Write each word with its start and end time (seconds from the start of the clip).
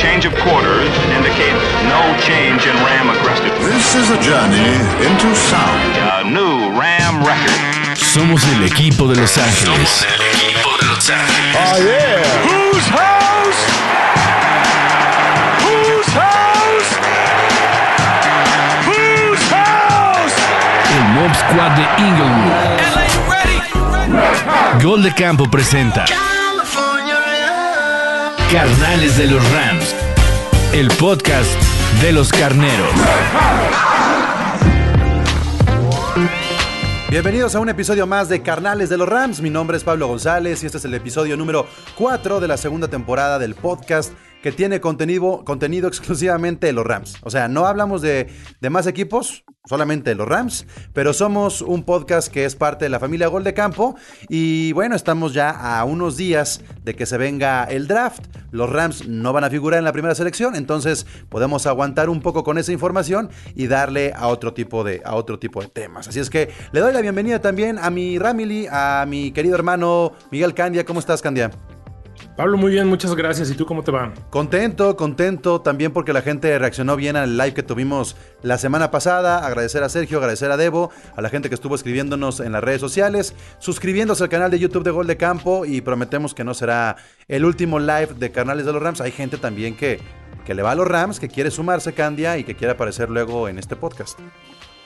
Change 0.00 0.24
of 0.24 0.34
quarters 0.40 0.88
indicates 1.14 1.60
no 1.84 2.00
change 2.20 2.64
in 2.66 2.74
Ram 2.88 3.10
aggressiveness. 3.10 3.60
This 3.68 3.94
is 3.96 4.08
a 4.10 4.18
journey 4.22 4.72
into 5.04 5.34
sound. 5.36 5.94
A 6.16 6.24
new 6.24 6.70
Ram 6.72 7.22
record. 7.22 7.98
Somos 7.98 8.42
el 8.54 8.64
equipo 8.64 9.06
de 9.08 9.16
Los 9.20 9.36
Ángeles. 9.36 9.90
Somos 9.90 10.02
el 10.04 10.22
equipo 10.22 10.70
de 10.80 10.86
Los 10.86 11.10
Ángeles. 11.10 11.54
Oh, 11.54 11.76
yeah. 11.84 12.22
Whose 12.48 12.88
house? 12.88 13.60
Whose 15.60 16.12
house? 16.16 16.96
Whose 18.86 19.44
house? 19.52 20.36
El 20.96 21.04
Mob 21.12 21.34
Squad 21.34 21.72
de 21.76 21.84
Inglewood. 22.02 22.56
Gol 24.82 25.02
de 25.02 25.12
Campo 25.12 25.44
presenta 25.50 26.06
Carnales 28.52 29.16
de 29.16 29.28
los 29.28 29.52
Rams. 29.52 29.94
El 30.72 30.88
podcast 30.98 31.48
de 32.02 32.10
los 32.10 32.32
carneros. 32.32 32.90
Bienvenidos 37.08 37.54
a 37.54 37.60
un 37.60 37.68
episodio 37.68 38.08
más 38.08 38.28
de 38.28 38.42
Carnales 38.42 38.88
de 38.88 38.96
los 38.96 39.08
Rams. 39.08 39.40
Mi 39.40 39.50
nombre 39.50 39.76
es 39.76 39.84
Pablo 39.84 40.08
González 40.08 40.64
y 40.64 40.66
este 40.66 40.78
es 40.78 40.84
el 40.84 40.94
episodio 40.94 41.36
número 41.36 41.68
4 41.96 42.40
de 42.40 42.48
la 42.48 42.56
segunda 42.56 42.88
temporada 42.88 43.38
del 43.38 43.54
podcast 43.54 44.12
que 44.42 44.52
tiene 44.52 44.80
contenido, 44.80 45.44
contenido 45.44 45.88
exclusivamente 45.88 46.66
de 46.66 46.72
los 46.72 46.86
Rams. 46.86 47.16
O 47.22 47.30
sea, 47.30 47.48
no 47.48 47.66
hablamos 47.66 48.02
de, 48.02 48.28
de 48.60 48.70
más 48.70 48.86
equipos, 48.86 49.44
solamente 49.66 50.10
de 50.10 50.16
los 50.16 50.26
Rams, 50.26 50.66
pero 50.92 51.12
somos 51.12 51.60
un 51.60 51.84
podcast 51.84 52.32
que 52.32 52.44
es 52.44 52.56
parte 52.56 52.86
de 52.86 52.88
la 52.88 52.98
familia 52.98 53.28
Gol 53.28 53.44
de 53.44 53.54
Campo 53.54 53.94
y 54.28 54.72
bueno, 54.72 54.96
estamos 54.96 55.34
ya 55.34 55.50
a 55.50 55.84
unos 55.84 56.16
días 56.16 56.62
de 56.82 56.94
que 56.94 57.06
se 57.06 57.18
venga 57.18 57.64
el 57.64 57.86
draft. 57.86 58.24
Los 58.50 58.70
Rams 58.70 59.06
no 59.06 59.32
van 59.32 59.44
a 59.44 59.50
figurar 59.50 59.78
en 59.78 59.84
la 59.84 59.92
primera 59.92 60.14
selección, 60.14 60.56
entonces 60.56 61.06
podemos 61.28 61.66
aguantar 61.66 62.08
un 62.08 62.20
poco 62.20 62.42
con 62.42 62.58
esa 62.58 62.72
información 62.72 63.30
y 63.54 63.66
darle 63.66 64.12
a 64.16 64.28
otro 64.28 64.54
tipo 64.54 64.82
de, 64.82 65.02
a 65.04 65.14
otro 65.14 65.38
tipo 65.38 65.60
de 65.60 65.68
temas. 65.68 66.08
Así 66.08 66.20
es 66.20 66.30
que 66.30 66.50
le 66.72 66.80
doy 66.80 66.92
la 66.92 67.00
bienvenida 67.00 67.40
también 67.40 67.78
a 67.78 67.90
mi 67.90 68.18
Ramily, 68.18 68.66
a 68.70 69.04
mi 69.06 69.30
querido 69.30 69.54
hermano 69.54 70.12
Miguel 70.30 70.54
Candia. 70.54 70.84
¿Cómo 70.84 71.00
estás, 71.00 71.22
Candia? 71.22 71.50
Pablo, 72.36 72.56
muy 72.56 72.72
bien, 72.72 72.86
muchas 72.88 73.14
gracias. 73.14 73.50
¿Y 73.50 73.54
tú 73.54 73.66
cómo 73.66 73.82
te 73.82 73.90
va? 73.90 74.12
Contento, 74.30 74.96
contento 74.96 75.60
también 75.60 75.92
porque 75.92 76.12
la 76.12 76.22
gente 76.22 76.58
reaccionó 76.58 76.96
bien 76.96 77.16
al 77.16 77.36
live 77.36 77.54
que 77.54 77.62
tuvimos 77.62 78.16
la 78.42 78.58
semana 78.58 78.90
pasada. 78.90 79.46
Agradecer 79.46 79.82
a 79.82 79.88
Sergio, 79.88 80.18
agradecer 80.18 80.50
a 80.50 80.56
Debo, 80.56 80.90
a 81.16 81.22
la 81.22 81.28
gente 81.28 81.48
que 81.48 81.54
estuvo 81.54 81.74
escribiéndonos 81.74 82.40
en 82.40 82.52
las 82.52 82.62
redes 82.62 82.80
sociales, 82.80 83.34
suscribiéndose 83.58 84.22
al 84.22 84.28
canal 84.28 84.50
de 84.50 84.58
YouTube 84.58 84.84
de 84.84 84.90
Gol 84.90 85.06
de 85.06 85.16
Campo 85.16 85.64
y 85.64 85.80
prometemos 85.80 86.34
que 86.34 86.44
no 86.44 86.54
será 86.54 86.96
el 87.28 87.44
último 87.44 87.78
live 87.78 88.14
de 88.18 88.30
Carnales 88.30 88.66
de 88.66 88.72
los 88.72 88.82
Rams. 88.82 89.00
Hay 89.00 89.12
gente 89.12 89.36
también 89.36 89.76
que, 89.76 90.00
que 90.44 90.54
le 90.54 90.62
va 90.62 90.72
a 90.72 90.74
los 90.74 90.88
Rams, 90.88 91.20
que 91.20 91.28
quiere 91.28 91.50
sumarse, 91.50 91.92
Candia, 91.92 92.38
y 92.38 92.44
que 92.44 92.54
quiere 92.54 92.72
aparecer 92.72 93.10
luego 93.10 93.48
en 93.48 93.58
este 93.58 93.76
podcast. 93.76 94.18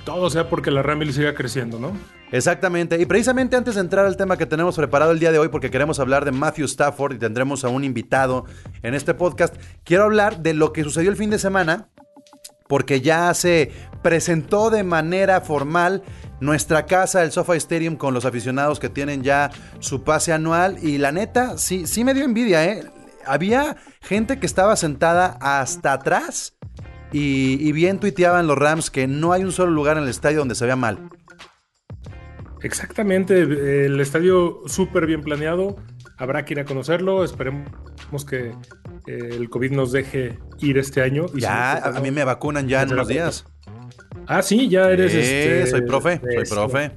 Todo 0.04 0.28
sea 0.28 0.48
porque 0.50 0.70
la 0.70 0.82
Ramble 0.82 1.12
siga 1.12 1.34
creciendo, 1.34 1.78
¿no? 1.78 1.92
Exactamente. 2.30 3.00
Y 3.00 3.06
precisamente 3.06 3.56
antes 3.56 3.76
de 3.76 3.80
entrar 3.80 4.04
al 4.04 4.16
tema 4.16 4.36
que 4.36 4.44
tenemos 4.44 4.76
preparado 4.76 5.12
el 5.12 5.18
día 5.18 5.32
de 5.32 5.38
hoy, 5.38 5.48
porque 5.48 5.70
queremos 5.70 5.98
hablar 5.98 6.24
de 6.24 6.32
Matthew 6.32 6.66
Stafford 6.66 7.14
y 7.14 7.18
tendremos 7.18 7.64
a 7.64 7.68
un 7.68 7.84
invitado 7.84 8.44
en 8.82 8.94
este 8.94 9.14
podcast, 9.14 9.54
quiero 9.82 10.04
hablar 10.04 10.40
de 10.40 10.52
lo 10.52 10.72
que 10.72 10.84
sucedió 10.84 11.10
el 11.10 11.16
fin 11.16 11.30
de 11.30 11.38
semana, 11.38 11.88
porque 12.68 13.00
ya 13.00 13.32
se 13.34 13.72
presentó 14.02 14.68
de 14.68 14.84
manera 14.84 15.40
formal 15.40 16.02
nuestra 16.40 16.84
casa, 16.86 17.22
el 17.22 17.32
SoFi 17.32 17.56
Stadium, 17.56 17.96
con 17.96 18.12
los 18.12 18.24
aficionados 18.24 18.80
que 18.80 18.90
tienen 18.90 19.22
ya 19.22 19.50
su 19.78 20.02
pase 20.02 20.32
anual. 20.32 20.76
Y 20.82 20.98
la 20.98 21.12
neta, 21.12 21.56
sí, 21.56 21.86
sí 21.86 22.04
me 22.04 22.12
dio 22.12 22.24
envidia, 22.24 22.64
¿eh? 22.64 22.84
Había 23.26 23.76
gente 24.02 24.38
que 24.38 24.46
estaba 24.46 24.76
sentada 24.76 25.38
hasta 25.40 25.94
atrás. 25.94 26.54
Y, 27.14 27.58
y 27.60 27.70
bien 27.72 28.00
tuiteaban 28.00 28.46
los 28.48 28.58
Rams 28.58 28.90
que 28.90 29.06
no 29.06 29.32
hay 29.32 29.44
un 29.44 29.52
solo 29.52 29.70
lugar 29.70 29.96
en 29.96 30.02
el 30.02 30.08
estadio 30.10 30.38
donde 30.40 30.54
se 30.56 30.66
vea 30.66 30.74
mal. 30.76 31.08
Exactamente, 32.62 33.40
el 33.86 34.00
estadio 34.00 34.62
súper 34.66 35.06
bien 35.06 35.20
planeado. 35.22 35.76
Habrá 36.16 36.44
que 36.44 36.54
ir 36.54 36.60
a 36.60 36.64
conocerlo. 36.64 37.22
Esperemos 37.24 38.24
que 38.28 38.52
eh, 39.06 39.28
el 39.32 39.50
COVID 39.50 39.72
nos 39.72 39.92
deje 39.92 40.38
ir 40.60 40.78
este 40.78 41.02
año. 41.02 41.26
Y 41.34 41.40
Ya, 41.40 41.80
si 41.84 41.90
no, 41.90 41.96
a, 41.98 42.00
mí 42.00 42.10
me 42.10 42.24
vacunan 42.24 42.66
ya 42.68 42.82
en 42.82 42.92
unos 42.92 43.08
días. 43.08 43.44
Ah, 44.26 44.40
sí, 44.42 44.68
ya 44.68 44.90
eres. 44.90 45.12
Sí, 45.12 45.18
este, 45.18 45.66
soy 45.66 45.82
profe, 45.82 46.20
soy 46.20 46.44
profe. 46.56 46.92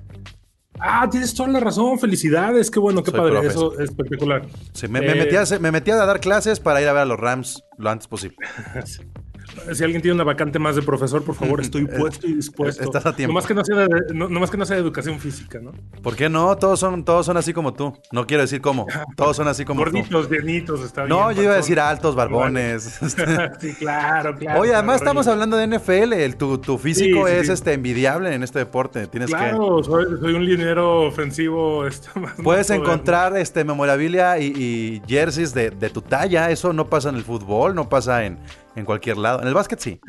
Ah, 0.80 1.08
tienes 1.12 1.34
toda 1.34 1.50
la 1.50 1.60
razón. 1.60 2.00
Felicidades. 2.00 2.72
Qué 2.72 2.80
bueno, 2.80 3.04
qué 3.04 3.12
Soy 3.12 3.20
padre. 3.20 3.32
profe. 3.34 3.48
Eso 3.48 3.74
es 3.74 3.90
espectacular. 3.90 4.48
Sí, 4.74 4.88
me, 4.88 5.02
me 5.02 5.12
Eh, 5.12 5.16
metí 5.16 5.36
a, 5.36 5.42
hacer- 5.42 5.60
me 5.60 5.72
metí 5.72 5.92
a 5.92 5.96
dar 5.98 6.20
clases 6.22 6.60
para 6.60 6.82
ir 6.82 6.88
a 6.88 6.94
ver 6.94 7.02
a 7.02 7.06
los 7.06 7.20
Rams 7.20 7.64
lo 7.78 7.90
antes 7.90 8.08
posible. 8.08 8.38
Si 9.74 9.84
alguien 9.84 10.02
tiene 10.02 10.16
una 10.16 10.24
vacante 10.24 10.60
más 10.60 10.76
de 10.76 10.82
profesor, 10.82 11.24
por 11.24 11.36
favor, 11.36 11.62
estoy 11.62 11.86
puesto 11.86 12.28
y 12.28 12.34
dispuesto. 12.34 12.84
Estás 12.84 13.06
a 13.06 13.16
tiempo. 13.16 13.32
No 13.34 13.36
más 13.40 13.46
que 13.48 13.54
no 13.54 13.64
sea 13.66 13.76
de, 13.76 14.14
no, 14.14 14.30
nomás 14.30 14.50
que 14.52 14.58
no 14.58 14.66
sea 14.66 14.76
de 14.76 14.82
educación 14.82 15.20
física, 15.20 15.60
¿no? 15.62 15.72
¿Por 16.02 16.16
qué 16.16 16.30
no? 16.30 16.56
Todos 16.58 16.80
son, 16.80 17.04
todos 17.04 17.26
son 17.26 17.38
así 17.38 17.54
como 17.54 17.74
tú. 17.74 17.94
No 18.12 18.26
quiero 18.28 18.42
decir 18.44 18.62
cómo. 18.62 18.86
Todos 19.16 19.36
son 19.38 19.48
así 19.48 19.66
como 19.66 19.84
tú. 19.84 19.92
Gorditos, 20.12 20.82
está 20.84 21.04
bien. 21.04 21.10
No, 21.18 21.32
yo 21.32 21.44
iba 21.44 21.54
a 21.54 21.58
decir 21.58 21.80
altos, 21.80 22.16
barbones. 22.16 22.84
sí, 23.60 23.74
claro, 23.76 24.36
claro. 24.40 24.62
Oye, 24.62 24.74
además 24.74 25.02
claro, 25.02 25.20
estamos 25.22 25.28
hablando 25.28 25.58
de 25.58 25.68
NFL. 25.68 26.14
El- 26.14 26.36
tu, 26.38 26.58
tu 26.60 26.78
físico 26.78 27.26
Sí, 27.28 27.34
sí, 27.34 27.40
es 27.40 27.48
sí. 27.48 27.54
este 27.54 27.74
envidiable 27.74 28.34
en 28.34 28.44
este 28.44 28.60
deporte. 28.60 29.08
Tienes 29.08 29.30
Claro, 29.30 29.84
soy, 29.84 30.06
soy 30.20 30.34
un 30.34 30.46
linero 30.46 31.02
ofensivo. 31.02 31.86
este, 31.88 32.08
más- 32.20 32.34
que. 32.34 32.44
Puedes 32.44 32.70
más 32.70 32.78
encontrar 32.80 33.36
este 33.38 33.64
memorabilia 33.64 34.38
y, 34.40 34.46
y 34.56 35.02
jerseys 35.08 35.54
de, 35.54 35.72
de 35.72 35.90
tu 35.90 36.02
talla. 36.02 36.52
Eso 36.52 36.74
no 36.74 36.88
pasa 36.88 37.10
en 37.10 37.16
el 37.16 37.24
fútbol, 37.24 37.74
no 37.76 37.90
pasa 37.90 38.26
en, 38.26 38.38
en 38.78 38.86
cualquier 38.86 39.18
lado. 39.18 39.42
En 39.42 39.48
el 39.48 39.54
básquet 39.54 39.80
sí. 39.80 40.00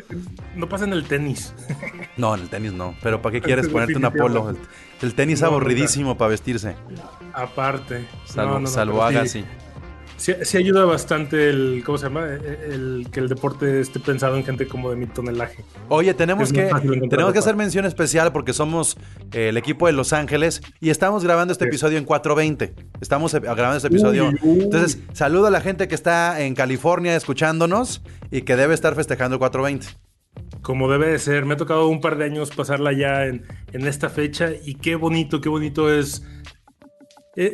No 0.54 0.68
pasa 0.68 0.84
en 0.84 0.92
el 0.92 1.04
tenis. 1.04 1.54
No, 2.18 2.34
en 2.34 2.40
el 2.42 2.48
tenis 2.48 2.72
no. 2.72 2.96
Pero 3.00 3.22
¿para 3.22 3.34
qué 3.34 3.40
quieres 3.40 3.68
ponerte 3.72 3.96
una 3.96 4.10
polo? 4.10 4.50
El, 4.50 4.58
el 5.02 5.14
tenis 5.14 5.40
No, 5.40 5.46
aburridísimo 5.48 6.18
para 6.18 6.30
vestirse. 6.30 6.74
Aparte. 7.32 8.08
Salvo, 8.24 8.58
No, 8.58 8.66
salvo 8.66 9.04
haga 9.04 9.24
sí, 9.24 9.38
así. 9.40 9.44
Sí. 10.18 10.34
Sí 10.42 10.56
ayuda 10.58 10.84
bastante 10.84 11.48
el, 11.48 11.82
¿cómo 11.86 11.96
se 11.96 12.04
llama? 12.04 12.26
El, 12.26 12.44
el 12.44 13.06
que 13.10 13.20
el 13.20 13.28
deporte 13.28 13.80
esté 13.80 13.98
pensado 14.00 14.36
en 14.36 14.44
gente 14.44 14.68
como 14.68 14.90
de 14.90 14.96
mi 14.96 15.06
tonelaje. 15.06 15.64
Oye, 15.88 16.12
tenemos 16.12 16.48
Es 16.48 16.52
que, 16.52 16.68
tenemos 17.08 17.32
que 17.32 17.38
hacer 17.38 17.56
mención 17.56 17.86
especial 17.86 18.30
porque 18.32 18.52
somos 18.52 18.98
eh, 19.32 19.48
el 19.48 19.56
equipo 19.56 19.86
de 19.86 19.94
Los 19.94 20.12
Ángeles 20.12 20.60
y 20.80 20.90
estamos 20.90 21.24
grabando 21.24 21.52
este 21.52 21.64
Sí. 21.64 21.68
episodio 21.70 21.96
en 21.98 22.04
420. 22.04 22.74
Estamos 23.00 23.32
eh, 23.32 23.40
grabando 23.40 23.76
este 23.76 23.88
episodio. 23.88 24.28
Uy, 24.28 24.38
uy. 24.42 24.60
Entonces, 24.64 24.98
saludo 25.14 25.46
a 25.46 25.50
la 25.50 25.60
gente 25.62 25.88
que 25.88 25.94
está 25.94 26.42
en 26.42 26.54
California 26.54 27.16
escuchándonos 27.16 28.02
y 28.30 28.42
que 28.42 28.56
debe 28.56 28.74
estar 28.74 28.94
festejando 28.94 29.36
el 29.36 29.38
420. 29.38 29.86
Como 30.62 30.90
debe 30.90 31.08
de 31.08 31.18
ser. 31.18 31.44
Me 31.46 31.54
ha 31.54 31.56
tocado 31.56 31.88
un 31.88 32.00
par 32.00 32.16
de 32.18 32.24
años 32.24 32.50
pasarla 32.54 32.92
ya 32.92 33.26
en, 33.26 33.44
en 33.72 33.86
esta 33.86 34.08
fecha 34.08 34.50
y 34.64 34.74
qué 34.74 34.94
bonito, 34.96 35.40
qué 35.40 35.48
bonito 35.48 35.92
es, 35.92 36.18
e- 36.18 36.37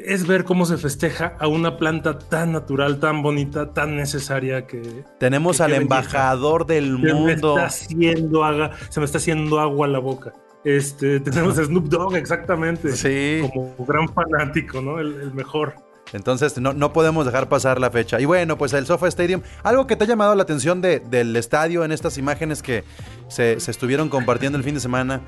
es 0.07 0.27
ver 0.27 0.45
cómo 0.45 0.65
se 0.65 0.79
festeja 0.79 1.37
a 1.39 1.47
una 1.47 1.77
planta 1.77 2.19
tan 2.19 2.53
natural, 2.53 3.01
tan 3.01 3.23
bonita, 3.23 3.73
tan 3.75 3.97
necesaria 3.97 4.67
que 4.67 5.05
Tenemos 5.19 5.61
al 5.61 5.73
belleza. 5.73 5.83
embajador 5.83 6.65
del 6.67 6.97
se 6.97 7.03
me 7.03 7.13
mundo. 7.15 7.55
está 7.59 7.67
haciendo 7.67 8.43
se 8.89 9.01
me 9.01 9.07
está 9.07 9.19
haciendo 9.19 9.61
agua 9.61 9.87
a 9.87 9.91
la 9.91 9.99
boca. 9.99 10.33
Este, 10.65 11.21
tenemos 11.21 11.59
a 11.59 11.65
Snoop 11.65 11.89
Dogg, 11.89 12.17
exactamente. 12.17 12.93
Sí. 12.93 13.41
Como 13.43 13.75
gran 13.87 14.09
fanático, 14.09 14.81
¿no? 14.81 14.99
El, 15.01 15.21
el 15.21 15.35
mejor. 15.35 15.75
Entonces, 16.13 16.57
no, 16.59 16.73
no 16.73 16.93
podemos 16.93 17.27
dejar 17.27 17.49
pasar 17.49 17.81
la 17.81 17.91
fecha. 17.91 18.21
Y 18.21 18.25
bueno, 18.25 18.57
pues 18.57 18.73
el 18.73 18.87
SoFi 18.87 19.07
Stadium, 19.09 19.43
algo 19.63 19.87
que 19.87 19.97
te 19.97 20.05
ha 20.05 20.07
llamado 20.07 20.35
la 20.35 20.43
atención 20.45 20.81
de- 20.81 21.01
del 21.01 21.35
estadio 21.35 21.85
en 21.85 21.93
estas 21.93 22.19
imágenes 22.19 22.63
que 22.63 22.85
se, 23.29 23.59
se 23.59 23.71
estuvieron 23.71 24.09
compartiendo 24.09 24.57
el 24.57 24.65
fin 24.65 24.75
de 24.75 24.81
semana. 24.81 25.23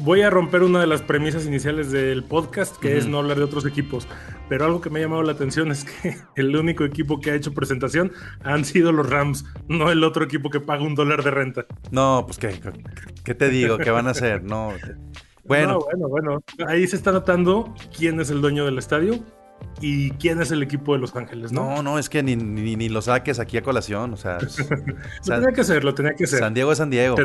Voy 0.00 0.22
a 0.22 0.30
romper 0.30 0.62
una 0.62 0.80
de 0.80 0.86
las 0.86 1.02
premisas 1.02 1.44
iniciales 1.44 1.90
del 1.90 2.22
podcast, 2.22 2.76
que 2.76 2.96
es 2.96 3.06
no 3.06 3.18
hablar 3.18 3.36
de 3.36 3.44
otros 3.44 3.66
equipos. 3.66 4.06
Pero 4.48 4.64
algo 4.64 4.80
que 4.80 4.90
me 4.90 5.00
ha 5.00 5.02
llamado 5.02 5.22
la 5.22 5.32
atención 5.32 5.70
es 5.72 5.84
que 5.84 6.16
el 6.36 6.54
único 6.54 6.84
equipo 6.84 7.20
que 7.20 7.32
ha 7.32 7.34
hecho 7.34 7.52
presentación 7.52 8.12
han 8.44 8.64
sido 8.64 8.92
los 8.92 9.08
Rams, 9.08 9.44
no 9.66 9.90
el 9.90 10.04
otro 10.04 10.24
equipo 10.24 10.50
que 10.50 10.60
paga 10.60 10.82
un 10.82 10.94
dólar 10.94 11.22
de 11.24 11.30
renta. 11.30 11.66
No, 11.90 12.22
pues 12.26 12.38
qué, 12.38 12.60
qué 13.24 13.34
te 13.34 13.48
digo, 13.48 13.76
¿qué 13.78 13.90
van 13.90 14.06
a 14.06 14.10
hacer? 14.10 14.44
No. 14.44 14.72
Bueno, 15.44 15.72
No, 15.72 15.80
bueno, 15.80 16.08
bueno. 16.08 16.42
Ahí 16.68 16.86
se 16.86 16.96
está 16.96 17.10
notando 17.10 17.74
quién 17.96 18.20
es 18.20 18.30
el 18.30 18.40
dueño 18.40 18.64
del 18.64 18.78
estadio 18.78 19.18
y 19.80 20.10
quién 20.12 20.40
es 20.40 20.50
el 20.50 20.62
equipo 20.62 20.92
de 20.92 21.00
Los 21.00 21.16
Ángeles, 21.16 21.52
¿no? 21.52 21.76
no, 21.76 21.82
no, 21.82 21.98
es 21.98 22.08
que 22.08 22.22
ni, 22.22 22.36
ni, 22.36 22.76
ni 22.76 22.88
lo 22.88 23.02
saques 23.02 23.38
aquí 23.40 23.56
a 23.56 23.62
colación. 23.62 24.12
O 24.12 24.16
sea, 24.16 24.38
Lo 24.40 24.48
San, 24.48 25.40
tenía 25.40 25.54
que 25.54 25.60
hacer, 25.62 25.84
lo 25.84 25.94
tenía 25.94 26.14
que 26.14 26.24
hacer. 26.24 26.38
San 26.38 26.54
Diego 26.54 26.70
es 26.70 26.78
San 26.78 26.90
Diego. 26.90 27.16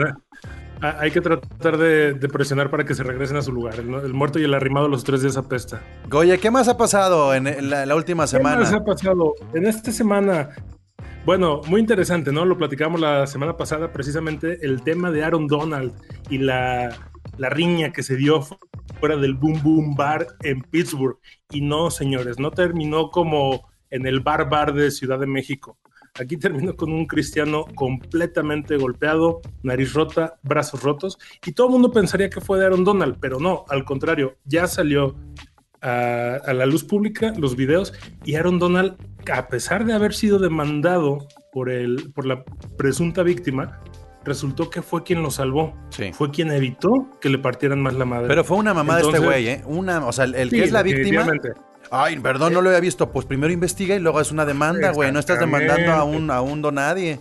Hay 0.83 1.12
que 1.12 1.21
tratar 1.21 1.77
de, 1.77 2.13
de 2.13 2.27
presionar 2.27 2.69
para 2.69 2.83
que 2.83 2.94
se 2.94 3.03
regresen 3.03 3.38
a 3.38 3.41
su 3.41 3.51
lugar. 3.51 3.75
El, 3.80 3.94
el 3.94 4.13
muerto 4.13 4.39
y 4.39 4.44
el 4.44 4.53
arrimado 4.53 4.88
los 4.88 5.03
tres 5.03 5.21
días 5.21 5.38
apesta. 5.38 5.81
Oye, 6.12 6.38
¿qué 6.39 6.51
más 6.51 6.68
ha 6.68 6.77
pasado 6.77 7.33
en, 7.33 7.69
la, 7.69 7.85
la 7.85 7.95
última 7.95 8.25
¿Qué 8.25 8.39
más 8.39 8.68
semana? 8.68 8.77
ha 8.77 8.83
pasado? 8.83 9.33
En 9.53 9.65
esta 9.65 9.91
semana, 9.91 10.50
bueno, 11.25 11.62
muy 11.68 11.80
interesante, 11.80 12.31
¿no? 12.31 12.44
Lo 12.45 12.57
platicamos 12.57 13.00
la 13.00 13.25
semana 13.27 13.56
pasada, 13.56 13.91
precisamente 13.94 14.59
el 14.62 14.83
tema 14.83 15.09
de 15.09 15.24
Aaron 15.24 15.47
Donald 15.47 15.94
y 16.30 16.39
la, 16.39 16.89
la 17.38 17.50
riña 17.50 17.91
que 17.94 18.03
se 18.03 18.15
dio 18.18 18.41
fuera 19.00 19.15
del 19.15 19.35
Boom 19.35 19.62
Boom 19.63 19.95
Bar 19.95 20.27
en 20.41 20.62
Pittsburgh. 20.62 21.18
Y 21.50 21.62
no, 21.62 21.89
señores, 21.91 22.39
no 22.39 22.51
terminó 22.51 23.09
como 23.09 23.69
en 23.89 24.06
el 24.06 24.19
Bar 24.19 24.50
Bar 24.50 24.74
de 24.74 24.91
Ciudad 24.91 25.19
de 25.19 25.27
México. 25.27 25.77
Aquí 26.19 26.38
terminó 26.38 26.75
con 26.75 26.92
un 26.94 27.07
Cristiano 27.07 27.65
completamente 27.74 28.77
golpeado, 28.77 29.42
nariz 29.63 29.94
rota, 29.94 30.36
brazos 30.44 30.83
rotos, 30.83 31.18
y 31.44 31.54
todo 31.54 31.68
el 31.68 31.74
mundo 31.74 31.92
pensaría 31.92 32.30
que 32.30 32.39
fue 32.39 32.60
de 32.60 32.65
Aaron 32.65 32.83
Donald, 32.83 33.18
pero 33.19 33.39
no, 33.39 33.65
al 33.68 33.83
contrario, 33.83 34.36
ya 34.45 34.68
salió 34.68 35.15
a, 35.81 36.36
a 36.45 36.54
la 36.54 36.68
luz 36.68 36.83
pública 36.83 37.33
los 37.36 37.56
videos 37.56 37.94
y 38.25 38.36
Aaron 38.36 38.60
Donald, 38.60 38.95
a 39.31 39.48
pesar 39.48 39.86
de 39.86 39.94
haber 39.94 40.13
sido 40.13 40.38
demandado 40.38 41.27
por, 41.51 41.71
el, 41.71 42.12
por 42.13 42.27
la 42.27 42.44
presunta 42.77 43.24
víctima, 43.24 43.81
resultó 44.24 44.69
que 44.69 44.83
fue 44.83 45.01
quien 45.01 45.24
lo 45.24 45.31
salvó. 45.31 45.74
Sí. 45.89 46.13
Fue 46.13 46.30
quien 46.30 46.51
evitó 46.51 47.09
que 47.21 47.30
le 47.30 47.39
partieran 47.39 47.81
más 47.81 47.95
la 47.95 48.06
madre. 48.06 48.27
Pero 48.27 48.44
fue 48.44 48.57
una 48.57 48.75
mamada 48.75 49.00
este 49.00 49.18
Entonces- 49.18 49.30
güey, 49.30 49.48
¿eh? 49.48 49.63
Una, 49.66 50.06
o 50.06 50.12
sea, 50.13 50.25
el, 50.25 50.36
el 50.36 50.50
Sí, 50.51 50.57
que 50.57 50.63
es 50.63 50.71
la 50.71 50.83
víctima. 50.83 51.25
Ay, 51.95 52.18
perdón, 52.18 52.54
no 52.54 52.62
lo 52.63 52.69
había 52.69 52.80
visto. 52.80 53.12
Pues 53.12 53.28
primero 53.28 53.54
investiga 53.54 53.95
y 53.95 54.00
luego 54.00 54.19
es 54.19 54.31
una 54.31 54.45
demanda, 54.45 54.92
güey. 54.92 55.12
No 55.12 55.19
estás 55.19 55.40
demandando 55.40 55.92
a 55.92 56.04
un, 56.04 56.31
a 56.31 56.42
un 56.42 56.60
donadie. 56.60 57.19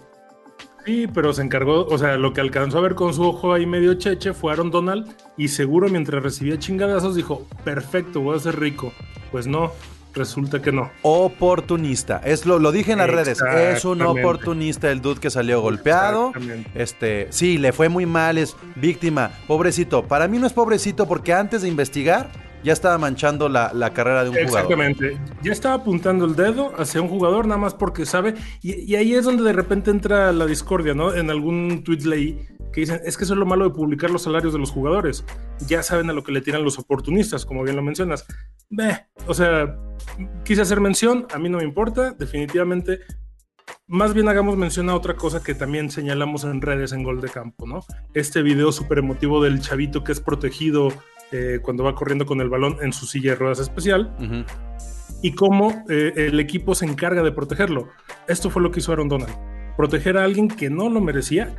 Sí, 0.87 1.07
pero 1.13 1.35
se 1.35 1.43
encargó, 1.43 1.85
o 1.85 1.99
sea, 1.99 2.17
lo 2.17 2.33
que 2.33 2.41
alcanzó 2.41 2.79
a 2.79 2.81
ver 2.81 2.95
con 2.95 3.13
su 3.13 3.23
ojo 3.23 3.53
ahí 3.53 3.67
medio 3.67 3.95
cheche 3.95 4.33
fue 4.33 4.51
Aaron 4.51 4.71
Donald 4.71 5.15
y 5.37 5.49
seguro 5.49 5.89
mientras 5.91 6.23
recibía 6.23 6.59
chingadazos 6.59 7.15
dijo, 7.15 7.47
perfecto, 7.65 8.21
voy 8.23 8.37
a 8.37 8.41
ser 8.41 8.59
rico. 8.59 8.95
Pues 9.31 9.47
no, 9.47 9.73
resulta 10.15 10.63
que 10.63 10.73
no. 10.73 10.91
Oportunista. 11.03 12.23
Es 12.25 12.47
lo, 12.47 12.59
lo 12.59 12.73
dije 12.73 12.93
en 12.93 12.99
las 12.99 13.11
redes. 13.11 13.43
Es 13.43 13.85
un 13.85 14.01
oportunista 14.01 14.91
el 14.91 15.03
dude 15.03 15.21
que 15.21 15.29
salió 15.29 15.61
golpeado. 15.61 16.33
Este, 16.75 17.29
sí, 17.31 17.59
le 17.59 17.73
fue 17.73 17.91
muy 17.91 18.07
mal, 18.07 18.39
es 18.39 18.57
víctima. 18.77 19.33
Pobrecito. 19.47 20.05
Para 20.09 20.29
mí 20.29 20.39
no 20.39 20.47
es 20.47 20.55
pobrecito 20.55 21.07
porque 21.07 21.35
antes 21.35 21.61
de 21.61 21.69
investigar 21.69 22.42
ya 22.63 22.73
estaba 22.73 22.99
manchando 22.99 23.49
la, 23.49 23.71
carrera 23.93 24.25
de 24.25 24.31
un 24.31 24.37
jugador. 24.37 24.73
Exactamente. 24.73 25.19
Ya 25.43 25.53
estaba 25.53 25.75
apuntando 25.75 26.25
el 26.25 26.37
dedo 26.37 26.73
hacia 26.79 27.01
un 27.01 27.09
jugador 27.09 27.47
nada 27.47 27.59
más 27.59 27.75
porque 27.75 28.07
sabe. 28.07 28.35
Y, 28.61 28.81
y 28.91 28.97
ahí 28.97 29.15
es 29.15 29.25
donde 29.25 29.43
de 29.43 29.53
repente 29.53 29.91
entra 29.91 30.33
la 30.33 30.47
discordia, 30.47 30.95
¿no? 30.95 31.15
En 31.15 31.31
algún 31.31 31.83
tweet 31.85 32.01
leí 32.05 32.47
que 32.73 32.81
dicen, 32.81 33.01
es 33.05 33.17
que 33.17 33.25
eso 33.25 33.35
es 33.35 33.39
lo 33.39 33.47
malo 33.47 33.69
de 33.69 33.75
publicar 33.75 34.11
los 34.11 34.23
salarios 34.23 34.53
de 34.53 34.59
los 34.59 34.71
jugadores. 34.71 35.25
Ya 35.67 35.83
saben 35.83 36.11
a 36.11 36.13
lo 36.13 36.25
que 36.25 36.33
le 36.33 36.41
tiran 36.41 36.65
los 36.65 36.79
oportunistas, 36.79 37.45
como 37.45 37.63
bien 37.63 37.77
lo 37.77 37.83
mencionas. 37.83 38.27
Ve, 38.71 39.07
o 39.27 39.35
sea, 39.35 39.79
quise 40.45 40.63
hacer 40.63 40.81
mención, 40.81 41.27
a 41.33 41.39
mí 41.39 41.49
no 41.49 41.59
me 41.59 41.65
importa, 41.65 42.13
definitivamente. 42.13 43.01
Más 43.87 44.15
bien 44.15 44.29
hagamos 44.29 44.57
mención 44.57 44.89
a 44.89 44.95
otra 44.95 45.15
cosa 45.15 45.43
que 45.43 45.55
también 45.55 45.91
señalamos 45.91 46.45
en 46.45 46.63
redes 46.63 46.93
en 46.93 47.03
Gol 47.03 47.21
de 47.21 47.29
Campo, 47.29 47.67
¿no? 47.67 47.85
Este 48.15 48.43
video 48.43 48.73
súper 48.73 48.99
emotivo 48.99 49.43
del 49.43 49.61
chavito 49.61 50.03
que 50.03 50.13
es 50.13 50.21
protegido 50.21 50.93
eh, 51.33 51.61
cuando 51.63 51.85
va 51.85 51.95
corriendo 51.95 52.27
con 52.27 52.41
el 52.41 52.49
balón 52.49 52.77
en 52.83 52.93
su 52.93 53.07
silla 53.07 53.33
de 53.33 53.37
ruedas 53.37 53.59
especial 53.59 54.15
y 55.23 55.33
cómo 55.35 55.85
eh, 55.89 56.13
el 56.17 56.39
equipo 56.41 56.75
se 56.75 56.85
encarga 56.85 57.23
de 57.23 57.33
protegerlo. 57.33 57.89
Esto 58.29 58.51
fue 58.51 58.63
lo 58.63 58.71
que 58.71 58.81
hizo 58.81 58.93
Aaron 58.93 59.09
Donald. 59.09 59.35
Proteger 59.77 60.19
a 60.19 60.25
alguien 60.25 60.49
que 60.49 60.69
no 60.69 60.89
lo 60.89 61.01
merecía. 61.01 61.55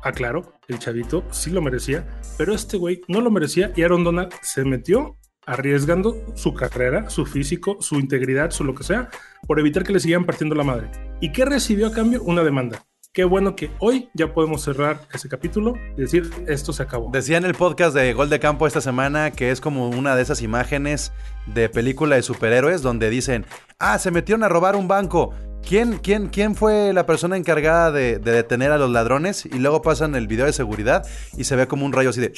Aclaro, 0.00 0.54
el 0.68 0.78
chavito 0.78 1.24
sí 1.30 1.50
lo 1.50 1.62
merecía, 1.62 2.06
pero 2.36 2.54
este 2.54 2.76
güey 2.76 3.00
no 3.08 3.20
lo 3.20 3.30
merecía 3.30 3.72
y 3.74 3.82
Aaron 3.82 4.04
Donald 4.04 4.32
se 4.42 4.64
metió 4.64 5.16
arriesgando 5.46 6.16
su 6.34 6.54
carrera, 6.54 7.08
su 7.08 7.24
físico, 7.24 7.78
su 7.80 7.96
integridad, 7.96 8.50
su 8.50 8.64
lo 8.64 8.74
que 8.74 8.84
sea, 8.84 9.08
por 9.46 9.58
evitar 9.60 9.84
que 9.84 9.92
le 9.92 10.00
siguieran 10.00 10.26
partiendo 10.26 10.54
la 10.54 10.64
madre. 10.64 10.90
¿Y 11.20 11.32
qué 11.32 11.44
recibió 11.44 11.86
a 11.86 11.92
cambio? 11.92 12.22
Una 12.24 12.42
demanda. 12.42 12.84
Qué 13.16 13.24
bueno 13.24 13.56
que 13.56 13.70
hoy 13.78 14.10
ya 14.12 14.34
podemos 14.34 14.60
cerrar 14.62 15.00
ese 15.10 15.26
capítulo 15.26 15.72
y 15.96 16.02
decir, 16.02 16.30
esto 16.48 16.74
se 16.74 16.82
acabó. 16.82 17.10
Decía 17.10 17.38
en 17.38 17.46
el 17.46 17.54
podcast 17.54 17.96
de 17.96 18.12
Gol 18.12 18.28
de 18.28 18.38
Campo 18.40 18.66
esta 18.66 18.82
semana 18.82 19.30
que 19.30 19.50
es 19.50 19.62
como 19.62 19.88
una 19.88 20.14
de 20.14 20.20
esas 20.20 20.42
imágenes 20.42 21.12
de 21.46 21.70
película 21.70 22.16
de 22.16 22.22
superhéroes 22.22 22.82
donde 22.82 23.08
dicen, 23.08 23.46
ah, 23.78 23.98
se 23.98 24.10
metieron 24.10 24.44
a 24.44 24.50
robar 24.50 24.76
un 24.76 24.86
banco. 24.86 25.32
¿Quién, 25.66 25.96
quién, 25.96 26.28
quién 26.28 26.54
fue 26.54 26.92
la 26.92 27.06
persona 27.06 27.38
encargada 27.38 27.90
de, 27.90 28.18
de 28.18 28.32
detener 28.32 28.70
a 28.70 28.76
los 28.76 28.90
ladrones? 28.90 29.46
Y 29.46 29.60
luego 29.60 29.80
pasan 29.80 30.14
el 30.14 30.26
video 30.26 30.44
de 30.44 30.52
seguridad 30.52 31.06
y 31.38 31.44
se 31.44 31.56
ve 31.56 31.66
como 31.66 31.86
un 31.86 31.94
rayo 31.94 32.10
así 32.10 32.20
de... 32.20 32.34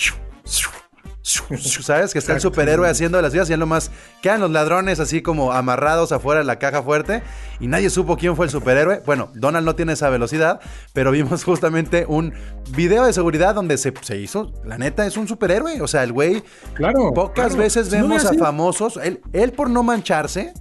¿Sabes? 1.82 2.12
Que 2.12 2.18
está 2.18 2.32
el 2.32 2.40
superhéroe 2.40 2.88
haciendo 2.88 3.20
las 3.20 3.32
vías 3.32 3.48
y 3.50 3.52
en 3.52 3.60
lo 3.60 3.66
más 3.66 3.90
quedan 4.22 4.40
los 4.40 4.50
ladrones 4.50 4.98
así 5.00 5.22
como 5.22 5.52
amarrados 5.52 6.12
afuera 6.12 6.40
de 6.40 6.46
la 6.46 6.58
caja 6.58 6.82
fuerte 6.82 7.22
y 7.60 7.66
nadie 7.66 7.90
supo 7.90 8.16
quién 8.16 8.34
fue 8.36 8.46
el 8.46 8.50
superhéroe. 8.50 9.02
Bueno, 9.04 9.30
Donald 9.34 9.64
no 9.66 9.74
tiene 9.74 9.92
esa 9.92 10.08
velocidad, 10.10 10.60
pero 10.92 11.10
vimos 11.10 11.44
justamente 11.48 12.04
un 12.08 12.32
video 12.70 13.04
de 13.04 13.12
seguridad 13.12 13.54
donde 13.54 13.76
se, 13.78 13.92
se 14.00 14.16
hizo, 14.18 14.52
la 14.64 14.78
neta 14.78 15.06
es 15.06 15.16
un 15.16 15.28
superhéroe. 15.28 15.80
O 15.82 15.88
sea, 15.88 16.02
el 16.02 16.12
güey, 16.12 16.42
Claro. 16.74 17.12
pocas 17.14 17.48
claro. 17.48 17.62
veces 17.62 17.86
no 17.92 18.08
vemos 18.08 18.24
a 18.24 18.34
famosos, 18.34 18.98
él, 19.02 19.20
él 19.32 19.52
por 19.52 19.68
no 19.70 19.82
mancharse 19.82 20.52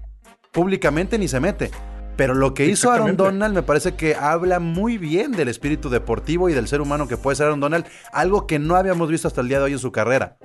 públicamente 0.52 1.18
ni 1.18 1.28
se 1.28 1.40
mete. 1.40 1.72
Pero 2.18 2.34
lo 2.34 2.54
que 2.54 2.66
hizo 2.66 2.92
Aaron. 2.92 3.16
Donald 3.16 3.54
me 3.54 3.64
parece 3.64 3.96
que 3.96 4.16
habla 4.16 4.60
muy 4.60 4.98
bien 4.98 5.31
del 5.31 5.48
espíritu 5.48 5.90
deportivo 5.90 6.50
y 6.50 6.54
del 6.54 6.68
ser 6.68 6.81
humano 6.81 7.08
que 7.08 7.16
puede 7.16 7.36
ser 7.36 7.46
Aaron 7.46 7.60
Donald, 7.60 7.86
algo 8.12 8.48
que 8.48 8.60
no 8.60 8.75
habíamos 8.75 9.10
visto 9.10 9.28
hasta 9.28 9.42
el 9.42 9.48
día 9.48 9.60
de 9.60 9.66
hoy 9.66 9.74
en 9.74 9.80
su 9.80 9.92
carrera. 9.92 10.38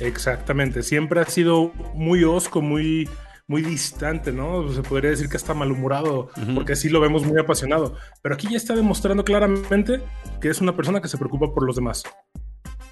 Exactamente, 0.00 0.82
siempre 0.82 1.20
ha 1.20 1.26
sido 1.26 1.72
muy 1.94 2.24
osco, 2.24 2.62
muy, 2.62 3.08
muy 3.48 3.62
distante, 3.62 4.32
¿no? 4.32 4.68
Se 4.72 4.82
podría 4.82 5.10
decir 5.10 5.28
que 5.28 5.36
está 5.36 5.54
malhumorado, 5.54 6.30
porque 6.54 6.72
así 6.72 6.88
lo 6.88 7.00
vemos 7.00 7.24
muy 7.26 7.38
apasionado. 7.38 7.96
Pero 8.22 8.34
aquí 8.34 8.48
ya 8.50 8.56
está 8.56 8.74
demostrando 8.74 9.24
claramente 9.24 10.00
que 10.40 10.48
es 10.48 10.60
una 10.60 10.74
persona 10.76 11.00
que 11.02 11.08
se 11.08 11.18
preocupa 11.18 11.52
por 11.52 11.64
los 11.66 11.76
demás. 11.76 12.04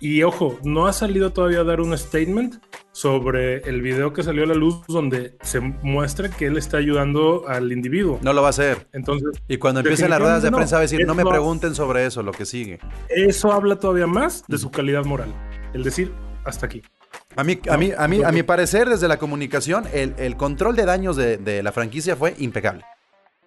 Y 0.00 0.22
ojo, 0.22 0.58
no 0.62 0.86
ha 0.86 0.92
salido 0.92 1.32
todavía 1.32 1.60
a 1.60 1.64
dar 1.64 1.80
un 1.80 1.96
statement 1.96 2.56
sobre 2.92 3.58
el 3.68 3.82
video 3.82 4.12
que 4.12 4.22
salió 4.22 4.44
a 4.44 4.46
la 4.46 4.54
luz 4.54 4.82
donde 4.88 5.36
se 5.42 5.60
muestra 5.60 6.30
que 6.30 6.46
él 6.46 6.56
está 6.56 6.76
ayudando 6.78 7.44
al 7.48 7.72
individuo. 7.72 8.18
No 8.22 8.32
lo 8.32 8.42
va 8.42 8.48
a 8.48 8.50
hacer. 8.50 8.88
Entonces, 8.92 9.30
Y 9.48 9.56
cuando 9.58 9.80
empiecen 9.80 10.10
las 10.10 10.20
ruedas 10.20 10.42
de 10.42 10.50
prensa 10.52 10.76
va 10.76 10.80
a 10.80 10.82
decir, 10.82 11.06
no 11.06 11.14
me 11.14 11.24
pregunten 11.24 11.74
sobre 11.74 12.06
eso, 12.06 12.22
lo 12.22 12.32
que 12.32 12.46
sigue. 12.46 12.78
Eso 13.08 13.52
habla 13.52 13.76
todavía 13.76 14.06
más 14.06 14.44
de 14.48 14.58
su 14.58 14.70
calidad 14.70 15.04
moral. 15.04 15.34
El 15.72 15.82
decir, 15.82 16.12
hasta 16.44 16.66
aquí. 16.66 16.82
A 17.36 17.44
mí, 17.44 17.58
a 17.68 17.76
mí, 17.76 17.92
a 17.96 18.08
mí, 18.08 18.22
a 18.22 18.32
mi 18.32 18.42
parecer, 18.42 18.88
desde 18.88 19.08
la 19.08 19.18
comunicación, 19.18 19.84
el, 19.92 20.14
el 20.18 20.36
control 20.36 20.76
de 20.76 20.84
daños 20.86 21.16
de, 21.16 21.36
de 21.36 21.62
la 21.62 21.72
franquicia 21.72 22.16
fue 22.16 22.34
impecable. 22.38 22.84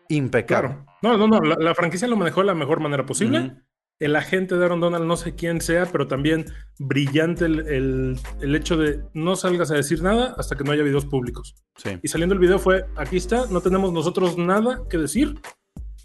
Impecable. 0.09 0.69
Claro. 0.69 0.85
No, 1.01 1.17
no, 1.17 1.27
no. 1.27 1.39
La, 1.41 1.55
la 1.59 1.75
franquicia 1.75 2.07
lo 2.07 2.15
manejó 2.15 2.41
de 2.41 2.47
la 2.47 2.55
mejor 2.55 2.79
manera 2.81 3.05
posible. 3.05 3.39
Ujú. 3.39 3.57
El 3.99 4.15
agente 4.15 4.55
de 4.55 4.63
Aaron 4.63 4.79
Donald, 4.79 5.03
no 5.05 5.17
sé 5.17 5.35
quién 5.35 5.59
sea, 5.59 5.85
pero 5.85 6.07
también 6.07 6.45
brillante 6.79 7.43
el, 7.45 7.67
el- 7.67 8.19
el 8.39 8.55
hecho 8.55 8.77
de 8.77 9.01
no 9.13 9.35
salgas 9.35 9.71
a 9.71 9.75
decir 9.75 10.01
nada 10.01 10.35
hasta 10.37 10.55
que 10.55 10.63
no 10.63 10.71
haya 10.71 10.83
videos 10.83 11.05
públicos. 11.05 11.53
Sí. 11.75 11.99
Y 12.01 12.07
saliendo 12.07 12.33
el 12.33 12.39
video 12.39 12.59
fue, 12.59 12.85
aquí 12.95 13.17
está, 13.17 13.47
no 13.49 13.59
tenemos 13.59 13.91
nosotros 13.91 14.37
nada 14.37 14.83
que 14.89 14.97
decir. 14.97 15.35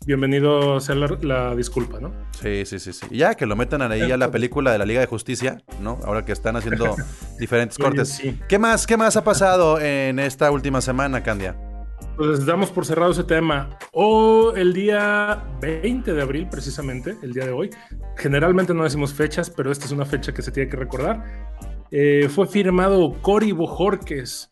Bienvenido 0.06 0.80
sea 0.80 0.96
la, 0.96 1.16
la 1.22 1.54
disculpa, 1.54 2.00
¿no? 2.00 2.12
Sí, 2.32 2.66
sí, 2.66 2.80
sí, 2.80 2.92
sí. 2.92 3.06
Y 3.10 3.18
ya 3.18 3.36
que 3.36 3.46
lo 3.46 3.54
metan 3.54 3.80
ahí 3.80 4.10
a 4.10 4.16
la 4.16 4.30
película 4.32 4.72
de 4.72 4.78
la 4.78 4.84
Liga 4.86 5.00
de 5.00 5.06
Justicia, 5.06 5.62
¿no? 5.80 6.00
Ahora 6.04 6.24
que 6.24 6.32
están 6.32 6.56
haciendo 6.56 6.96
diferentes 7.38 7.78
cortes. 7.78 8.08
sí. 8.08 8.38
¿Qué 8.48 8.58
más, 8.58 8.88
qué 8.88 8.96
más 8.96 9.16
ha 9.16 9.22
pasado 9.22 9.80
en 9.80 10.18
esta 10.18 10.50
última 10.50 10.80
semana, 10.80 11.22
Candia? 11.22 11.56
Pues 12.16 12.46
damos 12.46 12.70
por 12.70 12.86
cerrado 12.86 13.10
ese 13.10 13.24
tema. 13.24 13.76
O 13.92 14.52
el 14.54 14.72
día 14.72 15.44
20 15.60 16.12
de 16.12 16.22
abril, 16.22 16.48
precisamente, 16.48 17.16
el 17.22 17.32
día 17.32 17.44
de 17.46 17.52
hoy. 17.52 17.70
Generalmente 18.16 18.72
no 18.72 18.84
decimos 18.84 19.12
fechas, 19.12 19.50
pero 19.50 19.72
esta 19.72 19.86
es 19.86 19.92
una 19.92 20.04
fecha 20.04 20.32
que 20.32 20.42
se 20.42 20.52
tiene 20.52 20.70
que 20.70 20.76
recordar. 20.76 21.24
Eh, 21.90 22.28
fue 22.28 22.46
firmado 22.46 23.14
Cory 23.20 23.52
Bojorques 23.52 24.48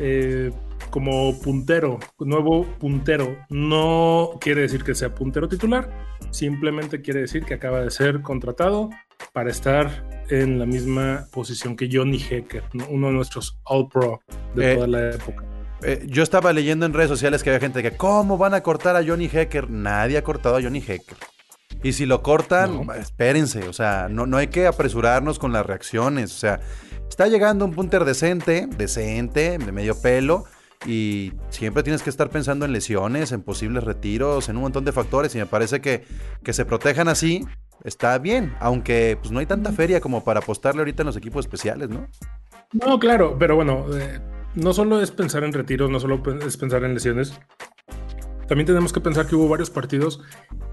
eh, 0.00 0.50
como 0.90 1.40
puntero, 1.40 1.98
nuevo 2.18 2.64
puntero. 2.78 3.36
No 3.48 4.32
quiere 4.40 4.62
decir 4.62 4.82
que 4.82 4.94
sea 4.94 5.14
puntero 5.14 5.48
titular, 5.48 5.90
simplemente 6.30 7.00
quiere 7.00 7.20
decir 7.20 7.44
que 7.44 7.54
acaba 7.54 7.80
de 7.80 7.90
ser 7.90 8.22
contratado 8.22 8.90
para 9.32 9.50
estar 9.50 10.24
en 10.30 10.58
la 10.58 10.66
misma 10.66 11.26
posición 11.32 11.76
que 11.76 11.88
Johnny 11.92 12.18
Hecker, 12.18 12.64
¿no? 12.72 12.86
uno 12.88 13.08
de 13.08 13.12
nuestros 13.14 13.58
All 13.64 13.88
Pro 13.88 14.20
de 14.54 14.72
Eh, 14.72 14.74
toda 14.74 14.86
la 14.86 15.10
época. 15.10 15.44
Eh, 15.84 16.02
yo 16.06 16.22
estaba 16.22 16.52
leyendo 16.52 16.86
en 16.86 16.92
redes 16.94 17.10
sociales 17.10 17.42
que 17.42 17.50
había 17.50 17.60
gente 17.60 17.82
que, 17.82 17.92
¿cómo 17.96 18.38
van 18.38 18.54
a 18.54 18.62
cortar 18.62 18.96
a 18.96 19.04
Johnny 19.04 19.26
Hecker? 19.32 19.70
Nadie 19.70 20.16
ha 20.18 20.24
cortado 20.24 20.56
a 20.56 20.62
Johnny 20.62 20.78
Hecker. 20.78 21.16
Y 21.82 21.92
si 21.92 22.06
lo 22.06 22.22
cortan, 22.22 22.86
No. 22.86 22.94
espérense, 22.94 23.68
o 23.68 23.72
sea, 23.72 24.08
no, 24.10 24.26
no 24.26 24.38
hay 24.38 24.46
que 24.46 24.66
apresurarnos 24.66 25.38
con 25.38 25.52
las 25.52 25.66
reacciones, 25.66 26.32
o 26.34 26.38
sea, 26.38 26.60
está 27.08 27.26
llegando 27.26 27.64
un 27.66 27.72
punter 27.74 28.04
decente, 28.04 28.66
decente, 28.78 29.58
de 29.58 29.72
medio 29.72 30.00
pelo, 30.00 30.44
y 30.86 31.32
siempre 31.50 31.82
tienes 31.82 32.02
que 32.02 32.08
estar 32.10 32.30
pensando 32.30 32.64
en 32.64 32.72
lesiones, 32.72 33.32
en 33.32 33.42
posibles 33.42 33.84
retiros, 33.84 34.48
en 34.48 34.56
un 34.56 34.62
montón 34.62 34.84
de 34.86 34.92
factores, 34.92 35.34
y 35.34 35.38
me 35.38 35.46
parece 35.46 35.80
que, 35.82 36.04
que 36.42 36.52
se 36.54 36.64
protejan 36.64 37.08
así, 37.08 37.44
está 37.84 38.16
bien, 38.18 38.54
aunque 38.60 39.18
pues 39.20 39.30
no 39.32 39.40
hay 39.40 39.46
tanta 39.46 39.72
feria 39.72 40.00
como 40.00 40.24
para 40.24 40.40
apostarle 40.40 40.80
ahorita 40.80 41.02
en 41.02 41.06
los 41.08 41.16
equipos 41.16 41.44
especiales, 41.44 41.90
¿no? 41.90 42.06
No, 42.72 42.98
claro, 42.98 43.36
pero 43.38 43.56
bueno, 43.56 43.84
eh, 43.94 44.20
no 44.54 44.72
solo 44.72 45.00
es 45.00 45.10
pensar 45.10 45.44
en 45.44 45.52
retiros, 45.52 45.90
no 45.90 46.00
solo 46.00 46.22
es 46.46 46.56
pensar 46.56 46.84
en 46.84 46.94
lesiones. 46.94 47.38
También 48.46 48.66
tenemos 48.66 48.92
que 48.92 49.00
pensar 49.00 49.26
que 49.26 49.36
hubo 49.36 49.48
varios 49.48 49.70
partidos 49.70 50.20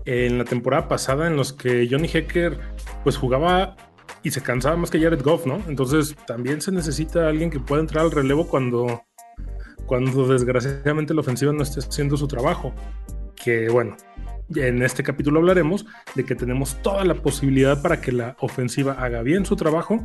en 0.06 0.38
la 0.38 0.44
temporada 0.44 0.88
pasada 0.88 1.28
en 1.28 1.36
los 1.36 1.54
que 1.54 1.88
Johnny 1.90 2.10
Hecker 2.12 2.60
pues 3.04 3.18
jugaba 3.18 3.76
y 4.24 4.32
se 4.32 4.42
cansaba 4.42 4.76
más 4.76 4.92
que 4.92 5.02
Jared 5.02 5.22
Goff, 5.24 5.46
¿no? 5.46 5.62
Entonces 5.68 6.16
también 6.28 6.62
se 6.62 6.72
necesita 6.72 7.28
alguien 7.28 7.50
que 7.50 7.60
pueda 7.60 7.82
entrar 7.82 8.06
al 8.06 8.12
relevo 8.12 8.48
cuando, 8.48 9.04
cuando 9.86 10.28
desgraciadamente 10.28 11.14
la 11.14 11.22
ofensiva 11.22 11.54
no 11.54 11.64
esté 11.64 11.80
haciendo 11.80 12.18
su 12.18 12.28
trabajo. 12.28 12.74
que 13.36 13.70
bueno, 13.70 13.98
en 14.56 14.84
este 14.84 15.02
capítulo 15.02 15.40
hablaremos 15.40 15.86
de 16.14 16.26
que 16.26 16.36
tenemos 16.36 16.76
toda 16.84 17.04
la 17.06 17.16
posibilidad 17.16 17.82
para 17.82 18.02
que 18.02 18.12
la 18.12 18.36
ofensiva 18.40 18.94
haga 18.94 19.24
bien 19.24 19.46
su 19.46 19.56
trabajo 19.56 20.00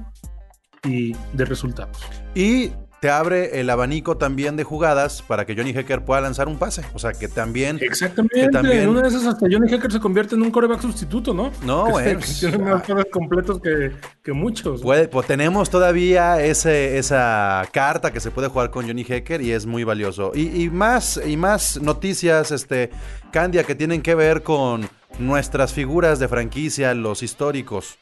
y 0.85 1.14
de 1.33 1.45
resultados. 1.45 1.99
Y 2.35 2.71
te 3.00 3.10
abre 3.10 3.60
el 3.60 3.68
abanico 3.70 4.16
también 4.16 4.56
de 4.56 4.64
jugadas 4.64 5.22
para 5.22 5.44
que 5.44 5.54
Johnny 5.54 5.70
Hecker 5.70 6.04
pueda 6.04 6.20
lanzar 6.22 6.48
un 6.48 6.56
pase. 6.58 6.82
O 6.94 6.98
sea, 6.98 7.12
que 7.12 7.28
también. 7.28 7.78
Exactamente. 7.80 8.40
que 8.40 8.48
también- 8.48 8.78
En 8.84 8.88
una 8.88 9.02
de 9.02 9.08
esas 9.08 9.26
hasta 9.26 9.46
Johnny 9.50 9.72
Hecker 9.72 9.92
se 9.92 10.00
convierte 10.00 10.34
en 10.34 10.42
un 10.42 10.50
coreback 10.50 10.80
sustituto, 10.80 11.34
¿no? 11.34 11.52
No, 11.62 11.86
Que- 11.96 12.16
que 12.16 12.26
tiene 12.40 12.58
más 12.58 12.82
pases 12.82 13.06
completos 13.12 13.60
que, 13.60 13.92
que 14.22 14.32
muchos. 14.32 14.80
Puede- 14.82 15.08
pues 15.08 15.26
tenemos 15.26 15.68
todavía 15.70 16.42
ese, 16.42 16.96
esa 16.98 17.68
carta 17.72 18.12
que 18.12 18.20
se 18.20 18.30
puede 18.30 18.48
jugar 18.48 18.70
con 18.70 18.86
Johnny 18.86 19.04
Hecker 19.08 19.42
y 19.42 19.52
es 19.52 19.66
muy 19.66 19.84
valioso. 19.84 20.32
Y, 20.34 20.62
y 20.64 20.70
más, 20.70 21.20
y 21.24 21.36
más 21.36 21.80
noticias, 21.80 22.50
este, 22.50 22.90
Candia, 23.30 23.64
que 23.64 23.74
tienen 23.74 24.00
que 24.02 24.14
ver 24.14 24.42
con 24.42 24.88
nuestras 25.18 25.72
figuras 25.72 26.18
de 26.18 26.28
franquicia, 26.28 26.94
los 26.94 27.22
históricos. 27.22 27.98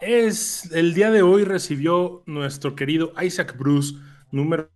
Es 0.00 0.72
el 0.72 0.94
día 0.94 1.10
de 1.10 1.20
hoy 1.20 1.44
recibió 1.44 2.22
nuestro 2.24 2.74
querido 2.74 3.12
Isaac 3.22 3.54
Bruce, 3.58 3.96
número 4.30 4.70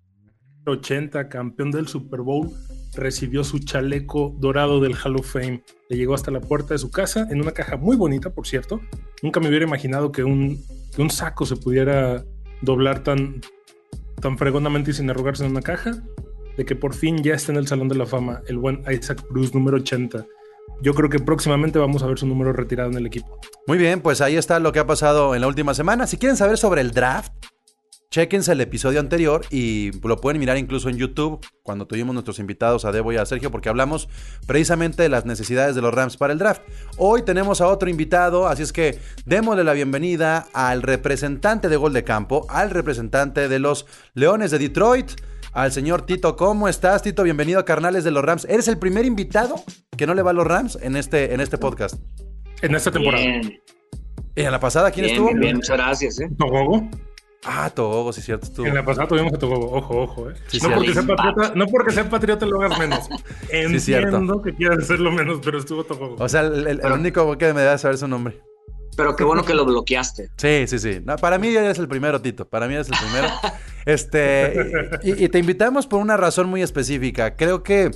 80, 0.67 1.31
campeón 1.31 1.71
del 1.71 1.89
Super 1.89 2.21
Bowl, 2.21 2.51
recibió 2.95 3.43
su 3.43 3.59
chaleco 3.59 4.37
dorado 4.39 4.81
del 4.81 4.95
Hall 5.03 5.17
of 5.17 5.33
Fame. 5.33 5.65
Le 5.89 5.97
llegó 5.97 6.13
hasta 6.13 6.31
la 6.31 6.43
puerta 6.43 6.75
de 6.75 6.79
su 6.79 6.91
casa 6.91 7.27
en 7.31 7.41
una 7.41 7.53
caja 7.53 7.79
muy 7.79 7.97
bonita, 7.97 8.35
por 8.35 8.47
cierto. 8.47 8.83
Nunca 9.23 9.41
me 9.41 9.49
hubiera 9.49 9.65
imaginado 9.65 10.13
que 10.13 10.25
un, 10.25 10.63
que 10.95 11.01
un 11.01 11.09
saco 11.09 11.47
se 11.47 11.57
pudiera 11.57 12.23
doblar 12.61 13.03
tan, 13.03 13.41
tan 14.21 14.37
fregonamente 14.37 14.91
y 14.91 14.95
sin 14.95 15.09
arrugarse 15.09 15.47
en 15.47 15.53
una 15.53 15.63
caja. 15.63 16.03
De 16.59 16.67
que 16.67 16.77
por 16.77 16.93
fin 16.93 17.23
ya 17.23 17.33
está 17.33 17.51
en 17.51 17.59
el 17.59 17.67
Salón 17.67 17.89
de 17.89 17.97
la 17.97 18.05
Fama 18.05 18.43
el 18.47 18.59
buen 18.59 18.83
Isaac 18.93 19.25
Bruce, 19.31 19.55
número 19.55 19.79
80. 19.79 20.27
Yo 20.83 20.95
creo 20.95 21.09
que 21.09 21.19
próximamente 21.19 21.79
vamos 21.79 22.03
a 22.03 22.07
ver 22.07 22.19
su 22.19 22.27
número 22.27 22.53
retirado 22.53 22.91
en 22.91 22.97
el 22.97 23.07
equipo. 23.07 23.39
Muy 23.67 23.79
bien, 23.79 24.01
pues 24.01 24.21
ahí 24.21 24.37
está 24.37 24.59
lo 24.61 24.73
que 24.73 24.81
ha 24.81 24.87
pasado 24.87 25.35
en 25.35 25.41
la 25.41 25.47
última 25.47 25.75
semana. 25.75 26.07
Si 26.07 26.19
quieren 26.19 26.37
saber 26.37 26.59
sobre 26.59 26.81
el 26.81 26.91
draft, 26.91 27.33
Chequense 28.15 28.53
el 28.53 28.61
episodio 28.61 29.01
anterior 29.01 29.45
y 29.51 29.91
lo 30.07 30.21
pueden 30.21 30.39
mirar 30.39 30.57
incluso 30.57 30.89
en 30.89 30.97
YouTube 30.97 31.45
cuando 31.65 31.89
tuvimos 31.89 32.15
nuestros 32.15 32.39
invitados 32.39 32.85
a 32.85 32.93
Debo 32.93 33.13
y 33.13 33.17
a 33.17 33.27
Sergio 33.27 33.51
porque 33.51 33.69
hablamos 33.69 34.09
precisamente 34.47 35.03
de 35.03 35.09
las 35.09 35.27
necesidades 35.27 35.75
de 35.75 35.83
los 35.83 35.93
Rams 35.93 36.17
para 36.17 36.33
el 36.33 36.39
draft. 36.39 36.63
Hoy 36.97 37.23
tenemos 37.23 37.61
a 37.61 37.67
otro 37.67 37.91
invitado, 37.91 38.47
así 38.47 38.63
es 38.63 38.73
que 38.73 39.01
démosle 39.27 39.65
la 39.65 39.73
bienvenida 39.73 40.47
al 40.53 40.83
representante 40.83 41.69
de 41.69 41.75
gol 41.75 41.93
de 41.93 42.05
campo, 42.05 42.47
al 42.51 42.71
representante 42.71 43.49
de 43.49 43.59
los 43.59 43.85
Leones 44.15 44.53
de 44.53 44.61
Detroit, 44.61 45.11
al 45.55 45.73
señor 45.73 46.03
Tito. 46.03 46.37
¿Cómo 46.37 46.69
estás, 46.69 47.03
Tito? 47.03 47.23
Bienvenido 47.23 47.61
a 47.61 47.65
Carnales 47.65 48.05
de 48.05 48.11
los 48.11 48.25
Rams. 48.25 48.45
Eres 48.49 48.69
el 48.69 48.79
primer 48.79 49.05
invitado 49.07 49.55
que 49.97 50.07
no 50.07 50.15
le 50.15 50.23
va 50.23 50.31
a 50.31 50.35
los 50.35 50.47
Rams 50.47 50.79
en 50.83 50.97
este, 50.97 51.33
en 51.35 51.41
este 51.41 51.59
podcast. 51.59 51.97
En 52.63 52.75
esta 52.75 52.91
temporada. 52.91 53.25
Bien, 53.25 53.61
¿Y 54.37 54.43
en 54.43 54.51
la 54.51 54.59
pasada 54.61 54.91
quién 54.91 55.05
bien, 55.07 55.15
estuvo? 55.15 55.29
bien, 55.29 55.41
bien, 55.41 55.57
muchas 55.57 55.77
gracias. 55.77 56.21
¿eh? 56.21 56.29
Togogo. 56.39 56.89
Ah, 57.47 57.71
Togo, 57.73 58.11
sí, 58.13 58.23
cierto, 58.23 58.47
estuvo. 58.47 58.67
En 58.67 58.75
la 58.75 58.85
pasada 58.85 59.07
tuvimos 59.07 59.33
a 59.35 59.39
Togogo. 59.39 59.71
Ojo, 59.77 60.03
ojo, 60.03 60.31
eh. 60.31 60.35
Sí, 60.49 60.59
no, 60.63 60.71
porque 60.75 60.93
sea 60.95 61.03
patriota, 61.03 61.53
no 61.55 61.67
porque 61.67 61.93
sea 61.93 62.09
patriota 62.09 62.47
lo 62.47 62.61
hagas 62.63 62.79
menos. 62.79 63.01
Entiendo 63.51 63.81
cierto. 63.81 64.43
que 64.43 64.55
quieras 64.55 64.79
hacerlo 64.79 65.13
menos, 65.13 65.41
pero 65.45 65.59
estuvo 65.59 65.85
Togogo. 65.85 66.17
O 66.19 66.29
sea, 66.29 66.41
el, 66.41 66.55
el- 66.55 66.67
el 66.69 66.79
Pero- 66.81 66.95
único 66.95 67.39
que 67.39 67.53
me 67.53 67.63
da 67.63 67.77
saber 67.79 67.99
su 67.99 68.09
nombre. 68.09 68.41
Pero 68.97 69.17
qué 69.17 69.25
bueno 69.25 69.45
que 69.45 69.55
lo 69.55 69.65
bloqueaste. 69.65 70.31
Sí, 70.37 70.67
sí, 70.67 70.79
sí. 70.79 71.01
Para 71.21 71.39
mí 71.39 71.49
eres 71.49 71.79
el 71.79 71.89
primero, 71.89 72.21
Tito. 72.21 72.49
Para 72.49 72.69
mí 72.69 72.75
eres 72.75 72.89
el 72.89 72.99
primero. 72.99 73.29
este, 73.87 74.71
y, 75.03 75.25
y 75.25 75.29
te 75.29 75.39
invitamos 75.39 75.87
por 75.87 76.01
una 76.01 76.17
razón 76.17 76.49
muy 76.49 76.63
específica. 76.63 77.37
Creo 77.37 77.63
que 77.63 77.91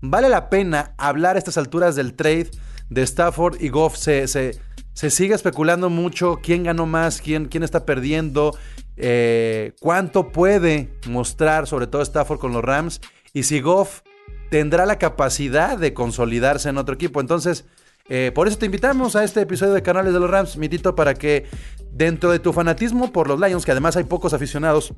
vale 0.00 0.28
la 0.28 0.50
pena 0.50 0.94
hablar 0.98 1.36
a 1.36 1.38
estas 1.38 1.56
alturas 1.58 1.96
del 1.96 2.14
trade 2.14 2.50
de 2.90 3.02
Stafford 3.02 3.60
y 3.60 3.68
Goff. 3.68 3.96
Se, 3.96 4.28
se, 4.28 4.58
se 4.92 5.10
sigue 5.10 5.34
especulando 5.34 5.90
mucho 5.90 6.38
quién 6.42 6.64
ganó 6.64 6.86
más, 6.86 7.20
quién, 7.20 7.46
quién 7.46 7.62
está 7.62 7.84
perdiendo, 7.84 8.56
eh, 8.96 9.72
cuánto 9.80 10.30
puede 10.30 10.90
mostrar, 11.06 11.66
sobre 11.66 11.86
todo 11.86 12.02
Stafford 12.02 12.38
con 12.38 12.52
los 12.52 12.62
Rams, 12.62 13.00
y 13.32 13.42
si 13.44 13.60
Goff 13.60 14.02
tendrá 14.50 14.86
la 14.86 14.98
capacidad 14.98 15.76
de 15.78 15.94
consolidarse 15.94 16.68
en 16.68 16.78
otro 16.78 16.94
equipo. 16.94 17.20
Entonces, 17.20 17.64
eh, 18.08 18.32
por 18.34 18.48
eso 18.48 18.58
te 18.58 18.66
invitamos 18.66 19.16
a 19.16 19.24
este 19.24 19.40
episodio 19.40 19.72
de 19.72 19.82
Canales 19.82 20.12
de 20.12 20.20
los 20.20 20.30
Rams, 20.30 20.56
mi 20.56 20.68
Tito, 20.68 20.94
para 20.94 21.14
que 21.14 21.46
dentro 21.90 22.30
de 22.30 22.38
tu 22.38 22.52
fanatismo 22.52 23.12
por 23.12 23.28
los 23.28 23.40
Lions, 23.40 23.64
que 23.64 23.72
además 23.72 23.96
hay 23.96 24.04
pocos 24.04 24.32
aficionados, 24.34 24.94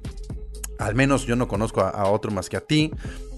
al 0.78 0.94
menos 0.94 1.26
yo 1.26 1.36
no 1.36 1.48
conozco 1.48 1.80
a, 1.80 1.90
a 1.90 2.06
otro 2.10 2.30
más 2.30 2.48
que 2.48 2.56
a 2.56 2.60
ti, 2.60 2.92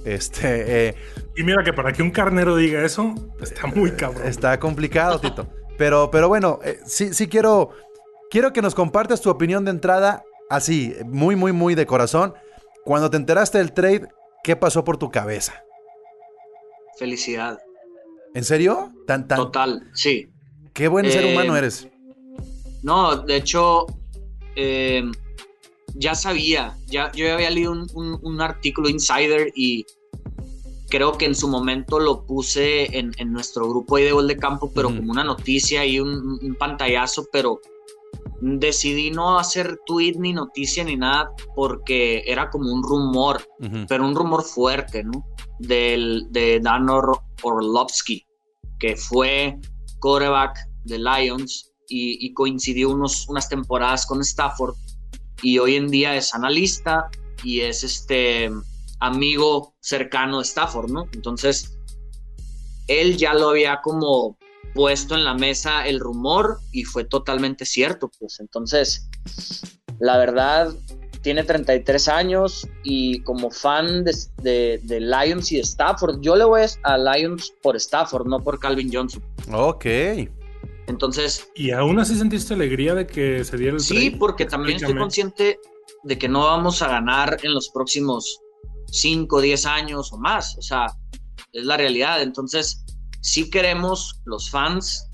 este, 0.05 0.89
eh, 0.89 0.95
Y 1.37 1.43
mira 1.43 1.63
que 1.63 1.73
para 1.73 1.93
que 1.93 2.03
un 2.03 2.11
carnero 2.11 2.57
diga 2.57 2.83
eso, 2.83 3.15
está 3.41 3.67
muy 3.67 3.93
cabrón. 3.93 4.27
está 4.27 4.59
complicado, 4.59 5.21
Tito. 5.21 5.47
Pero, 5.77 6.11
pero 6.11 6.29
bueno, 6.29 6.61
eh, 6.65 6.81
sí, 6.87 7.13
sí 7.13 7.29
quiero, 7.29 7.71
quiero 8.31 8.53
que 8.53 8.63
nos 8.63 8.75
compartas 8.75 9.21
tu 9.21 9.31
opinión 9.31 9.65
de 9.65 9.71
entrada, 9.71 10.25
así, 10.49 10.95
muy, 11.05 11.37
muy, 11.37 11.53
muy 11.53 11.75
de 11.75 11.87
corazón. 11.87 12.35
Cuando 12.85 13.11
te 13.11 13.17
enteraste 13.17 13.59
del 13.59 13.73
trade, 13.73 14.09
¿qué 14.43 14.57
pasó 14.57 14.83
por 14.83 14.97
tu 14.97 15.11
cabeza? 15.11 15.63
Felicidad. 16.99 17.59
¿En 18.35 18.45
serio? 18.45 18.93
¿Tan, 19.07 19.27
tan, 19.27 19.39
Total, 19.39 19.91
sí. 19.95 20.29
qué 20.73 20.89
buen 20.89 21.11
ser 21.11 21.25
Eh, 21.25 21.33
humano 21.33 21.57
eres? 21.57 21.89
No, 22.83 23.17
de 23.17 23.37
hecho, 23.37 23.87
eh, 24.55 25.03
ya 25.95 26.15
sabía, 26.15 26.77
ya, 26.87 27.11
yo 27.13 27.33
había 27.35 27.51
leído 27.51 27.73
un, 27.73 27.87
un- 27.95 28.19
un 28.23 28.41
artículo 28.41 28.89
insider 28.89 29.51
y 29.57 29.85
creo 30.89 31.13
que 31.19 31.25
en 31.27 31.35
su 31.35 31.49
momento 31.49 31.99
lo 31.99 32.25
puse 32.25 32.97
en, 32.97 33.13
en 33.19 33.33
nuestro 33.33 33.69
grupo 33.69 33.97
ahí 33.97 34.05
de 34.05 34.13
gol 34.13 34.29
de 34.29 34.37
campo, 34.37 34.71
pero 34.75 34.89
como 34.95 35.11
una 35.11 35.25
noticia 35.25 35.85
y 35.85 35.99
un, 36.01 36.39
un 36.43 36.55
pantallazo, 36.55 37.27
pero 37.33 37.61
decidí 38.41 39.11
no 39.11 39.39
hacer 39.39 39.79
tweet 39.87 40.15
ni 40.19 40.33
noticia 40.33 40.85
ni 40.85 40.97
nada 40.97 41.31
porque 41.55 42.23
era 42.27 42.51
como 42.51 42.73
un 42.73 42.83
rumor, 42.83 43.43
pero 43.89 44.07
un 44.07 44.15
rumor 44.15 44.43
fuerte, 44.43 45.03
¿no? 45.05 45.27
Del, 45.59 46.27
de 46.31 46.61
Dan 46.61 46.89
Or- 46.89 47.21
Orlovsky, 47.43 48.25
que 48.79 48.97
fue 48.97 49.59
quarterback 50.01 50.57
de 50.85 50.99
Lions 50.99 51.73
y, 51.89 52.25
y 52.25 52.33
coincidió 52.33 52.91
unos, 52.91 53.29
unas 53.29 53.49
temporadas 53.49 54.07
con 54.07 54.21
Stafford 54.21 54.77
y 55.43 55.59
hoy 55.59 55.75
en 55.77 55.89
día 55.89 56.15
es 56.17 56.35
analista 56.35 57.09
y 57.43 57.61
es 57.61 57.83
este 57.83 58.51
amigo 59.01 59.75
cercano 59.81 60.39
de 60.39 60.45
Stafford, 60.45 60.91
¿no? 60.91 61.07
Entonces, 61.13 61.77
él 62.87 63.17
ya 63.17 63.35
lo 63.35 63.51
había 63.51 63.81
como 63.83 64.38
puesto 64.75 65.15
en 65.15 65.25
la 65.25 65.35
mesa 65.35 65.87
el 65.87 66.01
rumor 66.01 66.59
y 66.73 66.85
fue 66.85 67.05
totalmente 67.05 67.65
cierto, 67.65 68.11
pues 68.19 68.41
entonces, 68.41 69.09
la 69.99 70.17
verdad, 70.19 70.73
tiene 71.23 71.43
33 71.43 72.09
años 72.09 72.67
y 72.85 73.21
como 73.23 73.51
fan 73.51 74.05
de, 74.05 74.15
de- 74.43 74.81
de 74.85 75.01
Lions 75.01 75.51
y 75.53 75.57
de 75.57 75.63
Stafford, 75.63 76.21
yo 76.21 76.37
le 76.37 76.45
voy 76.45 76.63
a 76.85 76.97
Lions 76.99 77.53
por 77.63 77.77
Stafford, 77.77 78.27
no 78.27 78.41
por 78.41 78.59
Calvin 78.61 78.91
Johnson. 78.93 79.23
Ok. 79.53 79.87
Entonces, 80.87 81.49
Y 81.55 81.71
aún 81.73 81.99
así 81.99 82.15
sentiste 82.17 82.55
alegría 82.55 82.95
de 82.95 83.07
que 83.07 83.45
se 83.45 83.57
diera 83.59 83.75
el 83.75 83.81
sí, 83.81 83.95
trade? 83.95 84.17
porque 84.19 84.47
también 84.47 84.77
estoy 84.77 84.97
consciente 84.97 85.59
de 86.05 86.19
que 86.19 86.29
no 86.29 86.45
vamos 86.45 86.81
a 86.83 86.89
ganar 86.89 87.37
en 87.43 87.53
los 87.53 87.69
próximos 87.71 88.41
5, 88.91 89.41
10 89.41 89.67
años 89.67 90.13
o 90.13 90.19
más. 90.19 90.57
O 90.57 90.63
sea, 90.63 90.87
es 91.53 91.65
la 91.65 91.77
realidad. 91.77 92.23
Entonces, 92.23 92.85
sí 93.21 93.51
queremos 93.51 94.21
los 94.25 94.51
fans 94.51 95.09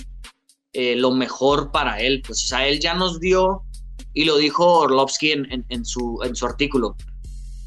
eh, 0.73 0.97
lo 0.97 1.11
mejor 1.13 1.71
para 1.71 2.01
él. 2.01 2.23
Pues, 2.27 2.45
o 2.45 2.47
sea, 2.49 2.67
él 2.67 2.81
ya 2.81 2.95
nos 2.95 3.21
dio, 3.21 3.63
y 4.13 4.25
lo 4.25 4.37
dijo 4.37 4.81
Orlovsky 4.81 5.33
en, 5.33 5.85
su, 5.85 6.21
en 6.25 6.35
su 6.35 6.47
artículo, 6.47 6.97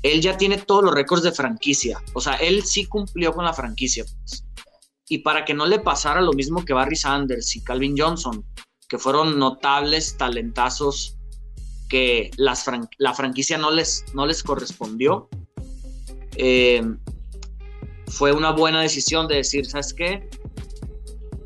él 0.03 0.21
ya 0.21 0.37
tiene 0.37 0.57
todos 0.57 0.83
los 0.83 0.93
récords 0.93 1.23
de 1.23 1.31
franquicia. 1.31 2.01
O 2.13 2.21
sea, 2.21 2.35
él 2.35 2.63
sí 2.63 2.85
cumplió 2.85 3.33
con 3.33 3.45
la 3.45 3.53
franquicia. 3.53 4.05
pues. 4.05 4.43
Y 5.09 5.19
para 5.19 5.45
que 5.45 5.53
no 5.53 5.65
le 5.65 5.79
pasara 5.79 6.21
lo 6.21 6.33
mismo 6.33 6.65
que 6.65 6.73
Barry 6.73 6.95
Sanders 6.97 7.55
y 7.55 7.63
Calvin 7.63 7.95
Johnson, 7.97 8.45
que 8.89 8.97
fueron 8.97 9.39
notables 9.39 10.17
talentazos 10.17 11.15
que 11.89 12.29
las 12.35 12.65
fran- 12.65 12.89
la 12.97 13.13
franquicia 13.13 13.57
no 13.57 13.71
les, 13.71 14.03
no 14.13 14.25
les 14.25 14.43
correspondió, 14.43 15.29
eh, 16.35 16.81
fue 18.07 18.31
una 18.31 18.51
buena 18.51 18.81
decisión 18.81 19.27
de 19.27 19.35
decir, 19.35 19.65
¿sabes 19.65 19.93
qué? 19.93 20.29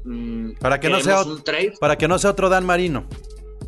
Mm, 0.03 0.53
Para 0.59 0.79
que 0.79 0.89
no 0.89 0.99
sea 0.99 1.23
un 1.23 1.43
trade. 1.43 1.73
Para 1.79 1.97
que 1.97 2.07
no 2.07 2.17
sea 2.19 2.31
otro 2.31 2.49
Dan 2.49 2.65
Marino. 2.65 3.05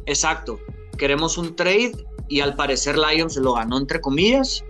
Exacto. 0.05 0.59
Queremos 0.97 1.38
un 1.38 1.55
trade 1.55 1.93
y 2.27 2.39
al 2.39 2.55
parecer 2.55 2.97
Lions 2.97 3.35
lo 3.38 3.53
ganó 3.53 3.77
entre 3.77 4.01
comillas. 4.01 4.63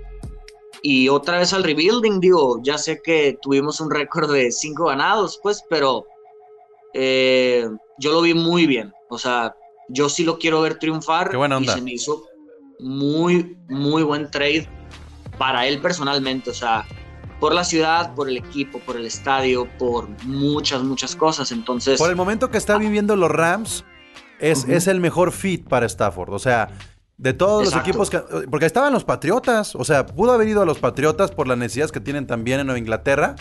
Y 0.81 1.07
otra 1.07 1.39
vez 1.39 1.53
al 1.53 1.63
rebuilding, 1.63 2.19
digo, 2.19 2.59
ya 2.61 2.77
sé 2.77 3.01
que 3.01 3.37
tuvimos 3.41 3.79
un 3.79 3.89
récord 3.89 4.31
de 4.31 4.51
cinco 4.51 4.85
ganados, 4.85 5.39
pues, 5.41 5.63
pero 5.69 6.05
eh, 6.93 7.69
yo 7.99 8.11
lo 8.11 8.21
vi 8.21 8.33
muy 8.33 8.67
bien. 8.67 8.91
O 9.09 9.17
sea, 9.17 9.55
yo 9.87 10.09
sí 10.09 10.23
lo 10.25 10.37
quiero 10.37 10.61
ver 10.61 10.79
triunfar. 10.79 11.29
Qué 11.29 11.37
buena 11.37 11.57
onda. 11.57 11.71
Y 11.71 11.75
se 11.75 11.81
me 11.81 11.91
hizo 11.93 12.25
muy, 12.79 13.57
muy 13.69 14.03
buen 14.03 14.29
trade 14.29 14.67
para 15.37 15.67
él 15.67 15.79
personalmente. 15.81 16.49
O 16.49 16.53
sea, 16.53 16.85
por 17.43 17.53
la 17.53 17.65
ciudad, 17.65 18.15
por 18.15 18.29
el 18.29 18.37
equipo, 18.37 18.79
por 18.79 18.95
el 18.95 19.05
estadio, 19.05 19.67
por 19.77 20.07
muchas, 20.23 20.81
muchas 20.81 21.13
cosas. 21.13 21.51
Entonces, 21.51 21.99
Por 21.99 22.09
el 22.09 22.15
momento 22.15 22.49
que 22.49 22.57
está 22.57 22.77
viviendo 22.77 23.17
los 23.17 23.29
Rams, 23.29 23.83
es, 24.39 24.87
el 24.87 25.01
mejor 25.01 25.33
fit 25.33 25.67
para 25.67 25.85
Stafford. 25.85 26.33
O 26.33 26.39
sea, 26.39 26.69
de 27.17 27.33
todos 27.33 27.65
los 27.65 27.75
equipos 27.75 28.09
que. 28.09 28.19
Porque 28.49 28.65
estaban 28.65 28.93
los 28.93 29.03
Patriotas. 29.03 29.75
O 29.75 29.83
sea, 29.83 30.05
pudo 30.05 30.31
haber 30.31 30.47
ido 30.47 30.61
a 30.61 30.65
los 30.65 30.79
Patriotas 30.79 31.31
por 31.31 31.49
las 31.49 31.57
necesidades 31.57 31.91
que 31.91 31.99
tienen 31.99 32.27
también 32.27 32.61
en 32.61 32.67
Nueva 32.67 32.79
Inglaterra. 32.79 33.35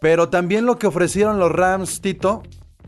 Pero 0.00 0.30
también 0.30 0.64
lo 0.64 0.78
que 0.78 0.86
ofrecieron 0.86 1.38
los 1.38 1.52
Rams, 1.52 2.00
Tito, 2.00 2.42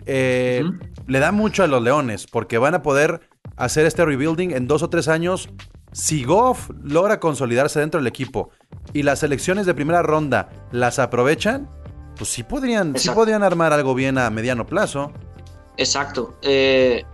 eh, 0.06 0.64
le 1.06 1.18
da 1.18 1.32
mucho 1.32 1.64
a 1.64 1.66
los 1.66 1.82
Leones. 1.82 2.26
Porque 2.26 2.56
van 2.56 2.74
a 2.74 2.80
poder 2.80 3.28
hacer 3.56 3.84
este 3.84 4.06
rebuilding 4.06 4.52
en 4.52 4.66
dos 4.66 4.82
o 4.82 4.88
tres 4.88 5.06
años. 5.08 5.50
Si 5.92 6.24
Goff 6.24 6.70
logra 6.82 7.18
consolidarse 7.20 7.80
dentro 7.80 7.98
del 8.00 8.06
equipo 8.06 8.50
y 8.92 9.02
las 9.02 9.20
selecciones 9.20 9.66
de 9.66 9.74
primera 9.74 10.02
ronda 10.02 10.50
las 10.72 10.98
aprovechan, 10.98 11.68
pues 12.16 12.30
sí 12.30 12.42
podrían, 12.42 12.96
sí 12.96 13.08
podrían 13.10 13.42
armar 13.42 13.72
algo 13.72 13.94
bien 13.94 14.18
a 14.18 14.30
mediano 14.30 14.66
plazo. 14.66 15.12
Exacto. 15.76 16.36
Eh, 16.42 17.04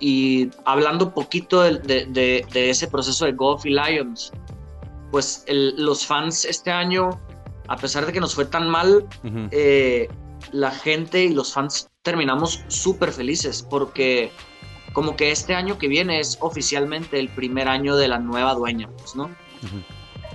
y 0.00 0.50
hablando 0.64 1.12
poquito 1.12 1.62
de, 1.62 1.78
de- 1.80 2.06
de- 2.06 2.46
de 2.52 2.70
ese 2.70 2.88
proceso 2.88 3.24
de 3.24 3.32
Golf 3.32 3.66
y 3.66 3.70
Lions, 3.70 4.32
pues 5.10 5.44
el- 5.46 5.74
los 5.84 6.06
fans 6.06 6.44
este 6.44 6.70
año, 6.70 7.10
a 7.68 7.76
pesar 7.76 8.06
de 8.06 8.12
que 8.12 8.20
nos 8.20 8.34
fue 8.34 8.44
tan 8.46 8.68
mal, 8.70 9.06
eh, 9.50 10.08
la 10.52 10.70
gente 10.70 11.24
y 11.24 11.28
los 11.34 11.52
fans 11.52 11.88
terminamos 12.02 12.64
súper 12.68 13.12
felices 13.12 13.64
porque 13.68 14.32
como 14.92 15.16
que 15.16 15.30
este 15.30 15.54
año 15.54 15.78
que 15.78 15.88
viene 15.88 16.20
es 16.20 16.38
oficialmente 16.40 17.18
el 17.18 17.28
primer 17.28 17.68
año 17.68 17.96
de 17.96 18.08
la 18.08 18.18
nueva 18.18 18.54
dueña, 18.54 18.88
pues, 18.98 19.14
¿no? 19.16 19.24
Ujú. 19.24 19.82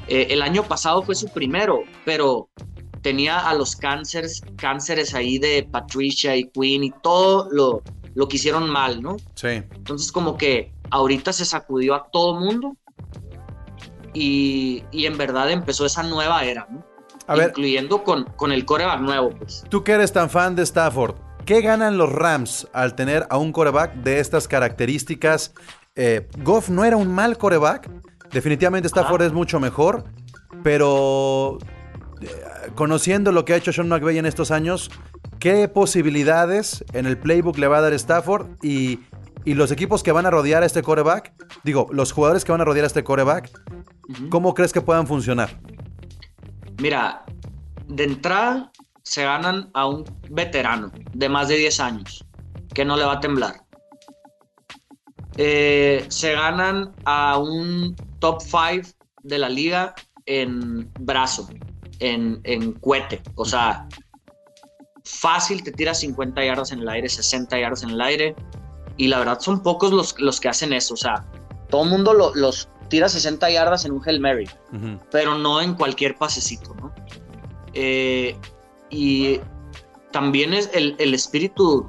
Eh, 0.08 0.28
el 0.32 0.42
año 0.42 0.64
pasado 0.64 1.02
fue 1.04 1.16
su 1.16 1.28
primero, 1.30 1.84
pero 2.06 2.50
tenía 3.02 3.40
a 3.48 3.54
los 3.54 3.76
cánceres, 3.76 4.42
cánceres 4.56 5.14
ahí 5.14 5.38
de 5.38 5.68
Patricia 5.70 6.36
y 6.36 6.50
Queen 6.50 6.84
y 6.84 6.92
todo 7.04 7.50
lo, 7.52 7.84
lo 8.16 8.28
que 8.28 8.38
hicieron 8.38 8.70
mal, 8.70 9.02
¿no? 9.02 9.18
Sí. 9.36 9.48
Entonces 9.48 10.12
como 10.12 10.38
que 10.38 10.72
ahorita 10.90 11.34
se 11.34 11.46
sacudió 11.46 11.94
a 11.96 12.08
todo 12.12 12.40
mundo 12.40 12.76
y, 14.14 14.84
y 14.92 15.06
en 15.06 15.18
verdad 15.18 15.52
empezó 15.52 15.86
esa 15.86 16.04
nueva 16.04 16.44
era, 16.44 16.68
¿no? 16.70 16.86
A 17.28 17.36
ver, 17.36 17.50
Incluyendo 17.50 18.04
con, 18.04 18.24
con 18.38 18.52
el 18.54 18.66
coreback 18.66 19.02
nuevo, 19.02 19.30
pues. 19.32 19.64
tú 19.70 19.84
que 19.84 19.92
eres 19.92 20.14
tan 20.14 20.30
fan 20.30 20.56
de 20.56 20.64
Stafford, 20.64 21.16
¿qué 21.48 21.62
ganan 21.62 21.98
los 21.98 22.12
Rams 22.12 22.68
al 22.74 22.94
tener 22.94 23.25
a 23.30 23.38
un 23.38 23.51
coreback 23.51 23.96
de 23.96 24.20
estas 24.20 24.48
características? 24.48 25.54
Eh, 25.96 26.27
Goff 26.44 26.70
no 26.70 26.84
era 26.84 26.98
un 26.98 27.08
mal 27.08 27.38
coreback. 27.38 27.89
Definitivamente 28.32 28.88
Stafford 28.88 29.22
Ajá. 29.22 29.27
es 29.27 29.34
mucho 29.34 29.60
mejor. 29.60 30.04
Pero 30.62 31.58
eh, 32.22 32.27
conociendo 32.75 33.32
lo 33.32 33.46
que 33.46 33.54
ha 33.54 33.56
hecho 33.56 33.72
Sean 33.72 33.88
McVay 33.88 34.18
en 34.18 34.25
estos 34.25 34.51
años, 34.51 34.92
¿qué 35.39 35.70
posibilidades 35.70 36.84
en 36.92 37.06
el 37.06 37.18
playbook 37.18 37.58
le 37.58 37.68
va 37.68 37.77
a 37.77 37.82
dar 37.82 37.94
Stafford? 37.94 38.48
Y, 38.62 39.00
y 39.46 39.54
los 39.54 39.72
equipos 39.72 40.04
que 40.04 40.12
van 40.12 40.25
a 40.25 40.30
rodear 40.30 40.63
a 40.63 40.66
este 40.66 40.84
coreback, 40.84 41.32
digo, 41.63 41.88
los 41.92 42.12
jugadores 42.12 42.44
que 42.44 42.51
van 42.51 42.60
a 42.60 42.66
rodear 42.66 42.84
a 42.84 42.88
este 42.88 43.04
coreback. 43.04 43.50
¿cómo 44.30 44.54
crees 44.54 44.74
que 44.74 44.82
puedan 44.82 45.08
funcionar? 45.08 45.60
Mira, 46.82 47.25
de 47.88 48.04
entrada 48.04 48.72
se 49.08 49.24
ganan 49.24 49.70
a 49.74 49.86
un 49.88 50.04
veterano 50.30 50.92
de 51.14 51.30
más 51.30 51.48
de 51.48 51.56
10 51.56 51.80
años 51.80 52.26
que 52.74 52.84
no 52.84 52.98
le 52.98 53.06
va 53.06 53.14
a 53.14 53.20
temblar. 53.22 53.62
Eh, 55.38 56.06
se 56.10 56.34
ganan 56.34 56.94
a 57.06 57.38
un 57.38 57.96
top 58.20 58.42
5 58.42 58.90
de 59.24 59.38
la 59.38 59.50
liga 59.50 59.94
en 60.26 60.92
brazo, 61.00 61.48
en, 62.00 62.42
en 62.44 62.74
cohete. 62.74 63.22
O 63.36 63.46
sea, 63.46 63.88
fácil 65.06 65.64
te 65.64 65.72
tiras 65.72 66.00
50 66.00 66.44
yardas 66.44 66.72
en 66.72 66.80
el 66.80 66.90
aire, 66.90 67.08
60 67.08 67.58
yardas 67.60 67.84
en 67.84 67.92
el 67.92 68.02
aire. 68.02 68.36
Y 68.98 69.08
la 69.08 69.20
verdad 69.20 69.40
son 69.40 69.62
pocos 69.64 69.92
los, 69.94 70.20
los 70.20 70.42
que 70.42 70.50
hacen 70.50 70.74
eso. 70.74 70.96
O 70.96 70.98
sea, 70.98 71.24
todo 71.70 71.84
el 71.84 71.90
mundo 71.92 72.14
lo- 72.14 72.36
los 72.36 72.68
tira 72.90 73.08
60 73.08 73.50
yardas 73.51 73.86
en 73.86 73.92
un 73.92 74.01
Hail 74.05 74.20
Mary 74.20 74.50
pero 75.12 75.38
no 75.38 75.62
en 75.62 75.75
cualquier 75.75 76.18
pasecito, 76.18 76.74
¿no? 76.75 76.94
Eh, 77.74 78.36
y 78.90 79.40
también 80.12 80.54
es 80.54 80.70
el, 80.74 80.96
el 81.00 81.14
espíritu, 81.14 81.88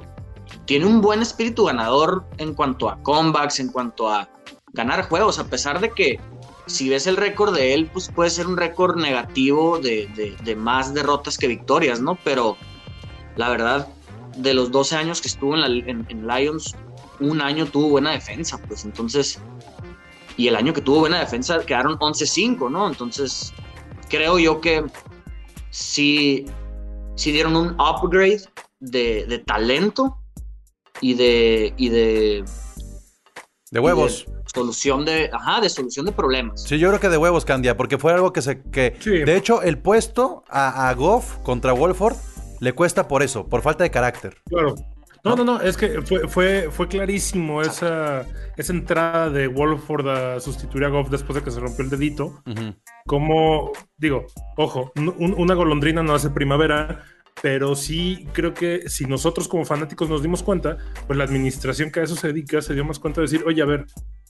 tiene 0.65 0.85
un 0.85 1.01
buen 1.01 1.21
espíritu 1.21 1.65
ganador 1.65 2.25
en 2.37 2.53
cuanto 2.53 2.89
a 2.89 3.01
comebacks, 3.01 3.59
en 3.59 3.71
cuanto 3.71 4.09
a 4.09 4.29
ganar 4.73 5.07
juegos, 5.09 5.39
a 5.39 5.47
pesar 5.47 5.79
de 5.79 5.91
que 5.91 6.19
si 6.67 6.89
ves 6.89 7.07
el 7.07 7.17
récord 7.17 7.55
de 7.55 7.73
él, 7.73 7.89
pues 7.91 8.09
puede 8.09 8.29
ser 8.29 8.45
un 8.45 8.55
récord 8.57 8.95
negativo 8.97 9.79
de, 9.79 10.07
de- 10.43 10.55
más 10.55 10.93
derrotas 10.93 11.37
que 11.37 11.47
victorias, 11.47 11.99
¿no? 11.99 12.17
Pero 12.23 12.57
la 13.35 13.49
verdad, 13.49 13.87
de 14.37 14.53
los 14.53 14.71
12 14.71 14.95
años 14.95 15.21
que 15.21 15.29
estuvo 15.29 15.55
en, 15.55 15.61
la- 15.61 15.67
en- 15.91 16.05
en 16.09 16.27
Lions, 16.27 16.75
un 17.19 17.41
año 17.41 17.65
tuvo 17.65 17.89
buena 17.89 18.11
defensa, 18.11 18.59
pues 18.67 18.85
entonces, 18.85 19.39
y 20.37 20.47
el 20.47 20.55
año 20.55 20.71
que 20.73 20.81
tuvo 20.81 20.99
buena 20.99 21.19
defensa 21.19 21.65
quedaron 21.65 21.97
11-5, 21.97 22.69
¿no? 22.69 22.87
Entonces, 22.87 23.51
creo 24.07 24.37
yo 24.37 24.61
que 24.61 24.85
sí, 25.71 26.45
sí 27.19 27.31
dieron 27.31 27.55
un 27.55 27.75
upgrade 27.79 28.41
de, 28.79 29.25
de 29.27 29.39
talento 29.39 30.17
y 31.01 31.13
de, 31.15 31.73
y 31.77 31.89
de, 31.89 32.45
De 33.71 33.79
huevos. 33.79 34.25
y 34.27 34.31
de 34.31 34.39
solución 34.53 35.05
de, 35.05 35.29
ajá, 35.33 35.61
de 35.61 35.69
solución 35.69 36.05
de 36.05 36.11
problemas. 36.11 36.63
Sí, 36.63 36.79
yo 36.79 36.87
creo 36.89 36.99
que 36.99 37.09
de 37.09 37.17
huevos, 37.17 37.45
Candia, 37.45 37.75
porque 37.77 37.97
fue 37.97 38.13
algo 38.13 38.31
que 38.33 38.41
se. 38.41 38.61
que 38.63 38.95
Sí. 38.99 39.11
De 39.19 39.35
hecho, 39.35 39.61
el 39.61 39.77
puesto 39.77 40.43
a, 40.49 40.89
a 40.89 40.93
Goff 40.95 41.37
contra 41.43 41.73
Wolford 41.73 42.15
le 42.59 42.73
cuesta 42.73 43.07
por 43.07 43.21
eso, 43.21 43.47
por 43.47 43.61
falta 43.61 43.83
de 43.83 43.91
carácter. 43.91 44.37
Claro. 44.45 44.75
No, 45.23 45.35
no, 45.35 45.43
no, 45.43 45.61
es 45.61 45.75
que 45.77 46.01
fue, 46.01 46.27
fue, 46.27 46.69
fue 46.71 46.87
clarísimo 46.87 47.61
esa, 47.61 48.25
esa 48.57 48.73
entrada 48.73 49.29
de 49.29 49.47
Wolford 49.47 50.07
a 50.07 50.39
sustituir 50.39 50.85
a 50.85 50.89
Goff 50.89 51.09
después 51.09 51.35
de 51.35 51.43
que 51.43 51.51
se 51.51 51.59
rompió 51.59 51.83
el 51.83 51.89
dedito. 51.89 52.41
Como, 53.05 53.71
digo, 53.97 54.25
ojo, 54.55 54.91
un- 54.95 55.35
una 55.37 55.53
golondrina 55.55 56.03
no 56.03 56.13
hace 56.15 56.29
primavera, 56.29 57.03
pero 57.41 57.75
sí 57.75 58.27
creo 58.33 58.53
que 58.53 58.89
si 58.89 59.05
nosotros 59.05 59.47
como 59.47 59.65
fanáticos 59.65 60.09
nos 60.09 60.21
dimos 60.21 60.43
cuenta, 60.43 60.77
pues 61.07 61.17
la 61.17 61.23
administración 61.25 61.91
que 61.91 61.99
a 62.01 62.03
eso 62.03 62.15
se 62.15 62.27
dedica 62.27 62.61
se 62.61 62.73
dio 62.73 62.85
más 62.85 62.99
cuenta 62.99 63.21
de 63.21 63.25
decir, 63.27 63.43
oye, 63.45 63.61
a 63.61 63.65
ver, 63.65 63.85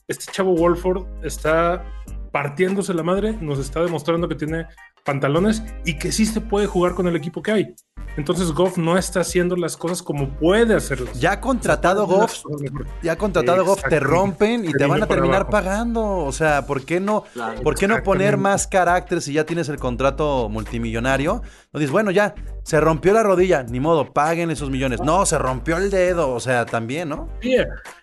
este 0.08 0.30
chavo 0.32 0.54
Wolford 0.54 1.06
está 1.24 1.84
partiéndose 2.32 2.94
la 2.94 3.02
madre, 3.02 3.32
nos 3.40 3.58
está 3.58 3.82
demostrando 3.82 4.28
que 4.28 4.36
tiene 4.36 4.66
pantalones 5.04 5.62
y 5.84 5.98
que 5.98 6.12
sí 6.12 6.26
se 6.26 6.40
puede 6.40 6.66
jugar 6.66 6.94
con 6.94 7.06
el 7.06 7.16
equipo 7.16 7.42
que 7.42 7.52
hay. 7.52 7.74
Entonces 8.16 8.50
Goff 8.50 8.76
no 8.76 8.98
está 8.98 9.20
haciendo 9.20 9.54
las 9.54 9.76
cosas 9.76 10.02
como 10.02 10.30
puede 10.30 10.74
hacerlas. 10.74 11.18
Ya 11.20 11.40
contratado 11.40 12.02
Está 12.04 12.24
haciendo 12.24 12.80
Goff, 12.84 12.88
ya 13.02 13.16
contratado 13.16 13.64
Goff, 13.64 13.82
te 13.88 14.00
rompen 14.00 14.64
y 14.64 14.72
Te 14.72 14.84
van 14.86 15.02
a 15.02 15.06
terminar 15.06 15.48
pagando. 15.48 16.18
O 16.18 16.32
sea, 16.32 16.66
¿por 16.66 16.84
qué 16.84 16.98
no, 16.98 17.22
Claro. 17.32 17.60
¿por 17.62 17.76
qué 17.76 17.86
no 17.86 18.02
poner 18.02 18.36
más 18.36 18.66
carácter 18.66 19.22
si 19.22 19.32
ya 19.34 19.44
tienes 19.44 19.68
el 19.68 19.76
contrato 19.78 20.48
multimillonario? 20.48 21.40
No 21.72 21.78
dices, 21.78 21.92
bueno, 21.92 22.10
ya, 22.10 22.34
se 22.64 22.80
rompió 22.80 23.12
la 23.12 23.22
rodilla, 23.22 23.62
ni 23.62 23.78
modo, 23.78 24.12
paguen 24.12 24.50
esos 24.50 24.70
millones. 24.70 25.00
No, 25.00 25.24
se 25.24 25.38
rompió 25.38 25.76
el 25.76 25.88
dedo, 25.88 26.32
o 26.32 26.40
sea, 26.40 26.66
también, 26.66 27.08
¿no? 27.10 27.28
Sí, 27.40 27.56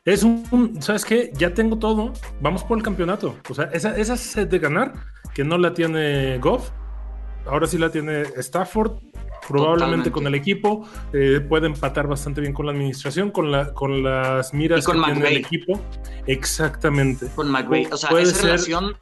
es 0.06 0.24
un, 0.24 0.44
un- 0.52 0.82
¿sabes 0.82 1.04
qué? 1.04 1.32
Ya 1.36 1.54
tengo 1.54 1.78
todo, 1.78 2.14
vamos 2.40 2.64
por 2.64 2.78
el 2.78 2.84
campeonato. 2.84 3.36
O 3.50 3.54
sea, 3.54 3.66
esa, 3.74 3.96
esa 3.98 4.16
sed 4.16 4.48
de 4.48 4.60
ganar 4.60 4.94
que 5.34 5.44
no 5.44 5.58
la 5.58 5.74
tiene 5.74 6.38
Goff, 6.40 6.70
ahora 7.50 7.68
sí 7.68 7.78
la 7.78 7.90
tiene 7.92 8.24
Stafford, 8.38 8.92
probablemente 9.48 10.10
Totalmente. 10.10 10.12
con 10.12 10.28
el 10.28 10.36
equipo, 10.36 10.88
eh, 11.14 11.40
puede 11.48 11.68
empatar 11.68 12.08
bastante 12.08 12.42
bien 12.42 12.54
con 12.54 12.66
la 12.66 12.72
administración, 12.74 13.32
con, 13.32 13.52
la, 13.52 13.74
con 13.74 14.04
las 14.04 14.54
miras 14.54 14.82
Y 14.82 14.86
con 14.86 15.02
que 15.04 15.12
tiene 15.14 15.28
el 15.30 15.38
equipo. 15.38 15.80
Exactamente. 16.26 17.28
Con 17.36 17.50
McVay. 17.50 17.88
O 17.92 17.98
sea, 17.98 18.10
esa 18.20 18.34
ser- 18.36 18.46
relación 18.46 18.96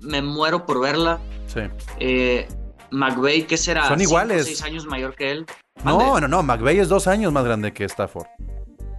me 0.00 0.22
muero 0.22 0.66
por 0.66 0.80
verla. 0.80 1.20
Sí. 1.46 1.60
Eh, 2.00 2.48
McVay, 2.90 3.42
¿qué 3.46 3.56
será? 3.56 3.86
Son 3.88 3.98
¿Cinco, 3.98 4.10
iguales. 4.10 4.46
seis 4.46 4.62
años 4.62 4.86
mayor 4.86 5.14
que 5.14 5.30
él. 5.30 5.46
No, 5.84 5.98
Mande. 5.98 6.20
no, 6.22 6.28
no, 6.28 6.42
McVay 6.42 6.78
es 6.78 6.88
dos 6.88 7.06
años 7.06 7.32
más 7.32 7.44
grande 7.44 7.72
que 7.72 7.84
Stafford. 7.84 8.26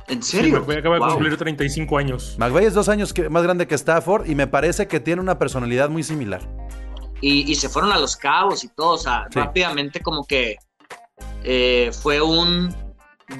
¿En 0.08 0.22
Sí, 0.22 0.38
serio? 0.38 0.60
McVay 0.60 0.78
acaba 0.80 0.96
de 0.96 1.02
Wow. 1.02 1.14
cumplir 1.14 1.38
35 1.38 1.98
años. 1.98 2.36
McVay 2.38 2.66
es 2.66 2.74
dos 2.74 2.90
años 2.90 3.14
que- 3.14 3.30
más 3.30 3.44
grande 3.44 3.68
que 3.68 3.76
Stafford 3.76 4.28
y 4.30 4.36
me 4.36 4.48
parece 4.48 4.88
que 4.88 5.00
tiene 5.00 5.22
una 5.22 5.40
personalidad 5.40 5.90
muy 5.90 6.04
similar. 6.04 6.42
Y, 7.24 7.50
y 7.50 7.56
se 7.56 7.70
fueron 7.70 7.94
a 7.94 7.98
los 8.00 8.18
cabos 8.18 8.64
y 8.66 8.68
todo, 8.68 8.90
o 8.92 8.98
sea, 8.98 9.28
Sí. 9.32 9.40
rápidamente 9.40 10.02
como 10.02 10.26
que 10.26 10.58
eh, 11.44 11.90
fue 12.02 12.22
un 12.22 12.76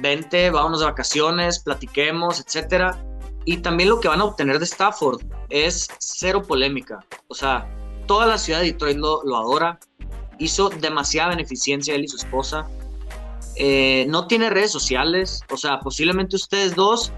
vente, 0.00 0.50
vámonos 0.50 0.80
de 0.80 0.86
vacaciones, 0.86 1.58
platiquemos, 1.58 2.40
etcétera. 2.40 2.98
Y 3.44 3.58
también 3.58 3.90
lo 3.90 4.00
que 4.00 4.08
van 4.08 4.20
a 4.22 4.24
obtener 4.24 4.58
de 4.58 4.64
Stafford 4.64 5.20
es 5.50 5.88
cero 5.98 6.42
polémica. 6.42 7.04
O 7.28 7.34
sea, 7.34 7.68
toda 8.06 8.24
la 8.26 8.38
ciudad 8.38 8.60
de 8.60 8.66
Detroit 8.72 8.96
lo, 8.96 9.22
lo 9.22 9.36
adora. 9.36 9.78
Hizo 10.38 10.70
demasiada 10.70 11.28
beneficencia 11.30 11.94
él 11.94 12.04
y 12.04 12.08
su 12.08 12.16
esposa. 12.16 12.66
Eh, 13.56 14.06
no 14.08 14.26
tiene 14.26 14.48
redes 14.48 14.72
sociales. 14.72 15.42
O 15.50 15.58
sea, 15.58 15.80
posiblemente 15.80 16.36
ustedes 16.36 16.74
dos 16.74 17.12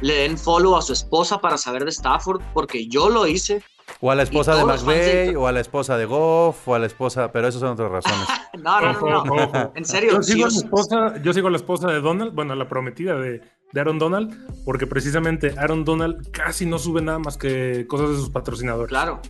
le 0.00 0.14
den 0.14 0.38
follow 0.38 0.76
a 0.76 0.82
su 0.82 0.92
esposa 0.92 1.38
para 1.40 1.58
saber 1.58 1.84
de 1.84 1.90
Stafford, 1.90 2.40
porque 2.54 2.86
yo 2.88 3.08
lo 3.08 3.26
hice 3.26 3.62
O 4.00 4.10
a 4.10 4.14
la 4.14 4.22
esposa 4.24 4.54
de 4.56 4.64
McVeigh, 4.64 5.36
o 5.36 5.46
a 5.46 5.52
la 5.52 5.60
esposa 5.60 5.96
de 5.96 6.06
Goff, 6.06 6.66
o 6.66 6.74
a 6.74 6.78
la 6.78 6.86
esposa, 6.86 7.30
pero 7.30 7.46
esas 7.48 7.60
son 7.60 7.70
otras 7.70 7.90
razones. 7.90 8.26
No, 8.62 8.80
no, 8.80 9.24
no. 9.24 9.72
En 9.74 9.84
serio, 9.84 10.12
Yo 10.12 10.22
sigo, 10.22 10.44
a 10.46 10.50
la 10.50 10.56
esposa, 10.56 11.22
yo 11.22 11.32
sigo 11.32 11.48
a 11.48 11.50
la 11.50 11.56
esposa 11.56 11.88
de 11.90 12.00
Donald, 12.00 12.34
bueno, 12.34 12.54
la 12.54 12.68
prometida 12.68 13.14
de, 13.16 13.40
de 13.72 13.80
Aaron 13.80 13.98
Donald, 13.98 14.36
porque 14.66 14.86
precisamente 14.86 15.54
Aaron 15.58 15.84
Donald 15.86 16.30
casi 16.32 16.66
no 16.66 16.78
sube 16.78 17.00
nada 17.00 17.18
más 17.18 17.38
que 17.38 17.86
cosas 17.88 18.10
de 18.10 18.16
sus 18.16 18.28
patrocinadores. 18.30 18.88
claro. 18.90 19.20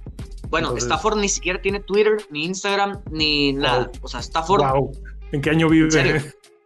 Bueno, 0.51 0.67
Entonces- 0.69 0.85
Stafford 0.91 1.19
ni 1.19 1.29
siquiera 1.31 1.63
tiene 1.63 1.81
Twitter, 1.81 2.17
ni 2.31 2.45
Instagram, 2.45 3.01
ni 3.11 3.53
nada. 3.55 3.91
O 4.03 4.09
sea, 4.09 4.21
Stafford, 4.21 4.61
Wow. 4.63 4.93
¿En 5.31 5.41
qué 5.41 5.51
año 5.51 5.69
vive? 5.69 5.87
en 5.87 5.93
serio, 5.93 6.23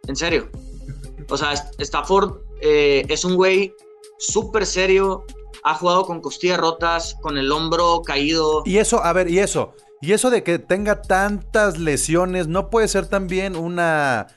en 0.07 0.15
serio. 0.15 0.49
O 1.29 1.37
sea, 1.37 1.53
Stafford 1.77 2.37
eh, 2.59 3.05
es 3.07 3.23
un 3.23 3.35
güey 3.35 3.73
súper 4.17 4.65
serio, 4.65 5.23
ha 5.69 5.75
jugado 5.75 6.05
con 6.05 6.21
costillas 6.21 6.57
rotas, 6.59 7.15
con 7.21 7.37
el 7.37 7.51
hombro 7.51 8.01
caído. 8.05 8.63
Y 8.65 8.77
eso, 8.77 9.03
a 9.03 9.13
ver, 9.13 9.29
y 9.29 9.39
eso, 9.39 9.73
y 10.01 10.13
eso 10.13 10.29
de 10.29 10.43
que 10.43 10.59
tenga 10.59 11.01
tantas 11.01 11.77
lesiones, 11.77 12.47
no 12.47 12.69
puede 12.69 12.87
ser 12.87 13.07
también 13.07 13.55
una. 13.55 14.27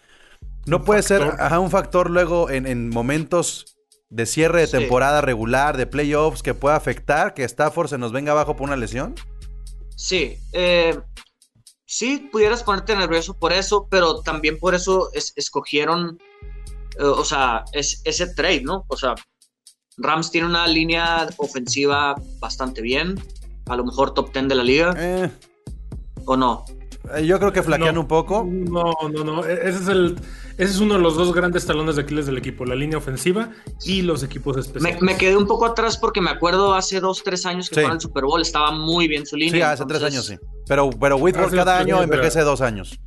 No 0.67 0.79
Un 0.79 0.85
puede 0.85 1.03
ser 1.03 1.23
ajá, 1.23 1.59
un 1.61 1.71
factor 1.71 2.11
luego 2.11 2.51
en, 2.51 2.67
en 2.67 2.91
momentos 2.91 3.77
de 4.11 4.27
cierre 4.27 4.61
de 4.63 4.67
Sí. 4.67 4.73
temporada 4.79 5.21
regular, 5.21 5.77
de 5.77 5.87
playoffs, 5.87 6.43
que 6.43 6.53
pueda 6.55 6.77
afectar 6.77 7.33
que 7.33 7.45
Stafford 7.45 7.89
se 7.89 7.99
nos 7.99 8.13
venga 8.13 8.33
abajo 8.33 8.57
por 8.57 8.67
una 8.67 8.77
lesión. 8.77 9.15
Sí, 9.97 10.39
eh, 10.53 10.99
sí, 11.87 12.29
pudieras 12.33 12.63
ponerte 12.63 12.97
nervioso 12.97 13.35
por 13.39 13.53
eso, 13.53 13.87
pero 13.91 14.21
también 14.23 14.59
por 14.59 14.75
eso 14.75 15.11
es- 15.13 15.33
escogieron, 15.37 16.19
eh, 16.99 17.05
o 17.05 17.25
sea, 17.25 17.65
es, 17.73 18.01
ese 18.05 18.27
trade, 18.35 18.63
¿no? 18.63 18.85
O 18.89 18.97
sea, 18.97 19.15
Rams 20.01 20.31
tiene 20.31 20.47
una 20.47 20.67
línea 20.67 21.29
ofensiva 21.37 22.15
bastante 22.41 22.81
bien, 22.83 23.21
a 23.67 23.77
lo 23.77 23.85
mejor 23.85 24.15
top 24.15 24.33
10 24.33 24.49
de 24.49 24.55
la 24.55 24.65
liga, 24.65 24.95
Eh, 24.97 25.31
¿o 26.25 26.37
no? 26.37 26.65
eh, 27.15 27.27
yo 27.27 27.39
creo 27.39 27.53
que 27.53 27.63
flaquean 27.63 27.95
No. 27.95 28.01
un 28.03 28.09
poco. 28.09 28.45
No, 28.45 28.93
no, 29.13 29.25
no. 29.25 29.45
E- 29.45 29.69
Ese 29.69 29.79
es, 29.83 29.89
el, 29.89 30.17
ese 30.59 30.73
es 30.73 30.81
uno 30.81 30.95
de 30.95 31.01
los 31.01 31.17
dos 31.17 31.33
grandes 31.35 31.67
talones 31.67 31.97
de 31.97 32.03
Aquiles 32.03 32.27
del 32.27 32.39
equipo, 32.39 32.65
la 32.65 32.75
línea 32.75 32.99
ofensiva 32.99 33.51
y 33.85 34.03
los 34.03 34.23
equipos 34.23 34.57
especiales. 34.57 35.01
me 35.03 35.17
quedé 35.17 35.37
un 35.37 35.47
poco 35.47 35.67
atrás 35.67 35.97
porque 35.99 36.21
me 36.21 36.31
acuerdo 36.31 36.75
hace 36.75 37.01
dos, 37.01 37.23
tres 37.25 37.47
años 37.47 37.69
que 37.69 37.75
Sí. 37.77 37.81
fueron 37.81 37.93
al 37.93 38.01
Super 38.01 38.25
Bowl, 38.25 38.41
estaba 38.41 38.71
muy 38.71 39.09
bien 39.09 39.27
su 39.27 39.37
línea. 39.37 39.53
Sí, 39.53 39.63
hace 39.63 39.85
tres 39.87 40.03
años, 40.03 40.27
sí. 40.27 40.37
Pero, 40.67 40.91
pero 40.91 41.17
Whitworth 41.17 41.55
cada 41.55 41.79
año 41.79 41.97
años, 41.97 42.05
envejece 42.05 42.41
dos 42.43 42.61
años. 42.61 42.99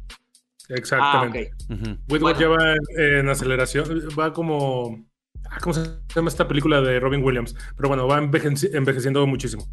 Ah, 0.70 0.76
Exactamente. 0.76 1.52
Ujú. 1.70 1.98
Whitworth 2.10 2.38
Bueno. 2.38 2.40
ya 2.40 2.48
va 2.48 2.74
en, 2.74 3.16
en 3.20 3.30
aceleración, 3.30 3.86
va 4.20 4.34
como... 4.34 5.06
ah, 5.54 5.58
¿Cómo 5.62 5.74
se 5.74 5.86
llama 6.16 6.30
esta 6.30 6.48
película 6.48 6.82
de 6.82 7.00
Robin 7.00 7.24
Williams? 7.24 7.56
Pero 7.78 7.90
bueno, 7.90 8.08
va 8.08 8.20
envejeci- 8.22 8.70
envejeciendo 8.74 9.26
muchísimo. 9.28 9.68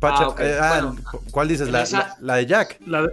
Pacha, 0.00 0.26
Ah, 0.30 0.34
eh, 0.40 0.58
ah, 0.60 0.80
Bueno. 0.82 0.96
¿cuál 1.30 1.48
dices? 1.48 1.70
La, 1.70 1.82
esa- 1.82 1.98
la- 1.98 2.16
la 2.20 2.34
de 2.36 2.46
Jack. 2.46 2.78
La, 2.86 3.08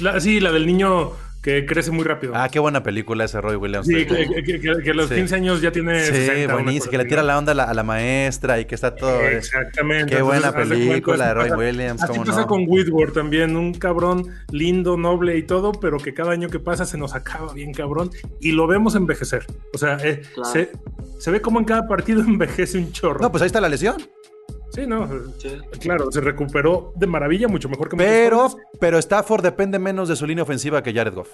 la- 0.00 0.20
sí, 0.20 0.40
la 0.40 0.52
del 0.52 0.66
niño 0.66 1.12
que 1.42 1.66
crece 1.66 1.90
muy 1.90 2.04
rápido. 2.04 2.34
Ah, 2.36 2.48
qué 2.48 2.60
buena 2.60 2.84
película 2.84 3.24
ese 3.24 3.40
Roy 3.40 3.56
Williams. 3.56 3.86
sí, 3.86 4.06
que, 4.06 4.42
que- 4.44 4.60
que- 4.60 4.82
que 4.84 4.90
a 4.90 4.94
los 4.94 5.08
Sí. 5.08 5.16
15 5.16 5.34
años 5.34 5.60
ya 5.60 5.72
tiene 5.72 5.98
Sí, 6.00 6.12
60, 6.12 6.44
una 6.54 6.62
buenísimo. 6.62 6.90
Que 6.92 6.98
le 6.98 7.04
tira 7.04 7.22
la 7.24 7.36
onda 7.36 7.50
a 7.50 7.54
la, 7.56 7.64
a 7.64 7.74
la 7.74 7.82
maestra 7.82 8.60
y 8.60 8.64
que 8.64 8.76
está 8.76 8.94
todo. 8.94 9.20
Exactamente. 9.22 10.14
Qué 10.14 10.22
buena 10.22 10.48
Entonces, 10.48 10.68
película 10.68 11.26
de 11.26 11.34
Roy 11.34 11.48
pasa- 11.50 11.56
Williams, 11.58 12.02
Así 12.04 12.18
pasa 12.20 12.40
no. 12.42 12.46
con 12.46 12.64
Whitworth 12.68 13.12
también, 13.12 13.56
un 13.56 13.74
cabrón 13.74 14.28
lindo, 14.52 14.96
noble 14.96 15.36
y 15.36 15.42
todo, 15.42 15.72
pero 15.72 15.98
que 15.98 16.14
cada 16.14 16.30
año 16.30 16.48
que 16.48 16.60
pasa 16.60 16.84
se 16.86 16.96
nos 16.96 17.14
acaba 17.14 17.52
bien 17.52 17.72
cabrón 17.72 18.10
y 18.40 18.52
lo 18.52 18.68
vemos 18.68 18.94
envejecer. 18.94 19.44
O 19.74 19.78
sea, 19.78 19.96
eh, 20.04 20.22
Claro. 20.34 20.48
se, 20.50 20.70
se 21.18 21.30
ve 21.32 21.40
como 21.40 21.58
en 21.58 21.64
cada 21.64 21.88
partido 21.88 22.20
envejece 22.28 22.78
un 22.78 22.92
chorro. 22.92 23.20
No, 23.20 23.32
pues 23.32 23.42
ahí 23.42 23.46
está 23.46 23.60
la 23.60 23.68
lesión. 23.68 23.96
Sí, 24.74 24.86
no. 24.86 25.06
Sí. 25.38 25.60
Claro, 25.80 26.10
se 26.10 26.20
recuperó 26.22 26.92
de 26.96 27.06
maravilla, 27.06 27.46
mucho 27.46 27.68
mejor 27.68 27.90
que 27.90 27.96
Pero, 27.96 28.56
pero 28.80 28.98
Stafford 28.98 29.42
depende 29.42 29.78
menos 29.78 30.08
de 30.08 30.16
su 30.16 30.26
línea 30.26 30.44
ofensiva 30.44 30.82
que 30.82 30.94
Jared 30.94 31.14
Goff. 31.14 31.30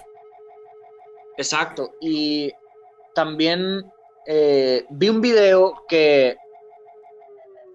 Exacto. 1.37 1.91
Y 2.01 2.51
también 3.15 3.81
eh, 4.27 4.85
vi 4.89 5.07
un 5.07 5.21
video 5.21 5.73
que 5.87 6.35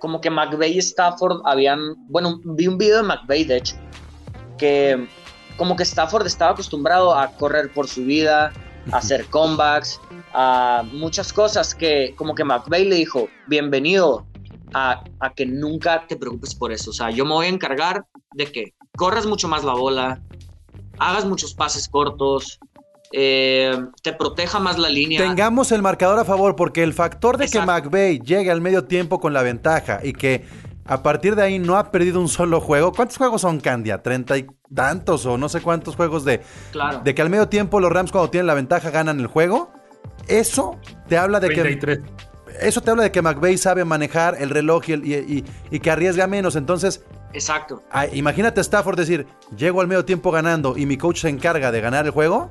como 0.00 0.20
que 0.20 0.28
McVeigh 0.28 0.74
y 0.74 0.78
Stafford 0.80 1.40
habían, 1.46 1.94
bueno, 2.08 2.38
vi 2.44 2.66
un 2.66 2.76
video 2.76 2.98
de 2.98 3.04
McVeigh, 3.04 3.44
de 3.44 3.56
hecho, 3.56 3.76
que 4.58 5.08
como 5.56 5.76
que 5.76 5.82
Stafford 5.82 6.26
estaba 6.26 6.50
acostumbrado 6.50 7.14
a 7.14 7.28
correr 7.28 7.72
por 7.72 7.88
su 7.88 8.04
vida, 8.04 8.52
a 8.92 8.98
hacer 8.98 9.24
comebacks, 9.30 9.98
a 10.34 10.84
muchas 10.92 11.32
cosas 11.32 11.74
que 11.74 12.14
como 12.18 12.34
que 12.34 12.44
McVeigh 12.44 12.84
le 12.84 12.96
dijo, 12.96 13.30
bienvenido 13.46 14.26
a, 14.74 15.02
a 15.20 15.32
que 15.32 15.46
nunca 15.46 16.06
te 16.06 16.16
preocupes 16.16 16.54
por 16.54 16.72
eso. 16.72 16.90
O 16.90 16.92
sea, 16.92 17.10
yo 17.10 17.24
me 17.24 17.32
voy 17.32 17.46
a 17.46 17.50
encargar 17.50 18.04
de 18.32 18.50
que 18.52 18.74
corras 18.96 19.24
mucho 19.26 19.48
más 19.48 19.64
la 19.64 19.72
bola, 19.74 20.20
hagas 20.98 21.24
muchos 21.24 21.54
pases 21.54 21.88
cortos, 21.88 22.58
eh, 23.12 23.76
te 24.02 24.12
proteja 24.12 24.58
más 24.58 24.78
la 24.78 24.88
línea. 24.88 25.20
Tengamos 25.20 25.70
el 25.72 25.82
marcador 25.82 26.18
a 26.18 26.24
favor, 26.24 26.56
porque 26.56 26.82
el 26.82 26.92
factor 26.92 27.36
de 27.38 27.44
Exacto. 27.44 27.72
que 27.72 27.88
McVay 27.88 28.18
llegue 28.20 28.50
al 28.50 28.60
medio 28.60 28.84
tiempo 28.84 29.20
con 29.20 29.32
la 29.32 29.42
ventaja 29.42 30.00
y 30.02 30.12
que 30.12 30.44
a 30.86 31.02
partir 31.02 31.34
de 31.36 31.42
ahí 31.42 31.58
no 31.58 31.76
ha 31.76 31.90
perdido 31.90 32.20
un 32.20 32.28
solo 32.28 32.60
juego. 32.60 32.92
¿Cuántos 32.92 33.16
juegos 33.16 33.40
son 33.40 33.60
Candia? 33.60 34.02
¿Treinta 34.02 34.36
y 34.36 34.46
tantos 34.74 35.24
o 35.26 35.38
no 35.38 35.48
sé 35.48 35.60
cuántos 35.62 35.94
juegos 35.96 36.24
de, 36.24 36.42
Claro. 36.72 37.00
de 37.04 37.14
que 37.14 37.22
al 37.22 37.30
medio 37.30 37.48
tiempo 37.48 37.78
los 37.80 37.90
Rams 37.92 38.10
cuando 38.10 38.30
tienen 38.30 38.46
la 38.48 38.54
ventaja 38.54 38.90
ganan 38.90 39.20
el 39.20 39.28
juego? 39.28 39.72
Eso 40.26 40.78
te 41.08 41.16
habla 41.16 41.38
de 41.40 41.48
que 41.50 41.62
33. 41.62 42.00
Eso 42.60 42.80
te 42.80 42.90
habla 42.90 43.02
de 43.04 43.12
que 43.12 43.22
McVay 43.22 43.56
sabe 43.58 43.84
manejar 43.84 44.36
el 44.40 44.50
reloj 44.50 44.88
y, 44.88 44.92
el- 44.92 45.06
y- 45.06 45.14
y- 45.14 45.44
y 45.70 45.80
que 45.80 45.90
arriesga 45.90 46.26
menos. 46.26 46.56
Entonces, 46.56 47.02
Exacto. 47.32 47.82
ah, 47.90 48.06
imagínate 48.06 48.60
a 48.60 48.62
Stafford 48.62 48.96
decir, 48.96 49.26
llego 49.56 49.80
al 49.80 49.88
medio 49.88 50.04
tiempo 50.04 50.30
ganando 50.30 50.76
y 50.76 50.86
mi 50.86 50.96
coach 50.96 51.20
se 51.22 51.28
encarga 51.28 51.70
de 51.72 51.80
ganar 51.80 52.04
el 52.06 52.10
juego. 52.12 52.50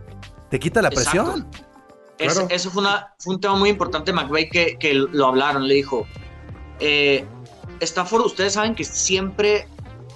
Te 0.49 0.59
quita 0.59 0.81
la 0.81 0.89
presión. 0.89 1.47
Es- 2.19 2.33
Claro. 2.33 2.47
eso 2.51 2.69
fue, 2.69 2.81
una, 2.83 3.13
fue 3.17 3.33
un 3.35 3.41
tema 3.41 3.55
muy 3.55 3.69
importante, 3.69 4.13
McVeigh, 4.13 4.49
que, 4.49 4.77
que 4.79 4.93
lo 4.93 5.25
hablaron. 5.27 5.67
Le 5.67 5.73
dijo: 5.75 6.05
eh, 6.79 7.25
Stafford, 7.79 8.25
ustedes 8.25 8.53
saben 8.53 8.75
que 8.75 8.83
siempre 8.83 9.67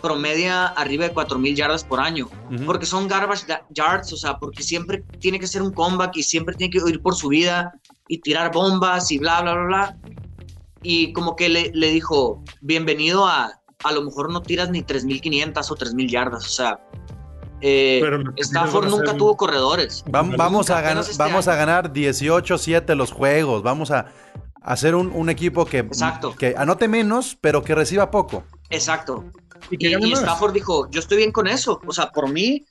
promedia 0.01 0.67
arriba 0.67 1.05
de 1.05 1.13
4000 1.13 1.55
yardas 1.55 1.83
por 1.83 1.99
año, 1.99 2.29
porque 2.65 2.85
son 2.85 3.07
garbage 3.07 3.45
yards, 3.71 4.13
o 4.13 4.17
sea, 4.17 4.37
porque 4.37 4.61
siempre 4.61 5.03
tiene 5.19 5.39
que 5.39 5.47
ser 5.47 5.61
un 5.63 5.73
comeback 5.73 6.15
y 6.17 6.23
siempre 6.23 6.55
tiene 6.55 6.71
que 6.71 6.87
ir 6.87 7.01
por 7.01 7.15
su 7.15 7.29
vida 7.29 7.73
y 8.07 8.19
tirar 8.19 8.51
bombas 8.51 9.11
y 9.11 9.17
bla, 9.19 9.41
bla, 9.41 9.53
bla, 9.53 9.63
bla. 9.65 9.97
Y 10.83 11.11
como 11.13 11.35
que 11.35 11.49
le, 11.49 11.71
le 11.73 11.89
dijo: 11.91 12.43
Bienvenido 12.61 13.25
a. 13.27 13.53
A 13.83 13.91
lo 13.91 14.01
mejor 14.01 14.31
no 14.31 14.41
tiras 14.41 14.69
ni 14.71 14.81
3500 14.81 15.69
o 15.71 15.75
3000 15.75 16.09
yardas, 16.09 16.45
o 16.45 16.49
sea. 16.49 16.79
eh, 17.61 18.01
Stafford 18.37 18.87
nunca 18.89 19.09
ser- 19.11 19.17
tuvo 19.17 19.37
corredores. 19.37 20.03
Vam- 20.05 20.35
vamos, 20.35 20.69
a 20.71 20.81
ganar, 20.81 21.03
este 21.03 21.15
vamos 21.17 21.47
a 21.47 21.55
ganar 21.55 21.93
18-7 21.93 22.95
los 22.95 23.11
juegos. 23.11 23.61
Vamos 23.61 23.91
a 23.91 24.07
hacer 24.63 24.95
un, 24.95 25.11
un 25.13 25.29
equipo 25.29 25.65
que, 25.65 25.79
Exacto. 25.79 26.35
que 26.35 26.55
anote 26.57 26.87
menos, 26.87 27.37
pero 27.39 27.63
que 27.63 27.75
reciba 27.75 28.09
poco. 28.09 28.43
Exacto. 28.71 29.23
Y 29.69 29.77
que 29.77 29.89
Y, 29.89 29.91
gane 29.91 30.07
y 30.07 30.11
más. 30.11 30.19
Stafford 30.21 30.53
dijo, 30.53 30.89
yo 30.89 30.99
estoy 30.99 31.17
bien 31.17 31.31
con 31.31 31.47
eso. 31.47 31.79
O 31.85 31.91
sea, 31.93 32.11
por 32.11 32.29
mí, 32.31 32.65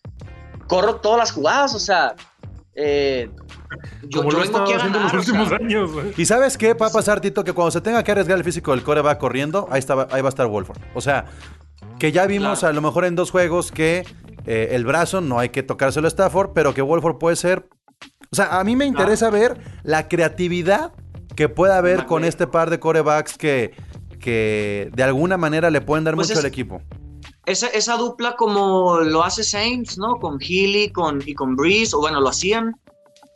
corro 0.67 0.97
todas 0.97 1.19
las 1.19 1.31
jugadas. 1.33 1.73
O 1.75 1.79
sea, 1.81 2.15
eh, 2.75 3.31
yo, 4.09 4.21
Como 4.21 4.31
yo 4.33 4.39
lo 4.39 4.43
vengo 4.45 4.59
aquí 4.59 4.73
estado 4.73 4.73
a 4.73 4.77
haciendo 4.77 4.99
en 4.99 5.05
los 5.05 5.13
ganar. 5.13 5.21
o 5.21 5.25
sea, 5.25 5.41
últimos 5.43 5.61
años. 5.61 5.93
güey. 5.93 6.13
¿Y 6.17 6.25
sabes 6.27 6.57
qué 6.59 6.75
va 6.75 6.87
a 6.87 6.91
pasar, 6.91 7.21
Tito? 7.21 7.45
Que 7.45 7.53
cuando 7.53 7.71
se 7.71 7.81
tenga 7.81 8.03
que 8.03 8.13
arriesgar 8.13 8.39
el 8.39 8.45
físico 8.45 8.71
del 8.73 8.83
core 8.83 9.03
va 9.03 9.19
corriendo, 9.19 9.67
ahí, 9.71 9.79
está, 9.79 10.07
ahí 10.11 10.23
va 10.23 10.29
a 10.29 10.31
estar 10.31 10.47
Wolford. 10.47 10.79
O 10.95 11.01
sea, 11.01 11.27
que 11.99 12.13
ya 12.13 12.27
vimos 12.27 12.61
Claro. 12.61 12.73
a 12.73 12.75
lo 12.75 12.83
mejor 12.83 13.05
en 13.05 13.17
dos 13.17 13.31
juegos 13.31 13.73
que 13.73 14.05
eh, 14.47 14.69
el 14.73 14.85
brazo 14.85 15.21
no 15.21 15.39
hay 15.39 15.49
que 15.49 15.63
tocárselo 15.63 16.07
a 16.07 16.09
Stafford, 16.09 16.51
pero 16.55 16.75
que 16.75 16.83
Wolford 16.83 17.19
puede 17.19 17.37
ser... 17.37 17.69
O 18.33 18.37
sea, 18.37 18.59
a 18.59 18.65
mí 18.65 18.77
me 18.77 18.85
interesa 18.87 19.31
ver 19.31 19.59
la 19.83 20.09
creatividad 20.09 20.93
que 21.37 21.49
pueda 21.49 21.79
haber 21.79 22.07
con 22.07 22.25
este 22.25 22.47
par 22.47 22.71
de 22.71 22.79
corebacks 22.81 23.39
que, 23.39 23.73
que 24.21 24.91
de 24.95 25.03
alguna 25.03 25.37
manera 25.37 25.71
le 25.71 25.81
pueden 25.81 26.05
dar 26.05 26.15
Pues 26.15 26.29
mucho 26.29 26.39
es- 26.39 26.45
al 26.45 26.47
equipo. 26.51 26.81
esa, 27.47 27.69
esa 27.69 27.97
dupla 27.97 28.35
como 28.37 28.99
lo 29.01 29.23
hace 29.25 29.45
Saints, 29.45 29.99
¿no? 29.99 30.17
Con 30.17 30.39
Healy 30.41 30.91
con, 30.91 31.23
y 31.25 31.35
con 31.35 31.55
Breeze, 31.57 31.95
o 31.95 32.01
bueno, 32.01 32.21
lo 32.21 32.29
hacían. 32.29 32.75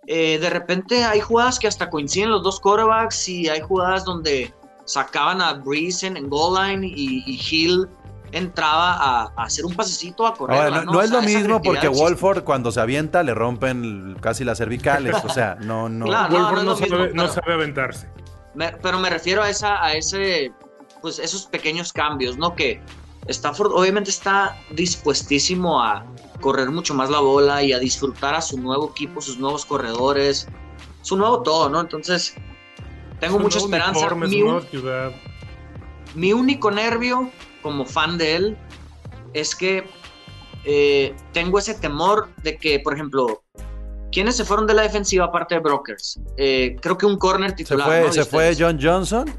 Eh, 0.06 0.38
de 0.38 0.50
repente 0.50 1.04
hay 1.04 1.20
jugadas 1.20 1.58
que 1.58 1.68
hasta 1.68 1.90
coinciden 1.90 2.30
los 2.30 2.42
dos 2.42 2.58
quarterbacks 2.60 3.28
y 3.28 3.48
hay 3.48 3.60
jugadas 3.60 4.04
donde 4.04 4.52
sacaban 4.84 5.40
a 5.40 5.52
Breeze 5.54 6.06
en, 6.06 6.28
goal 6.28 6.54
line 6.60 6.86
y, 6.86 7.22
y 7.26 7.40
Hill 7.48 7.86
entraba 8.32 8.92
a, 8.94 9.32
a 9.36 9.42
hacer 9.44 9.64
un 9.64 9.74
pasecito 9.74 10.26
a 10.26 10.34
correr. 10.34 10.56
Ahora, 10.56 10.84
no, 10.84 10.92
no 10.92 11.02
es 11.02 11.10
lo 11.10 11.20
mismo 11.22 11.60
porque 11.60 11.88
Wolf 11.88 12.00
Wolford 12.22 12.44
cuando 12.44 12.72
se 12.72 12.80
avienta 12.80 13.22
le 13.22 13.34
rompen 13.34 14.16
casi 14.20 14.44
las 14.44 14.58
cervicales. 14.58 15.16
O 15.24 15.28
sea, 15.28 15.56
no, 15.60 15.88
no. 15.88 16.06
Claro. 16.06 16.32
no, 16.32 16.38
Wolford 16.44 16.64
no 16.64 16.74
sabe, 16.76 16.90
mismo, 16.90 17.06
no 17.06 17.22
pero- 17.22 17.28
sabe 17.32 17.52
aventarse. 17.54 18.08
Me- 18.54 18.72
pero 18.82 18.98
me 18.98 19.10
refiero 19.10 19.42
a 19.42 19.50
esa, 19.50 19.84
a 19.84 19.92
ese, 19.94 20.52
pues 21.02 21.18
esos 21.18 21.46
pequeños 21.46 21.92
cambios, 21.92 22.36
¿no? 22.36 22.54
Que 22.56 22.80
Stafford 23.28 23.70
obviamente 23.72 24.10
está 24.10 24.56
dispuestísimo 24.70 25.80
a 25.80 26.04
correr 26.40 26.70
mucho 26.70 26.94
más 26.94 27.10
la 27.10 27.20
bola 27.20 27.62
y 27.62 27.72
a 27.72 27.78
disfrutar 27.78 28.34
a 28.34 28.40
su 28.40 28.58
nuevo 28.58 28.90
equipo, 28.90 29.20
sus 29.20 29.38
nuevos 29.38 29.64
corredores, 29.64 30.48
su 31.02 31.16
nuevo 31.16 31.42
todo, 31.42 31.68
¿no? 31.68 31.80
Entonces, 31.80 32.34
tengo 33.20 33.36
Su 33.36 33.42
mucha 33.42 33.58
esperanza. 33.58 34.00
uniforme, 34.00 34.28
Mi, 34.28 34.42
un- 36.32 36.40
único 36.40 36.70
nervio 36.70 37.30
como 37.62 37.84
fan 37.84 38.18
de 38.18 38.36
él 38.36 38.58
es 39.34 39.54
que 39.54 39.84
eh, 40.64 41.14
tengo 41.32 41.58
ese 41.58 41.74
temor 41.74 42.28
de 42.42 42.58
que, 42.58 42.80
por 42.80 42.94
ejemplo, 42.94 43.42
¿quiénes 44.12 44.36
se 44.36 44.44
fueron 44.44 44.66
de 44.66 44.74
la 44.74 44.82
defensiva 44.82 45.26
aparte 45.26 45.54
de 45.54 45.60
Brokers? 45.60 46.20
Eh, 46.36 46.76
creo 46.82 46.98
que 46.98 47.06
un 47.06 47.16
corner 47.16 47.50
Se 47.50 47.56
titular. 47.56 47.86
fue, 47.86 48.00
¿no? 48.00 48.06
de 48.06 48.12
se 48.12 48.24
fue. 48.24 48.56
John 48.58 48.78
Johnson. 48.80 49.30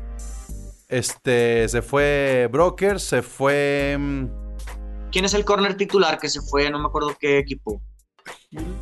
Este, 0.87 1.69
se 1.69 1.81
fue 1.81 2.49
Brokers, 2.51 3.03
se 3.03 3.21
fue. 3.21 3.97
¿Quién 5.11 5.25
es 5.25 5.33
el 5.33 5.45
corner 5.45 5.75
titular 5.75 6.17
que 6.19 6.29
se 6.29 6.41
fue? 6.41 6.69
No 6.69 6.79
me 6.79 6.87
acuerdo 6.87 7.15
qué 7.19 7.37
equipo. 7.37 7.81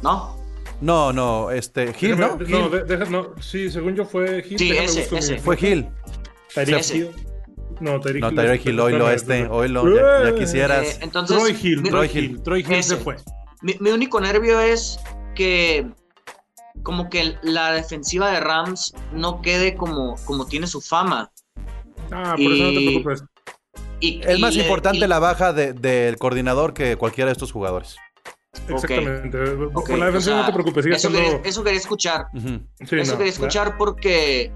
¿No? 0.01 0.37
No, 0.81 1.11
no, 1.11 1.51
este, 1.51 1.93
Hill, 1.99 2.17
¿no? 2.17 2.37
No, 2.47 2.69
de- 2.69 2.83
deja- 2.85 3.05
no, 3.09 3.33
sí, 3.41 3.69
según 3.69 3.95
yo 3.95 4.05
fue 4.05 4.45
Hill. 4.47 4.57
Sí, 4.57 4.69
déjame 4.69 4.85
ese, 4.87 5.17
ese. 5.17 5.37
Fue 5.39 5.57
Sí, 5.57 5.65
Hill. 5.67 5.87
No, 7.81 7.99
Tyreek 7.99 8.21
No, 8.23 8.29
Hill. 8.29 8.35
Tyreek 8.35 8.65
Hill, 8.65 8.79
hoy 8.79 8.93
lo 8.93 9.09
este, 9.11 9.47
hoy 9.47 9.67
lo, 9.69 9.83
ya, 9.95 10.23
ya 10.23 10.29
Eh, 10.29 10.35
quisieras. 10.35 10.85
Eh, 10.85 10.99
entonces, 11.01 11.37
Troy 11.37 11.57
Hill, 11.61 11.81
mi, 11.81 11.89
Troy 11.89 12.09
Hill. 12.13 12.41
Troy 12.43 12.65
Hill 12.67 12.83
se 12.83 12.95
fue. 12.97 13.17
mi- 13.61 13.75
mi 13.79 13.89
único 13.91 14.19
nervio 14.21 14.59
es 14.61 14.99
que 15.35 15.89
como 16.83 17.09
que 17.09 17.35
la 17.41 17.73
defensiva 17.73 18.31
de 18.31 18.39
Rams 18.39 18.93
no 19.11 19.41
quede 19.41 19.75
como, 19.75 20.15
como 20.25 20.45
tiene 20.45 20.65
su 20.67 20.79
fama. 20.81 21.29
Ah, 22.11 22.35
por 22.37 22.51
eso 22.53 22.63
no 22.63 22.69
te 22.69 22.85
preocupes. 22.87 23.23
Y, 23.99 24.21
Es 24.25 24.37
y 24.37 24.41
más 24.41 24.55
le- 24.55 24.61
importante 24.63 25.05
y- 25.05 25.07
la 25.07 25.19
baja 25.19 25.53
de- 25.53 25.73
del 25.73 26.17
coordinador 26.17 26.73
que 26.73 26.95
cualquiera 26.95 27.27
de 27.27 27.33
estos 27.33 27.51
jugadores. 27.51 27.97
Exactamente. 28.67 29.37
ok, 29.73 29.85
Con 29.87 29.99
la 29.99 30.09
o 30.09 30.21
sea, 30.21 30.37
no 30.37 30.45
te 30.47 30.53
preocupes, 30.53 30.83
sigue 30.83 30.95
eso, 30.95 31.09
siendo. 31.09 31.29
quería, 31.37 31.49
eso 31.49 31.63
quería 31.63 31.79
escuchar. 31.79 32.25
Sí, 32.33 32.95
eso 32.99 33.11
no, 33.13 33.17
quería 33.17 33.31
escuchar 33.33 33.77
porque 33.77 34.51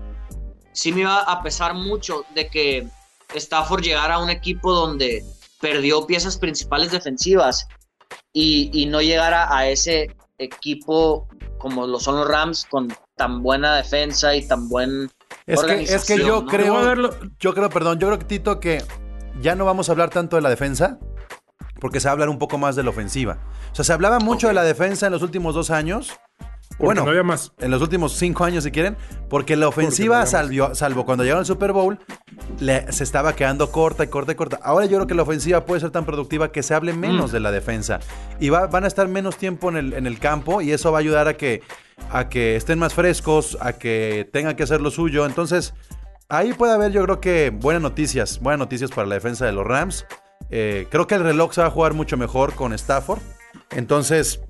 sí 0.71 0.91
me 0.91 1.01
iba 1.01 1.19
a 1.21 1.43
pesar 1.43 1.73
mucho 1.75 2.25
de 2.33 2.47
que 2.47 2.87
Stafford 3.35 3.81
llegara 3.83 4.15
a 4.15 4.19
un 4.23 4.29
equipo 4.29 4.73
donde 4.73 5.23
perdió 5.61 6.05
piezas 6.07 6.37
principales 6.37 6.91
defensivas 6.91 7.67
y, 8.33 8.69
y 8.73 8.87
no 8.87 9.01
llegara 9.01 9.55
a 9.55 9.67
ese 9.69 10.15
equipo 10.39 11.27
como 11.59 11.85
lo 11.87 11.99
son 11.99 12.15
los 12.17 12.27
Rams 12.27 12.65
con 12.65 12.93
tan 13.15 13.43
buena 13.43 13.75
defensa 13.77 14.35
y 14.35 14.45
tan 14.47 14.67
buen 14.67 15.09
Es 15.45 15.63
que, 15.63 15.83
es 15.83 16.05
que 16.05 16.17
yo 16.17 16.45
creo, 16.45 16.93
yo 17.39 17.53
creo, 17.53 17.69
perdón, 17.69 17.99
yo 17.99 18.07
creo 18.07 18.19
que 18.19 18.25
Tito 18.25 18.59
que 18.59 18.83
ya 19.41 19.55
no 19.55 19.65
vamos 19.65 19.89
a 19.89 19.91
hablar 19.93 20.09
tanto 20.09 20.35
de 20.35 20.41
la 20.41 20.49
defensa, 20.49 20.99
porque 21.79 21.99
se 21.99 22.07
va 22.07 22.11
a 22.11 22.13
hablar 22.13 22.29
un 22.29 22.39
poco 22.39 22.57
más 22.57 22.75
de 22.75 22.83
la 22.83 22.89
ofensiva. 22.91 23.37
O 23.71 23.75
sea, 23.75 23.83
se 23.85 23.93
hablaba 23.93 24.19
mucho 24.19 24.47
de 24.47 24.53
la 24.53 24.63
defensa 24.63 25.07
en 25.07 25.11
los 25.11 25.21
últimos 25.21 25.55
dos 25.55 25.69
años. 25.71 26.11
porque 26.69 26.85
bueno, 26.85 27.03
no 27.03 27.09
había 27.11 27.23
más. 27.23 27.51
en 27.59 27.69
los 27.69 27.81
últimos 27.83 28.13
cinco 28.13 28.45
años, 28.45 28.63
si 28.63 28.71
quieren, 28.71 28.97
porque 29.29 29.55
la 29.55 29.67
ofensiva, 29.67 30.21
Porque 30.21 30.31
no 30.31 30.37
salvió- 30.39 30.75
salvo 30.75 31.05
cuando 31.05 31.23
llegaron 31.23 31.41
al 31.41 31.45
Super 31.45 31.71
Bowl, 31.71 31.99
le- 32.59 32.91
se 32.91 33.03
estaba 33.03 33.35
quedando 33.35 33.69
corta 33.71 34.03
y 34.03 34.07
corta 34.07 34.31
y 34.31 34.35
corta. 34.35 34.59
Ahora 34.63 34.85
yo 34.87 34.97
creo 34.97 35.07
que 35.07 35.13
la 35.13 35.21
ofensiva 35.21 35.65
puede 35.65 35.81
ser 35.81 35.91
tan 35.91 36.03
productiva 36.05 36.51
que 36.51 36.63
se 36.63 36.73
hable 36.73 36.93
menos 36.93 37.29
Mm. 37.29 37.33
de 37.33 37.39
la 37.41 37.51
defensa. 37.51 37.99
Y 38.39 38.49
va- 38.49 38.65
van 38.67 38.85
a 38.85 38.87
estar 38.87 39.07
menos 39.07 39.37
tiempo 39.37 39.69
en 39.69 39.77
el, 39.77 39.93
en 39.93 40.07
el 40.07 40.17
campo 40.19 40.61
y 40.61 40.71
eso 40.71 40.91
va 40.91 40.97
a 40.97 41.01
ayudar 41.01 41.27
a 41.27 41.35
que, 41.35 41.61
a 42.11 42.27
que 42.29 42.55
estén 42.55 42.79
más 42.79 42.95
frescos, 42.95 43.55
a 43.61 43.73
que 43.73 44.27
tengan 44.33 44.55
que 44.55 44.63
hacer 44.63 44.81
lo 44.81 44.89
suyo. 44.89 45.27
Entonces, 45.27 45.75
ahí 46.35 46.53
puede 46.53 46.73
haber 46.73 46.91
yo 46.91 47.03
creo 47.03 47.21
que 47.21 47.49
buenas 47.51 47.81
noticias, 47.81 48.39
buenas 48.39 48.59
noticias 48.59 48.89
para 48.91 49.07
la 49.07 49.15
defensa 49.15 49.45
de 49.45 49.51
los 49.51 49.65
Rams. 49.65 50.05
Eh, 50.49 50.87
creo 50.89 51.07
que 51.07 51.15
el 51.15 51.23
reloj 51.23 51.53
se 51.53 51.61
va 51.61 51.67
a 51.67 51.71
jugar 51.71 51.93
mucho 51.93 52.17
mejor 52.17 52.53
con 52.53 52.73
Stafford. 52.73 53.19
Entonces, 53.71 54.41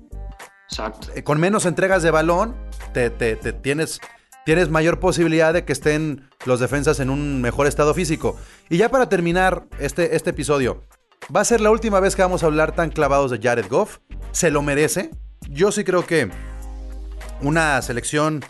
Exacto. 0.70 1.08
eh, 1.14 1.22
con 1.22 1.38
menos 1.40 1.66
entregas 1.66 2.02
de 2.02 2.10
balón, 2.10 2.56
te, 2.92 3.10
te- 3.10 3.36
te 3.36 3.52
tienes, 3.52 4.00
tienes 4.44 4.68
mayor 4.70 4.98
posibilidad 4.98 5.52
de 5.52 5.64
que 5.64 5.72
estén 5.72 6.28
los 6.46 6.60
defensas 6.60 7.00
en 7.00 7.10
un 7.10 7.40
mejor 7.40 7.66
estado 7.66 7.92
físico. 7.94 8.36
Y 8.70 8.78
ya 8.78 8.88
para 8.88 9.08
terminar 9.08 9.64
este, 9.78 10.16
este 10.16 10.30
episodio, 10.30 10.82
va 11.34 11.40
a 11.40 11.44
ser 11.44 11.60
la 11.60 11.70
última 11.70 12.00
vez 12.00 12.16
que 12.16 12.22
vamos 12.22 12.42
a 12.42 12.46
hablar 12.46 12.72
tan 12.74 12.90
clavados 12.90 13.30
de 13.30 13.38
Jared 13.42 13.66
Goff. 13.68 13.98
Se 14.32 14.50
lo 14.50 14.62
merece. 14.62 15.10
Yo 15.48 15.70
sí 15.70 15.84
creo 15.84 16.06
que 16.06 16.30
una 17.40 17.80
selección 17.82 18.42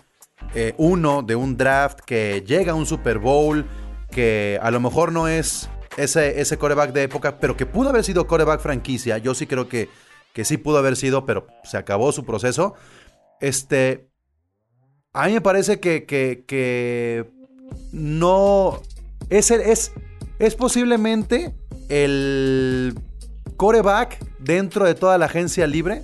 eh, 0.54 0.74
uno 0.78 1.22
de 1.22 1.36
un 1.36 1.56
draft 1.56 2.00
que 2.00 2.42
llega 2.46 2.72
a 2.72 2.74
un 2.74 2.86
Super 2.86 3.18
Bowl, 3.18 3.64
que 4.10 4.58
a 4.62 4.70
lo 4.70 4.80
mejor 4.80 5.12
no 5.12 5.28
es 5.28 5.68
ese, 5.96 6.40
ese 6.40 6.56
coreback 6.58 6.92
de 6.92 7.02
época, 7.04 7.38
pero 7.38 7.56
que 7.56 7.66
pudo 7.66 7.88
haber 7.90 8.04
sido 8.04 8.26
coreback 8.26 8.60
franquicia. 8.60 9.18
Yo 9.18 9.34
sí 9.34 9.46
creo 9.46 9.68
que, 9.68 9.88
que 10.32 10.44
sí 10.44 10.56
pudo 10.56 10.78
haber 10.78 10.96
sido, 10.96 11.24
pero 11.26 11.46
se 11.64 11.76
acabó 11.76 12.12
su 12.12 12.24
proceso. 12.24 12.74
Este. 13.40 14.08
A 15.12 15.26
mí 15.26 15.32
me 15.34 15.40
parece 15.40 15.80
que, 15.80 16.04
que, 16.04 16.44
que 16.46 17.30
no. 17.92 18.80
Es, 19.30 19.50
el- 19.50 19.60
es, 19.60 19.92
es 20.38 20.54
posiblemente 20.56 21.54
el 21.88 22.94
coreback 23.56 24.18
dentro 24.40 24.84
de 24.84 24.94
toda 24.94 25.16
la 25.18 25.26
agencia 25.26 25.66
libre 25.66 26.02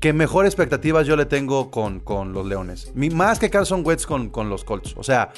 que 0.00 0.12
mejor 0.12 0.46
expectativas 0.46 1.06
yo 1.06 1.16
le 1.16 1.26
tengo 1.26 1.70
con, 1.70 2.00
con 2.00 2.32
los 2.32 2.46
Leones. 2.46 2.92
Mi- 2.94 3.10
más 3.10 3.38
que 3.38 3.50
Carson 3.50 3.82
Wentz 3.84 4.06
con, 4.06 4.30
con 4.30 4.48
los 4.48 4.64
Colts. 4.64 4.94
O 4.96 5.02
sea, 5.02 5.32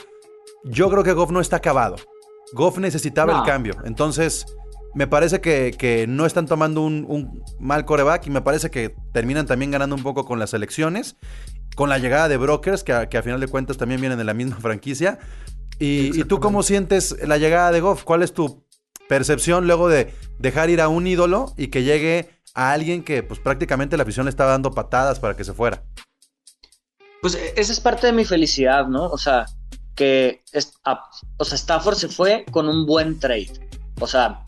yo 0.64 0.90
creo 0.90 1.02
que 1.02 1.12
Goff 1.12 1.30
no 1.30 1.40
está 1.40 1.56
acabado. 1.56 1.96
Goff 2.52 2.78
necesitaba 2.78 3.32
No. 3.32 3.40
el 3.40 3.46
cambio. 3.46 3.74
Entonces, 3.84 4.44
me 4.94 5.06
parece 5.06 5.40
que, 5.40 5.74
que 5.78 6.06
no 6.06 6.26
están 6.26 6.46
tomando 6.46 6.82
un, 6.82 7.06
un 7.08 7.42
mal 7.58 7.84
coreback 7.84 8.26
y 8.26 8.30
me 8.30 8.42
parece 8.42 8.70
que 8.70 8.94
terminan 9.12 9.46
también 9.46 9.70
ganando 9.70 9.94
un 9.96 10.02
poco 10.02 10.24
con 10.26 10.38
las 10.38 10.52
elecciones. 10.52 11.16
Con 11.76 11.88
la 11.88 11.98
llegada 11.98 12.28
de 12.28 12.36
Brokers, 12.36 12.82
que 12.84 12.92
a, 12.92 13.08
que 13.08 13.16
a 13.16 13.22
final 13.22 13.40
de 13.40 13.46
cuentas 13.48 13.76
también 13.78 14.00
vienen 14.00 14.18
de 14.18 14.24
la 14.24 14.34
misma 14.34 14.56
franquicia. 14.60 15.18
Y, 15.78 16.20
¿Y 16.20 16.24
tú 16.24 16.40
cómo 16.40 16.62
sientes 16.62 17.16
la 17.26 17.38
llegada 17.38 17.70
de 17.72 17.80
Goff? 17.80 18.04
¿Cuál 18.04 18.22
es 18.22 18.34
tu 18.34 18.64
percepción 19.08 19.66
luego 19.66 19.88
de 19.88 20.12
dejar 20.38 20.68
ir 20.70 20.80
a 20.80 20.88
un 20.88 21.06
ídolo 21.06 21.52
y 21.56 21.68
que 21.68 21.82
llegue 21.82 22.28
a 22.54 22.72
alguien 22.72 23.02
que 23.04 23.22
pues 23.22 23.40
prácticamente 23.40 23.96
la 23.96 24.02
afición 24.02 24.26
le 24.26 24.30
estaba 24.30 24.50
dando 24.52 24.70
patadas 24.72 25.18
para 25.20 25.36
que 25.36 25.44
se 25.44 25.52
fuera? 25.52 25.82
Pues 27.22 27.34
e- 27.34 27.54
esa 27.56 27.72
es 27.72 27.80
parte 27.80 28.06
de 28.06 28.12
mi 28.12 28.24
felicidad, 28.24 28.86
¿no? 28.86 29.04
O 29.06 29.18
sea, 29.18 29.46
que 29.94 30.42
es- 30.52 30.72
a- 30.84 31.04
o 31.36 31.44
sea, 31.44 31.56
Stafford 31.56 31.96
se 31.96 32.08
fue 32.08 32.44
con 32.50 32.68
un 32.68 32.86
buen 32.86 33.18
trade. 33.18 33.68
O 34.00 34.06
sea, 34.06 34.42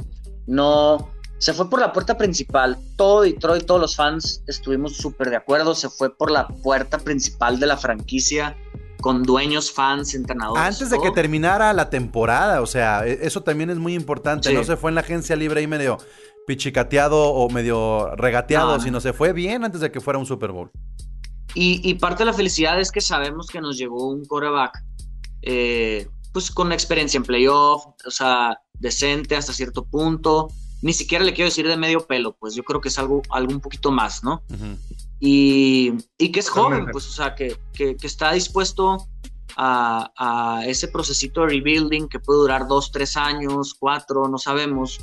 no 0.46 1.10
se 1.38 1.52
fue 1.52 1.68
por 1.68 1.80
la 1.80 1.92
puerta 1.92 2.16
principal. 2.16 2.78
Todo 2.96 3.22
Detroit, 3.22 3.66
todos 3.66 3.80
los 3.80 3.96
fans 3.96 4.42
estuvimos 4.46 4.96
súper 4.96 5.28
de 5.30 5.36
acuerdo. 5.36 5.74
Se 5.74 5.88
fue 5.90 6.16
por 6.16 6.30
la 6.30 6.48
puerta 6.48 6.98
principal 6.98 7.58
de 7.60 7.66
la 7.66 7.76
franquicia 7.76 8.56
con 9.00 9.24
dueños, 9.24 9.72
fans, 9.72 10.14
entrenadores. 10.14 10.62
Antes 10.62 10.90
de 10.90 10.98
que 11.00 11.10
terminara 11.10 11.72
la 11.72 11.90
temporada, 11.90 12.62
o 12.62 12.66
sea, 12.66 13.04
e- 13.06 13.18
eso 13.26 13.42
también 13.42 13.68
es 13.70 13.76
muy 13.78 13.94
importante. 13.94 14.48
Sí. 14.50 14.54
No 14.54 14.62
se 14.62 14.76
fue 14.76 14.92
en 14.92 14.94
la 14.94 15.00
agencia 15.00 15.34
libre 15.34 15.60
ahí 15.60 15.66
medio 15.66 15.98
pichicateado 16.46 17.16
o 17.32 17.48
medio 17.50 18.14
regateado, 18.16 18.72
No, 18.72 18.76
no. 18.78 18.82
sino 18.82 19.00
se 19.00 19.12
fue 19.12 19.32
bien 19.32 19.64
antes 19.64 19.80
de 19.80 19.90
que 19.92 20.00
fuera 20.00 20.18
un 20.18 20.26
Super 20.26 20.52
Bowl. 20.52 20.70
Y, 21.54 21.80
y 21.88 21.94
parte 21.94 22.22
de 22.22 22.26
la 22.26 22.32
felicidad 22.32 22.80
es 22.80 22.90
que 22.90 23.00
sabemos 23.00 23.46
que 23.48 23.60
nos 23.60 23.76
llegó 23.76 24.08
un 24.08 24.24
quarterback, 24.24 24.82
eh, 25.42 26.08
pues 26.32 26.50
con 26.50 26.72
experiencia 26.72 27.18
en 27.18 27.24
playoff, 27.24 27.84
o 28.06 28.10
sea, 28.10 28.58
decente 28.74 29.36
hasta 29.36 29.52
cierto 29.52 29.84
punto. 29.84 30.48
Ni 30.80 30.92
siquiera 30.92 31.24
le 31.24 31.32
quiero 31.34 31.48
decir 31.48 31.68
de 31.68 31.76
medio 31.76 32.06
pelo, 32.06 32.34
pues 32.40 32.54
yo 32.54 32.64
creo 32.64 32.80
que 32.80 32.88
es 32.88 32.98
algo, 32.98 33.22
algo 33.30 33.52
un 33.52 33.60
poquito 33.60 33.92
más, 33.92 34.24
¿no? 34.24 34.42
Ujú. 34.50 34.76
Y, 35.20 35.92
y 36.18 36.32
que 36.32 36.40
es 36.40 36.48
joven, 36.48 36.86
pues, 36.90 37.06
o 37.06 37.12
sea, 37.12 37.34
que, 37.36 37.56
que- 37.72 37.96
que 37.96 38.06
está 38.08 38.32
dispuesto 38.32 39.06
a, 39.56 40.10
a 40.16 40.66
ese 40.66 40.88
procesito 40.88 41.42
de 41.42 41.48
rebuilding 41.48 42.08
que 42.08 42.18
puede 42.18 42.40
durar 42.40 42.66
dos, 42.66 42.90
tres 42.90 43.16
años, 43.16 43.74
cuatro, 43.78 44.26
no 44.28 44.38
sabemos. 44.38 44.98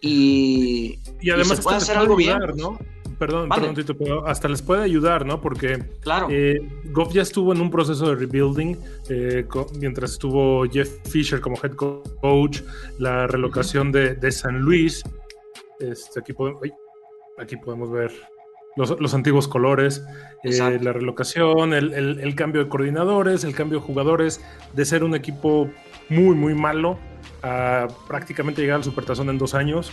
Y, 0.00 0.98
Y 1.20 1.30
además 1.30 1.56
se 1.58 1.62
puede 1.62 1.76
hacer 1.78 1.96
algo 1.98 2.16
bien. 2.16 2.32
ayudar, 2.36 2.56
¿no? 2.56 2.78
Perdón, 3.18 3.48
Vale. 3.48 3.62
perdón, 3.62 3.74
Tito, 3.76 3.96
pero 3.98 4.26
hasta 4.28 4.46
les 4.48 4.62
puede 4.62 4.84
ayudar, 4.84 5.26
¿no? 5.26 5.40
Porque 5.40 5.82
claro, 6.00 6.28
eh, 6.30 6.60
Goff 6.92 7.12
ya 7.12 7.22
estuvo 7.22 7.52
en 7.52 7.60
un 7.60 7.68
proceso 7.68 8.08
de 8.08 8.14
rebuilding 8.14 8.76
eh, 9.08 9.44
mientras 9.80 10.12
estuvo 10.12 10.64
Jeff 10.70 10.88
Fisher 11.08 11.40
como 11.40 11.56
head 11.60 11.72
co- 11.72 12.04
coach, 12.20 12.60
la 12.98 13.26
relocación 13.26 13.90
de, 13.90 14.14
de 14.14 14.30
San 14.30 14.60
Luis. 14.60 15.02
Este, 15.80 16.20
aquí, 16.20 16.32
podemos, 16.32 16.62
ay, 16.62 16.70
aquí 17.38 17.56
podemos 17.56 17.90
ver 17.90 18.12
los, 18.76 18.94
los 19.00 19.12
antiguos 19.14 19.48
colores, 19.48 20.00
eh, 20.44 20.78
la 20.80 20.92
relocación, 20.92 21.74
el, 21.74 21.92
el- 21.94 22.20
el 22.20 22.34
cambio 22.36 22.62
de 22.62 22.68
coordinadores, 22.70 23.42
el 23.42 23.52
cambio 23.52 23.80
de 23.80 23.84
jugadores, 23.84 24.40
de 24.74 24.84
ser 24.84 25.02
un 25.02 25.16
equipo 25.16 25.68
muy, 26.08 26.36
muy 26.36 26.54
malo 26.54 27.00
a 27.42 27.88
prácticamente 28.06 28.60
llegar 28.60 28.76
al 28.76 28.84
Supertazón 28.84 29.30
en 29.30 29.38
dos 29.38 29.54
años. 29.54 29.92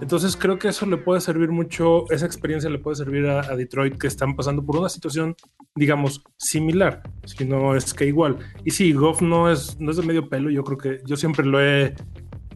Entonces 0.00 0.36
creo 0.36 0.58
que 0.58 0.68
eso 0.68 0.84
le 0.84 0.98
puede 0.98 1.20
servir 1.20 1.50
mucho, 1.50 2.10
esa 2.10 2.26
experiencia 2.26 2.68
le 2.68 2.78
puede 2.78 2.96
servir 2.96 3.26
a, 3.26 3.40
a 3.40 3.56
Detroit 3.56 3.96
que 3.96 4.06
están 4.06 4.36
pasando 4.36 4.64
por 4.64 4.76
una 4.76 4.88
situación, 4.88 5.34
digamos, 5.74 6.22
similar, 6.36 7.02
si 7.24 7.46
no 7.46 7.74
es 7.74 7.94
que 7.94 8.06
igual. 8.06 8.38
Y 8.64 8.72
sí, 8.72 8.92
Goff 8.92 9.22
no 9.22 9.50
es, 9.50 9.80
no 9.80 9.90
es 9.90 9.96
de 9.96 10.02
medio 10.02 10.28
pelo, 10.28 10.50
yo 10.50 10.64
creo 10.64 10.78
que 10.78 11.00
yo 11.06 11.16
siempre 11.16 11.46
lo 11.46 11.62
he, 11.62 11.94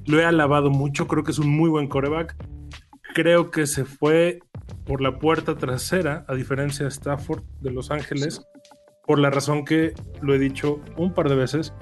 lo 0.04 0.20
he 0.20 0.24
alabado 0.24 0.70
mucho, 0.70 1.06
creo 1.06 1.24
que 1.24 1.30
es 1.30 1.38
un 1.38 1.48
muy 1.48 1.70
buen 1.70 1.88
coreback. 1.88 2.36
Creo 3.14 3.50
que 3.50 3.66
se 3.66 3.84
fue 3.84 4.40
por 4.84 5.00
la 5.00 5.18
puerta 5.18 5.56
trasera, 5.56 6.24
a 6.28 6.34
diferencia 6.34 6.84
de 6.84 6.90
Stafford 6.90 7.42
de 7.60 7.70
Los 7.70 7.90
Ángeles, 7.90 8.46
por 9.06 9.18
la 9.18 9.30
razón 9.30 9.64
que 9.64 9.94
lo 10.20 10.34
he 10.34 10.38
dicho 10.38 10.80
un 10.96 11.14
par 11.14 11.28
de 11.28 11.36
veces. 11.36 11.72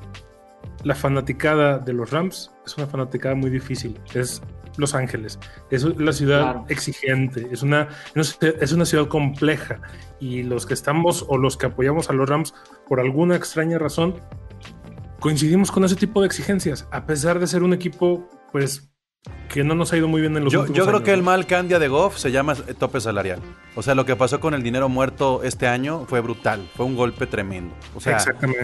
La 0.84 0.94
fanaticada 0.94 1.78
de 1.78 1.92
los 1.92 2.10
Rams 2.10 2.50
es 2.66 2.76
una 2.76 2.86
fanaticada 2.86 3.34
muy 3.34 3.50
difícil. 3.50 3.98
Es 4.14 4.42
Los 4.76 4.94
Ángeles. 4.94 5.38
Es 5.70 5.82
la 5.98 6.12
ciudad 6.12 6.42
Claro. 6.42 6.64
exigente. 6.68 7.48
Es 7.50 7.62
una, 7.62 7.88
es 8.14 8.72
una 8.72 8.84
ciudad 8.84 9.08
compleja. 9.08 9.80
Y 10.20 10.44
los 10.44 10.66
que 10.66 10.74
estamos 10.74 11.24
o 11.28 11.36
los 11.36 11.56
que 11.56 11.66
apoyamos 11.66 12.10
a 12.10 12.12
los 12.12 12.28
Rams, 12.28 12.54
por 12.88 13.00
alguna 13.00 13.34
extraña 13.34 13.78
razón, 13.78 14.14
coincidimos 15.20 15.72
con 15.72 15.84
ese 15.84 15.96
tipo 15.96 16.20
de 16.20 16.26
exigencias. 16.28 16.86
A 16.92 17.06
pesar 17.06 17.38
de 17.40 17.46
ser 17.48 17.62
un 17.64 17.72
equipo, 17.72 18.28
pues, 18.52 18.88
que 19.48 19.64
no 19.64 19.74
nos 19.74 19.92
ha 19.92 19.96
ido 19.96 20.08
muy 20.08 20.20
bien 20.20 20.36
en 20.36 20.44
los 20.44 20.52
Yo, 20.52 20.60
últimos 20.60 20.76
yo 20.76 20.84
creo 20.84 20.96
años, 20.96 21.04
que 21.06 21.12
el 21.14 21.22
mal 21.22 21.46
candia 21.46 21.78
de 21.78 21.88
Goff 21.88 22.18
se 22.18 22.30
llama 22.30 22.54
eh, 22.66 22.74
tope 22.74 23.00
salarial. 23.00 23.40
O 23.76 23.82
sea, 23.82 23.94
lo 23.94 24.04
que 24.04 24.14
pasó 24.14 24.40
con 24.40 24.52
el 24.54 24.62
dinero 24.62 24.88
muerto 24.88 25.42
este 25.42 25.66
año 25.66 26.04
fue 26.06 26.20
brutal. 26.20 26.68
Fue 26.76 26.84
un 26.84 26.94
golpe 26.96 27.26
tremendo. 27.26 27.74
O 27.94 28.00
sea, 28.00 28.18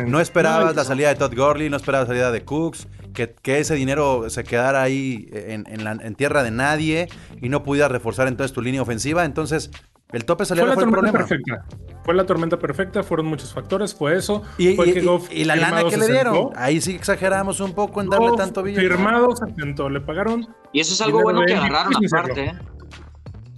no 0.07 0.21
esperabas 0.21 0.67
No, 0.67 0.73
la 0.75 0.85
salida 0.85 1.09
de 1.09 1.15
Todd 1.15 1.35
Gurley, 1.35 1.71
no 1.71 1.77
esperabas 1.77 2.09
la 2.09 2.15
salida 2.15 2.31
de 2.33 2.45
Cooks, 2.45 2.87
que, 3.15 3.35
que 3.35 3.59
ese 3.61 3.75
dinero 3.75 4.29
se 4.29 4.45
quedara 4.45 4.83
ahí 4.83 5.29
en, 5.33 5.65
en 5.69 5.85
la- 5.85 5.93
en 5.93 6.15
tierra 6.15 6.43
de 6.43 6.51
nadie 6.51 7.09
y 7.41 7.49
no 7.49 7.63
pudieras 7.63 7.91
reforzar 7.91 8.29
entonces 8.29 8.53
tu 8.53 8.61
línea 8.61 8.83
ofensiva. 8.83 9.25
Entonces, 9.25 9.71
el 10.13 10.25
tope 10.27 10.45
Fue 10.45 10.49
salarial 10.57 10.69
la 10.71 10.75
fue, 10.75 10.85
el 10.85 10.91
tormenta 10.91 11.19
problema. 11.19 11.27
perfecta. 11.67 11.94
Fue 12.05 12.15
la 12.15 12.27
tormenta 12.27 12.59
perfecta, 12.59 13.03
fueron 13.03 13.27
muchos 13.27 13.53
factores, 13.55 13.95
fue 13.95 14.17
eso. 14.17 14.43
Y, 14.59 14.75
fue 14.77 14.89
y- 14.89 14.93
que 14.93 15.01
y- 15.01 15.05
Goff 15.07 15.29
y 15.33 15.45
la 15.45 15.57
lana 15.57 15.85
que 15.85 15.97
le 15.97 16.07
dieron. 16.07 16.35
sentó. 16.35 16.53
Ahí 16.57 16.81
sí 16.81 16.95
exageramos 16.95 17.61
un 17.61 17.73
poco 17.73 18.01
en 18.03 18.11
darle 18.11 18.29
Goff 18.29 18.39
tanto 18.39 18.63
billete. 18.63 18.83
Firmado 18.89 19.29
se 19.35 19.55
sentó, 19.55 19.89
le 19.89 20.01
pagaron. 20.01 20.47
Y 20.73 20.81
eso 20.81 20.93
es 20.95 21.01
algo 21.01 21.23
bueno 21.23 21.43
que 21.47 21.55
agarraron 21.55 21.93
aparte. 21.97 22.45
¿eh? 22.45 22.53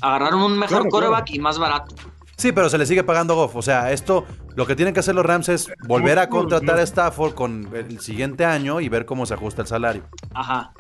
Agarraron 0.01 0.43
un 0.43 0.53
mejor 0.59 0.69
Claro, 0.83 0.91
coreback 0.91 1.25
claro. 1.27 1.37
y 1.37 1.39
más 1.41 1.59
barato. 1.59 1.95
Sí, 2.37 2.53
pero 2.53 2.69
se 2.69 2.77
le 2.77 2.85
sigue 2.85 3.03
pagando 3.03 3.35
Goff. 3.35 3.57
O 3.57 3.63
sea, 3.63 3.93
esto, 3.93 4.27
lo 4.57 4.67
que 4.67 4.77
tienen 4.77 4.93
que 4.93 5.01
hacer 5.01 5.15
los 5.15 5.25
Rams 5.25 5.49
es 5.49 5.69
volver 5.89 6.19
a 6.19 6.29
contratar 6.29 6.79
a 6.79 6.83
Stafford 6.83 7.33
con 7.35 7.71
el 7.75 7.99
siguiente 8.01 8.45
año 8.45 8.81
y 8.83 8.91
ver 8.91 9.07
cómo 9.07 9.25
se 9.25 9.33
ajusta 9.35 9.63
el 9.63 9.69
salario. 9.69 10.03
Ajá. 10.35 10.73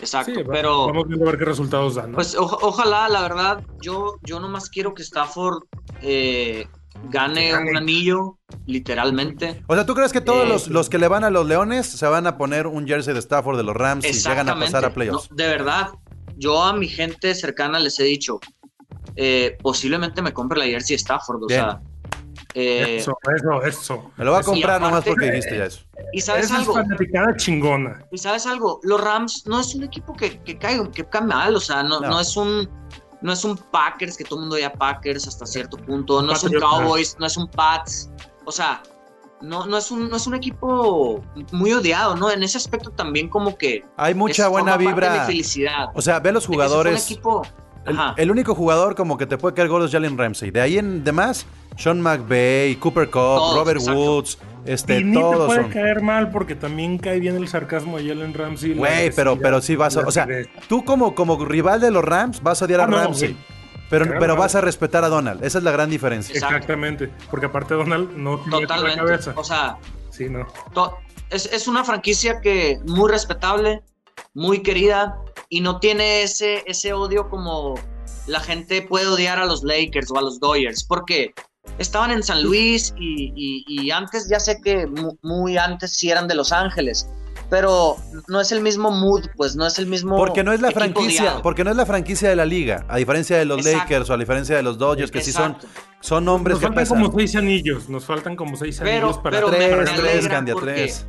Exacto. 0.00 0.32
Sí, 0.36 0.42
va- 0.44 0.52
pero 0.52 0.86
vamos 0.86 1.08
viendo 1.08 1.26
a 1.26 1.30
ver 1.32 1.38
qué 1.38 1.44
resultados 1.46 1.96
dan. 1.96 2.12
¿no? 2.12 2.14
pues 2.14 2.36
o- 2.36 2.58
ojalá, 2.62 3.08
la 3.08 3.22
verdad, 3.22 3.60
yo, 3.82 4.18
yo 4.22 4.38
nomás 4.38 4.70
quiero 4.70 4.94
que 4.94 5.02
Stafford 5.02 5.64
eh, 6.00 6.68
gane 7.10 7.56
un 7.56 7.76
anillo, 7.76 8.38
literalmente. 8.66 9.62
O 9.66 9.74
sea, 9.74 9.86
¿tú 9.86 9.94
crees 9.94 10.12
que 10.12 10.20
todos 10.20 10.44
Eh, 10.44 10.48
los, 10.48 10.68
los 10.68 10.88
que 10.90 10.98
le 10.98 11.08
van 11.08 11.24
a 11.24 11.30
los 11.30 11.46
Leones 11.46 11.86
se 11.86 12.06
van 12.06 12.26
a 12.26 12.36
poner 12.36 12.66
un 12.66 12.86
jersey 12.86 13.14
de 13.14 13.20
Stafford 13.20 13.56
de 13.56 13.62
los 13.62 13.76
Rams 13.76 14.04
y 14.04 14.12
llegan 14.12 14.48
a 14.48 14.58
pasar 14.58 14.84
a 14.84 14.92
playoffs? 14.92 15.30
No, 15.30 15.36
de 15.36 15.46
verdad, 15.48 15.88
yo 16.36 16.62
a 16.62 16.72
mi 16.74 16.88
gente 16.88 17.34
cercana 17.34 17.78
les 17.78 17.98
he 18.00 18.04
dicho, 18.04 18.40
eh, 19.16 19.56
posiblemente 19.62 20.22
me 20.22 20.32
compre 20.32 20.58
la 20.58 20.66
jersey 20.66 20.96
Stafford, 20.96 21.42
o 21.44 21.46
Bien. 21.46 21.60
sea. 21.60 21.80
eh, 22.54 22.96
eso, 22.98 23.16
eso, 23.36 23.62
eso. 23.64 24.10
Me 24.16 24.24
lo 24.24 24.32
voy 24.32 24.40
a 24.40 24.42
comprar 24.42 24.76
aparte- 24.76 24.84
nomás 24.90 25.04
porque 25.04 25.26
dijiste 25.30 25.56
ya 25.58 25.66
eso. 25.66 25.82
y 26.12 26.20
sabes 26.20 26.50
algo, 26.50 26.74
chingona. 27.36 28.04
y 28.10 28.18
sabes 28.18 28.46
algo, 28.46 28.80
los 28.82 29.00
Rams 29.00 29.44
no 29.46 29.60
es 29.60 29.74
un 29.74 29.84
equipo 29.84 30.14
que, 30.16 30.40
que 30.40 30.58
cae, 30.58 30.80
que 30.90 31.04
cae 31.04 31.22
mal, 31.22 31.54
o 31.54 31.60
sea, 31.60 31.82
no, 31.82 32.00
No. 32.00 32.08
no 32.08 32.20
es 32.20 32.36
un 32.36 32.68
no 33.22 33.32
es 33.32 33.44
un 33.44 33.56
Packers, 33.56 34.16
que 34.16 34.24
todo 34.24 34.38
el 34.38 34.42
mundo 34.42 34.58
ya 34.58 34.72
Packers 34.72 35.26
hasta 35.28 35.46
cierto 35.46 35.76
punto, 35.76 36.22
no 36.22 36.32
es 36.32 36.42
un. 36.42 36.52
Cowboys, 36.52 37.16
no 37.18 37.26
es 37.26 37.36
un 37.36 37.48
Pats, 37.48 38.10
o 38.44 38.52
sea, 38.52 38.82
no, 39.40 39.66
no, 39.66 39.78
es 39.78 39.90
un, 39.90 40.08
no 40.08 40.16
es 40.16 40.26
un 40.26 40.34
equipo 40.34 41.22
muy 41.52 41.72
odiado, 41.72 42.16
¿no? 42.16 42.30
En 42.30 42.42
ese 42.42 42.58
aspecto 42.58 42.90
también 42.90 43.28
como 43.28 43.56
que... 43.56 43.84
Hay 43.96 44.14
mucha 44.14 44.48
buena 44.48 44.76
de 44.76 44.86
vibra. 44.86 45.12
mi 45.12 45.26
felicidad. 45.26 45.90
O 45.94 46.02
sea, 46.02 46.20
ve 46.20 46.32
los 46.32 46.42
de 46.42 46.46
fue 46.48 46.56
un 46.56 46.62
jugadores. 46.62 47.10
equipo- 47.10 47.42
El, 48.16 48.30
único 48.30 48.54
jugador 48.54 48.94
como 48.94 49.16
que 49.16 49.26
te 49.26 49.38
puede 49.38 49.54
caer 49.54 49.68
gol 49.68 49.84
es 49.84 49.92
Jalen 49.92 50.18
Ramsey. 50.18 50.50
De 50.50 50.60
ahí 50.60 50.78
en 50.78 51.02
demás, 51.04 51.46
Sean 51.78 52.00
McVay, 52.00 52.76
Cooper 52.76 53.06
Cup, 53.06 53.12
Todos, 53.14 53.56
Robert 53.56 53.80
exacto. 53.80 54.00
Woods, 54.00 54.38
este, 54.64 55.00
y 55.00 55.04
ni 55.04 55.14
te 55.14 55.20
todos 55.20 55.46
puede 55.46 55.62
son. 55.62 55.70
caer 55.70 56.02
mal 56.02 56.30
porque 56.30 56.54
también 56.54 56.98
cae 56.98 57.20
bien 57.20 57.36
el 57.36 57.48
sarcasmo 57.48 57.98
de 57.98 58.08
Jalen 58.08 58.34
Ramsey. 58.34 58.74
Güey, 58.74 59.10
pero, 59.14 59.38
pero 59.38 59.60
sí 59.60 59.76
vas 59.76 59.96
a. 59.96 60.00
O 60.06 60.10
sea, 60.10 60.26
tú 60.68 60.84
como, 60.84 61.14
como 61.14 61.42
rival 61.44 61.80
de 61.80 61.90
los 61.90 62.04
Rams 62.04 62.42
vas 62.42 62.62
a 62.62 62.64
odiar 62.66 62.80
a 62.80 62.84
Ah, 62.84 62.86
no, 62.88 62.96
Ramsey. 62.98 63.36
Pero, 63.88 64.04
Claro, 64.04 64.20
pero 64.20 64.34
claro. 64.34 64.36
vas 64.36 64.54
a 64.54 64.60
respetar 64.60 65.02
a 65.04 65.08
Donald. 65.08 65.42
Esa 65.44 65.58
es 65.58 65.64
la 65.64 65.72
gran 65.72 65.90
diferencia. 65.90 66.32
Exacto. 66.32 66.54
Exactamente. 66.56 67.10
Porque 67.30 67.46
aparte 67.46 67.74
Donald 67.74 68.16
no 68.16 68.38
tiene 68.38 68.52
la 68.52 68.66
Totalmente. 68.66 69.00
cabeza. 69.00 69.32
O 69.36 69.42
sea, 69.44 69.78
Sí, 70.10 70.28
no. 70.28 70.46
es, 71.30 71.46
es 71.52 71.66
una 71.66 71.82
franquicia 71.84 72.40
que 72.40 72.78
muy 72.86 73.10
respetable, 73.10 73.82
muy 74.34 74.62
querida 74.62 75.16
y 75.48 75.60
no 75.60 75.80
tiene 75.80 76.22
ese, 76.22 76.62
ese 76.66 76.92
odio 76.92 77.28
como 77.28 77.74
la 78.26 78.38
gente 78.40 78.82
puede 78.82 79.06
odiar 79.08 79.38
a 79.40 79.46
los 79.46 79.64
Lakers 79.64 80.10
o 80.12 80.18
a 80.18 80.22
los 80.22 80.38
Dodgers, 80.38 80.84
porque 80.84 81.32
estaban 81.78 82.10
en 82.10 82.22
San 82.22 82.42
Luis 82.42 82.92
y, 82.98 83.32
y- 83.34 83.64
y 83.66 83.90
antes 83.90 84.28
ya 84.28 84.40
sé 84.40 84.60
que 84.62 84.86
mu- 84.86 85.16
muy 85.22 85.56
antes 85.56 85.92
sí 85.94 86.10
eran 86.10 86.28
de 86.28 86.34
Los 86.34 86.52
Ángeles, 86.52 87.08
pero 87.48 87.96
no 88.28 88.40
es 88.40 88.52
el 88.52 88.60
mismo 88.60 88.90
mood, 88.90 89.24
pues 89.36 89.56
no 89.56 89.66
es 89.66 89.78
el 89.78 89.86
mismo. 89.86 90.16
Porque 90.16 90.44
no 90.44 90.52
es 90.52 90.60
la 90.60 90.70
franquicia, 90.70 91.40
porque 91.42 91.64
no 91.64 91.70
es 91.70 91.76
la 91.76 91.86
franquicia 91.86 92.28
de 92.28 92.36
la 92.36 92.44
liga, 92.44 92.84
a 92.88 92.96
diferencia 92.98 93.38
de 93.38 93.44
los 93.44 93.58
Exacto. 93.58 93.78
Lakers 93.78 94.10
o 94.10 94.14
a 94.14 94.18
diferencia 94.18 94.56
de 94.56 94.62
los 94.62 94.78
Dodgers, 94.78 95.10
que 95.10 95.20
sí 95.22 95.32
son, 95.32 95.52
Exacto. 95.52 95.68
son 96.00 96.28
hombres 96.28 96.54
Nos 96.54 96.60
que 96.60 96.66
faltan 96.66 96.82
pesan. 96.84 97.02
como 97.02 97.18
seis 97.18 97.36
anillos. 97.36 97.88
Nos 97.88 98.04
faltan 98.04 98.36
como 98.36 98.56
seis 98.56 98.78
Pero- 98.78 99.06
anillos 99.08 99.18
para 99.18 99.36
pero 99.38 99.48
me- 99.50 99.56
Tres, 99.56 99.90
me 99.92 99.98
tres, 99.98 100.28
Candia, 100.28 100.54
porque- 100.54 100.72
tres. 100.74 101.06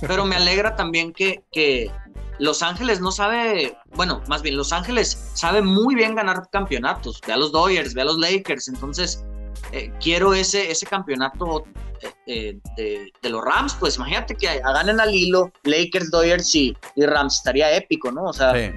Pero 0.00 0.24
me 0.24 0.36
alegra 0.36 0.76
también 0.76 1.12
que, 1.12 1.42
que 1.52 1.90
Los 2.38 2.62
Ángeles 2.62 3.00
no 3.00 3.10
sabe, 3.10 3.76
bueno, 3.96 4.22
más 4.28 4.42
bien 4.42 4.56
Los 4.56 4.72
Ángeles 4.72 5.30
sabe 5.34 5.60
muy 5.60 5.96
bien 5.96 6.14
ganar 6.14 6.48
campeonatos. 6.52 7.20
Ve 7.26 7.32
a 7.32 7.36
los 7.36 7.50
Dodgers, 7.50 7.94
ve 7.94 8.02
a 8.02 8.04
los 8.04 8.16
Lakers. 8.18 8.68
Entonces, 8.68 9.24
eh, 9.72 9.92
quiero 10.00 10.34
ese, 10.34 10.70
ese 10.70 10.86
campeonato 10.86 11.64
eh, 12.02 12.12
eh, 12.26 12.58
de, 12.76 13.12
de 13.22 13.30
los 13.30 13.44
Rams. 13.44 13.74
Pues 13.78 13.96
imagínate 13.96 14.34
que 14.34 14.46
ganen 14.60 15.00
al 15.00 15.14
hilo 15.14 15.52
Lakers, 15.64 16.10
Dodgers 16.10 16.54
y, 16.54 16.76
y 16.96 17.04
Rams. 17.06 17.36
Estaría 17.36 17.74
épico, 17.76 18.10
¿no? 18.12 18.24
O 18.24 18.32
sea, 18.32 18.52
Sí. 18.54 18.70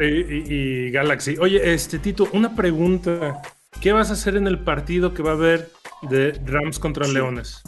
Y, 0.00 0.04
y- 0.04 0.44
y 0.86 0.90
Galaxy. 0.92 1.36
Oye, 1.40 1.72
este 1.74 1.98
Tito, 1.98 2.28
una 2.32 2.54
pregunta. 2.54 3.40
¿Qué 3.80 3.92
vas 3.92 4.10
a 4.10 4.14
hacer 4.14 4.36
en 4.36 4.46
el 4.46 4.58
partido 4.60 5.12
que 5.14 5.22
va 5.22 5.30
a 5.30 5.34
haber 5.34 5.70
de 6.02 6.32
Rams 6.44 6.78
contra 6.78 7.04
Sí. 7.04 7.12
Leones? 7.14 7.62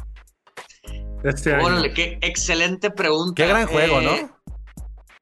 Este 1.25 1.55
año. 1.55 1.66
órale, 1.66 1.92
qué 1.92 2.18
excelente 2.23 2.90
pregunta. 2.90 3.35
Qué 3.42 3.49
gran 3.49 3.66
juego, 3.66 4.01
Eh, 4.01 4.05
¿no? 4.05 4.55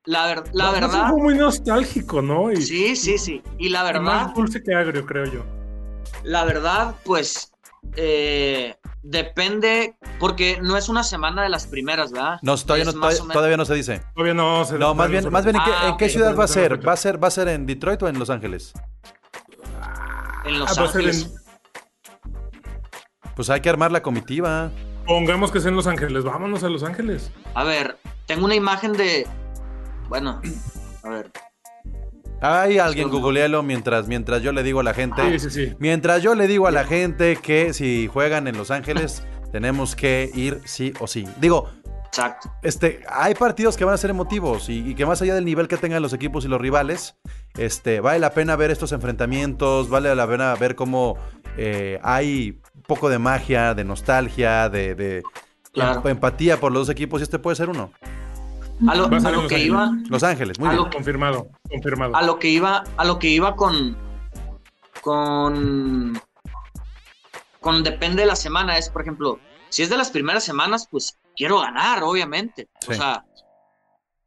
La, 0.05 0.27
ver- 0.27 0.45
la 0.53 0.65
No, 0.67 0.73
no, 0.73 0.81
verdad, 0.81 1.09
Fue 1.11 1.23
muy 1.23 1.35
nostálgico, 1.35 2.23
¿no? 2.23 2.53
Y, 2.53 2.57
sí, 2.63 2.95
sí, 2.97 3.19
sí. 3.19 3.43
Y 3.59 3.69
la 3.69 3.81
y 3.81 3.85
verdad, 3.85 4.01
más 4.03 4.35
dulce 4.35 4.63
que 4.63 4.75
agrio, 4.75 5.05
creo 5.05 5.25
yo. 5.27 5.45
La 6.29 6.45
verdad, 6.45 6.95
pues 7.05 7.53
eh, 7.97 8.77
depende, 9.03 9.97
porque 10.21 10.59
no 10.61 10.77
es 10.77 10.91
una 10.91 11.03
semana 11.03 11.43
de 11.43 11.49
las 11.49 11.67
primeras, 11.67 12.13
¿verdad? 12.13 12.39
No, 12.43 12.55
todavía 12.59 12.85
no, 12.85 12.93
todavía, 12.93 13.23
todavía 13.33 13.57
no 13.57 13.65
se 13.65 13.75
dice. 13.75 14.03
Todavía 14.15 14.35
no 14.35 14.63
se 14.67 14.79
No, 14.79 14.95
más 14.95 15.09
bien, 15.11 15.31
más 15.33 15.45
bien 15.45 15.57
¿en 15.57 15.63
qué, 15.65 15.71
Ah, 15.75 15.89
en 15.89 15.97
qué 15.97 16.05
ok. 16.05 16.11
ciudad 16.11 16.37
va 16.37 16.45
a 16.45 16.49
ser? 16.49 16.87
¿Va 16.87 16.93
a 16.93 16.97
ser? 16.97 17.23
¿Va 17.23 17.29
a 17.29 17.31
ser 17.31 17.49
en 17.49 17.65
Detroit 17.65 18.03
o 18.03 18.09
en 18.09 18.19
Los 18.19 18.29
Ángeles? 18.29 18.75
en 20.45 20.59
Los 20.59 20.71
Ah, 20.71 20.75
ser 20.75 20.85
Ángeles. 20.85 21.23
en- 21.23 21.39
Pues 23.35 23.49
hay 23.51 23.61
que 23.63 23.71
armar 23.71 23.91
la 23.91 24.03
comitiva. 24.03 24.71
Pongamos 25.07 25.51
que 25.51 25.61
sea 25.61 25.71
en 25.71 25.77
Los 25.77 25.87
Ángeles. 25.87 26.25
Vámonos 26.25 26.63
a 26.63 26.69
Los 26.69 26.83
Ángeles. 26.83 27.31
A 27.55 27.65
ver, 27.65 27.97
tengo 28.27 28.45
una 28.45 28.55
imagen 28.55 28.93
de. 28.93 29.27
Bueno, 30.11 30.43
a 31.03 31.09
ver. 31.09 31.31
Hay 32.41 32.79
alguien, 32.79 33.07
Segundo. 33.09 33.21
googlealo 33.27 33.63
mientras, 33.63 34.07
mientras 34.07 34.43
yo 34.43 34.53
le 34.53 34.63
digo 34.63 34.81
a 34.81 34.83
la 34.85 34.95
gente. 34.95 35.39
Sí, 35.39 35.51
sí, 35.51 35.67
sí. 35.69 35.77
Mientras 35.79 36.23
yo 36.23 36.35
le 36.35 36.47
digo 36.47 36.67
a 36.67 36.71
la 36.71 36.85
gente 36.85 37.37
que 37.37 37.73
si 37.73 38.09
juegan 38.13 38.47
en 38.49 38.57
Los 38.57 38.71
Ángeles, 38.71 39.23
tenemos 39.53 39.97
que 39.97 40.31
ir 40.35 40.61
sí 40.65 40.93
o 41.01 41.07
sí. 41.09 41.27
Digo, 41.41 41.69
Exacto. 42.07 42.51
este, 42.63 43.01
hay 43.09 43.35
partidos 43.35 43.77
que 43.77 43.85
van 43.85 43.95
a 43.95 43.99
ser 43.99 44.11
emotivos 44.11 44.69
y, 44.69 44.89
y 44.91 44.95
que 44.95 45.05
más 45.05 45.21
allá 45.21 45.35
del 45.35 45.45
nivel 45.45 45.69
que 45.69 45.77
tengan 45.77 46.01
los 46.01 46.13
equipos 46.13 46.45
y 46.45 46.49
los 46.49 46.61
rivales, 46.61 47.17
este, 47.57 48.01
vale 48.01 48.19
la 48.21 48.31
pena 48.33 48.55
ver 48.57 48.71
estos 48.71 48.93
enfrentamientos, 48.93 49.89
vale 49.91 50.15
la 50.15 50.27
pena 50.27 50.55
ver 50.55 50.75
cómo 50.75 51.17
eh, 51.57 51.99
hay 52.03 52.61
un 52.75 52.83
poco 52.83 53.09
de 53.09 53.19
magia, 53.19 53.75
de 53.75 53.85
nostalgia, 53.85 54.69
de, 54.69 54.95
de 54.95 55.23
Claro. 55.73 56.01
em- 56.05 56.11
empatía 56.13 56.59
por 56.59 56.73
los 56.73 56.87
dos 56.87 56.93
equipos 56.93 57.21
y 57.21 57.25
este 57.25 57.39
puede 57.39 57.57
ser 57.57 57.69
uno. 57.69 57.93
A 58.87 58.95
lo, 58.95 59.07
a 59.07 59.09
lo 59.09 59.21
que 59.49 59.55
Ángeles. 59.57 59.67
iba, 59.67 59.91
Los 60.09 60.23
Ángeles, 60.23 60.59
muy 60.59 60.69
A 60.69 60.73
bien. 60.73 60.85
lo- 60.85 60.91
Confirmado, 60.91 61.49
confirmado. 61.69 62.15
a 62.15 62.23
lo 62.23 62.39
que 62.39 62.49
iba, 62.49 62.85
a 62.97 63.05
lo 63.05 63.19
que 63.19 63.29
iba 63.29 63.57
con. 63.57 63.97
Con. 65.03 66.21
Con 67.61 67.83
depende 67.83 68.23
de 68.23 68.27
la 68.27 68.37
semana, 68.37 68.79
es 68.79 68.89
por 68.89 69.03
ejemplo, 69.03 69.41
si 69.69 69.83
es 69.83 69.91
de 69.91 69.97
las 69.97 70.11
primeras 70.11 70.45
semanas, 70.45 70.87
pues 70.91 71.19
quiero 71.37 71.61
ganar, 71.61 72.03
obviamente. 72.05 72.69
O 72.89 72.95
sea, 72.95 73.25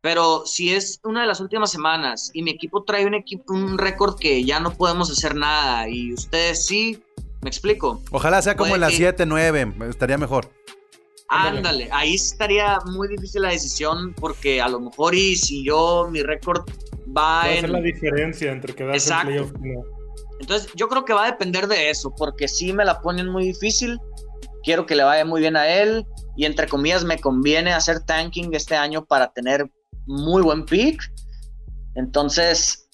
pero 0.02 0.44
si 0.46 0.74
es 0.74 1.00
una 1.04 1.22
de 1.22 1.28
las 1.28 1.40
últimas 1.40 1.72
semanas 1.72 2.30
y 2.34 2.44
mi 2.44 2.52
equipo 2.52 2.84
trae 2.84 3.06
un 3.06 3.14
equipo, 3.14 3.54
un 3.54 3.78
récord 3.78 4.18
que 4.20 4.44
ya 4.44 4.60
no 4.60 4.74
podemos 4.74 5.10
hacer 5.12 5.36
nada 5.36 5.88
y 5.88 6.14
ustedes 6.14 6.66
sí, 6.66 7.02
me 7.42 7.50
explico. 7.50 8.02
Ojalá 8.12 8.42
sea 8.42 8.56
como 8.58 8.76
en 8.76 8.82
las 8.82 8.92
que- 8.92 8.98
7, 8.98 9.26
9, 9.26 9.74
estaría 9.90 10.18
mejor. 10.18 10.52
Ándale. 11.32 11.90
Ahí 11.92 12.16
estaría 12.16 12.80
muy 12.86 13.08
difícil 13.08 13.42
la 13.44 13.50
decisión 13.50 14.14
porque 14.14 14.62
a 14.62 14.68
lo 14.68 14.80
mejor 14.80 15.16
y 15.16 15.36
si 15.36 15.66
yo 15.66 16.08
mi 16.12 16.22
récord 16.24 16.66
va 17.08 17.22
Va 17.22 17.42
a 17.44 17.54
ser 17.56 17.66
en 17.66 17.72
la 17.74 17.82
diferencia 17.82 18.52
entre 18.52 18.76
quedarse 18.76 19.14
en 19.14 19.22
playoff 19.22 19.52
no. 19.54 19.84
Entonces, 20.40 20.72
yo 20.76 20.88
creo 20.90 21.06
que 21.06 21.14
va 21.14 21.26
a 21.26 21.32
depender 21.32 21.68
de 21.68 21.90
eso, 21.92 22.14
porque 22.18 22.48
si 22.48 22.74
me 22.74 22.84
la 22.84 23.00
ponen 23.02 23.30
muy 23.30 23.44
difícil, 23.46 24.00
quiero 24.64 24.86
que 24.86 24.96
le 24.96 25.04
vaya 25.04 25.24
muy 25.24 25.40
bien 25.40 25.56
a 25.56 25.68
él 25.68 26.06
y 26.36 26.46
entre 26.46 26.68
comillas 26.68 27.04
me 27.04 27.20
conviene 27.20 27.74
hacer 27.74 28.00
tanking 28.02 28.54
este 28.56 28.76
año 28.76 29.06
para 29.06 29.32
tener 29.32 29.70
muy 30.08 30.42
buen 30.42 30.66
pick. 30.66 31.02
Entonces, 31.96 32.90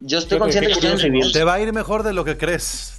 yo 0.00 0.18
estoy 0.18 0.38
consciente 0.38 0.72
que 0.72 0.80
que- 0.80 0.92
estoy 0.92 1.20
en. 1.20 1.32
Te 1.32 1.44
va 1.44 1.54
a 1.54 1.60
ir 1.60 1.72
mejor 1.72 2.02
de 2.02 2.12
lo 2.12 2.24
que 2.24 2.36
crees. 2.38 2.96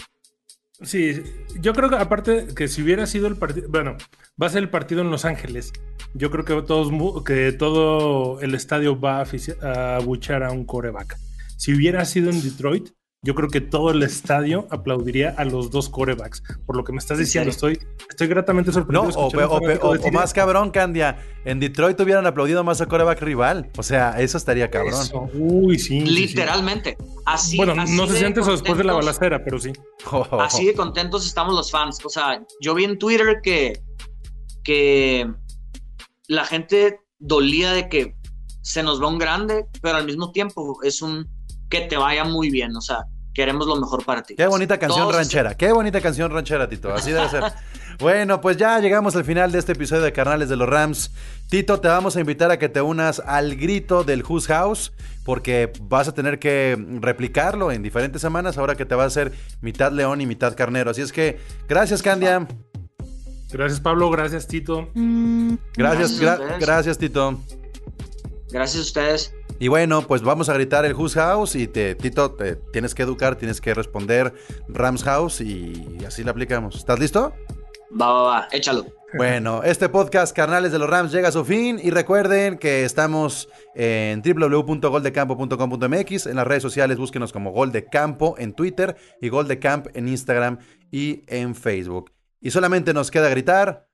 Sí, 0.83 1.23
yo 1.59 1.73
creo 1.73 1.89
que 1.89 1.95
aparte 1.95 2.47
que 2.55 2.67
si 2.67 2.81
hubiera 2.81 3.07
sido 3.07 3.27
el 3.27 3.37
partido, 3.37 3.67
bueno, 3.69 3.95
va 4.41 4.47
a 4.47 4.49
ser 4.49 4.63
el 4.63 4.69
partido 4.69 5.01
en 5.01 5.11
Los 5.11 5.25
Ángeles. 5.25 5.71
Yo 6.13 6.29
creo 6.29 6.45
que 6.45 6.61
todos 6.61 6.91
que 7.25 7.53
todo 7.53 8.41
el 8.41 8.53
estadio 8.53 8.99
va 8.99 9.23
a 9.61 9.95
abuchar 9.95 10.43
a 10.43 10.51
un 10.51 10.65
coreback. 10.65 11.17
Si 11.57 11.73
hubiera 11.73 12.03
sido 12.05 12.29
en 12.29 12.43
Detroit, 12.43 12.89
yo 13.23 13.35
creo 13.35 13.47
que 13.49 13.61
todo 13.61 13.91
el 13.91 14.03
estadio 14.03 14.67
aplaudiría 14.69 15.33
a 15.37 15.45
los 15.45 15.71
dos 15.71 15.87
corebacks. 15.89 16.43
Por 16.65 16.75
lo 16.75 16.83
que 16.83 16.91
me 16.91 16.97
estás 16.97 17.17
¿En 17.17 17.23
diciendo, 17.23 17.49
estoy, 17.51 17.79
estoy 18.09 18.27
gratamente 18.27 18.69
No, 18.69 18.73
sorprendido. 18.73 19.17
o, 19.17 19.27
escuchar 19.71 20.09
o- 20.09 20.11
más 20.11 20.33
cabrón, 20.33 20.71
Candia. 20.71 21.17
En 21.45 21.59
Detroit 21.59 21.99
hubieran 22.01 22.25
aplaudido 22.27 22.63
más 22.65 22.81
a 22.81 22.85
coreback 22.85 23.21
rival. 23.21 23.69
O 23.77 23.83
sea, 23.83 24.19
eso 24.19 24.37
estaría 24.37 24.69
cabrón. 24.69 24.93
Eso. 25.01 25.29
Uy, 25.33 25.79
sí. 25.79 26.01
sí, 26.01 26.05
sí. 26.05 26.13
Literalmente. 26.13 26.97
Así, 27.25 27.55
bueno, 27.57 27.81
así 27.81 27.95
no 27.95 28.07
sé 28.07 28.13
si 28.15 28.19
de 28.19 28.25
antes 28.27 28.47
o 28.47 28.51
después 28.51 28.77
de 28.77 28.83
la 28.83 28.93
balacera, 28.93 29.43
pero 29.43 29.57
sí. 29.57 29.71
Así 30.39 30.65
de 30.65 30.73
contentos 30.73 31.25
estamos 31.25 31.55
los 31.55 31.71
fans. 31.71 31.99
O 32.03 32.09
sea, 32.09 32.43
yo 32.59 32.75
vi 32.75 32.83
en 32.83 32.99
Twitter 32.99 33.39
que, 33.41 33.81
que 34.63 35.31
la 36.27 36.45
gente 36.45 36.99
dolía 37.19 37.71
de 37.71 37.87
que 37.89 38.15
se 38.61 38.83
nos 38.83 39.01
va 39.01 39.07
un 39.07 39.17
grande, 39.17 39.65
pero 39.81 39.97
al 39.97 40.05
mismo 40.05 40.31
tiempo 40.31 40.79
es 40.83 41.01
un 41.01 41.27
que 41.69 41.81
te 41.81 41.97
vaya 41.97 42.23
muy 42.23 42.49
bien. 42.49 42.75
O 42.75 42.81
sea, 42.81 43.05
queremos 43.33 43.67
lo 43.67 43.75
mejor 43.75 44.03
para 44.05 44.23
ti. 44.23 44.35
Qué 44.35 44.45
bonita 44.47 44.77
canción 44.77 45.01
Todos- 45.05 45.15
ranchera, 45.15 45.55
qué 45.55 45.71
bonita 45.71 45.99
canción 46.01 46.31
ranchera, 46.31 46.69
Tito. 46.69 46.93
Así 46.93 47.11
debe 47.11 47.29
ser. 47.29 47.43
bueno, 47.99 48.39
pues 48.41 48.57
ya 48.57 48.79
llegamos 48.79 49.15
al 49.15 49.25
final 49.25 49.51
de 49.51 49.59
este 49.59 49.71
episodio 49.73 50.01
de 50.03 50.13
Carnales 50.13 50.49
de 50.49 50.55
los 50.55 50.69
Rams. 50.69 51.11
Tito, 51.49 51.79
te 51.79 51.87
vamos 51.87 52.15
a 52.15 52.19
invitar 52.19 52.51
a 52.51 52.57
que 52.59 52.69
te 52.69 52.81
unas 52.81 53.19
al 53.19 53.55
grito 53.55 54.03
del 54.03 54.23
Who's 54.23 54.47
House, 54.47 54.93
porque 55.25 55.71
vas 55.81 56.07
a 56.07 56.13
tener 56.13 56.39
que 56.39 56.77
replicarlo 57.01 57.71
en 57.71 57.81
diferentes 57.83 58.21
semanas, 58.21 58.57
ahora 58.57 58.75
que 58.75 58.85
te 58.85 58.95
va 58.95 59.03
a 59.03 59.07
hacer 59.07 59.31
mitad 59.61 59.91
león 59.91 60.21
y 60.21 60.25
mitad 60.25 60.55
carnero. 60.55 60.91
Así 60.91 61.01
es 61.01 61.11
que, 61.11 61.39
gracias, 61.67 62.01
Candia. 62.01 62.47
Gracias, 63.51 63.79
Pablo. 63.79 64.09
Gracias, 64.09 64.47
Tito. 64.47 64.89
Gracias, 65.75 66.19
Gracias 66.19 66.19
gra- 66.19 66.59
gracias, 66.59 66.97
Tito. 66.97 67.39
Gracias 68.51 68.79
a 68.79 68.81
ustedes. 68.85 69.33
Y 69.63 69.69
bueno, 69.69 70.01
pues 70.01 70.23
vamos 70.23 70.49
a 70.49 70.53
gritar 70.55 70.83
el 70.83 70.93
Who's 70.93 71.13
House 71.13 71.55
y 71.55 71.67
te, 71.67 71.95
Tito, 71.95 72.31
te 72.31 72.57
tienes 72.57 72.93
que 72.93 73.03
educar, 73.03 73.37
tienes 73.37 73.61
que 73.61 73.73
responder 73.73 74.33
Rams 74.67 75.05
House 75.05 75.39
y 75.39 75.99
así 76.05 76.21
lo 76.21 76.31
aplicamos. 76.31 76.75
¿Estás 76.75 76.99
listo? 76.99 77.33
Va, 77.89 78.11
va, 78.11 78.23
va. 78.23 78.49
Échalo. 78.51 78.85
Bueno, 79.13 79.63
este 79.63 79.87
podcast 79.87 80.35
Carnales 80.35 80.73
de 80.73 80.79
los 80.79 80.89
Rams 80.89 81.13
llega 81.13 81.29
a 81.29 81.31
su 81.31 81.45
fin 81.45 81.79
y 81.81 81.91
recuerden 81.91 82.57
que 82.57 82.83
estamos 82.83 83.47
en 83.73 84.21
www.goldecampo.com.mx, 84.21 86.25
en 86.25 86.35
las 86.35 86.45
redes 86.45 86.63
sociales 86.63 86.97
búsquenos 86.97 87.31
como 87.31 87.51
Gol 87.51 87.71
de 87.71 87.85
Campo 87.85 88.35
en 88.37 88.51
Twitter 88.51 88.97
y 89.21 89.29
Gol 89.29 89.47
de 89.47 89.59
Camp 89.59 89.87
en 89.93 90.09
Instagram 90.09 90.59
y 90.91 91.23
en 91.27 91.55
Facebook. 91.55 92.11
Y 92.41 92.51
solamente 92.51 92.93
nos 92.93 93.09
queda 93.09 93.29
gritar 93.29 93.87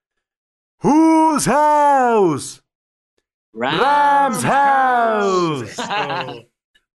Who's 0.82 1.46
House? 1.46 2.64
Rams 3.54 4.44
House. 4.44 5.74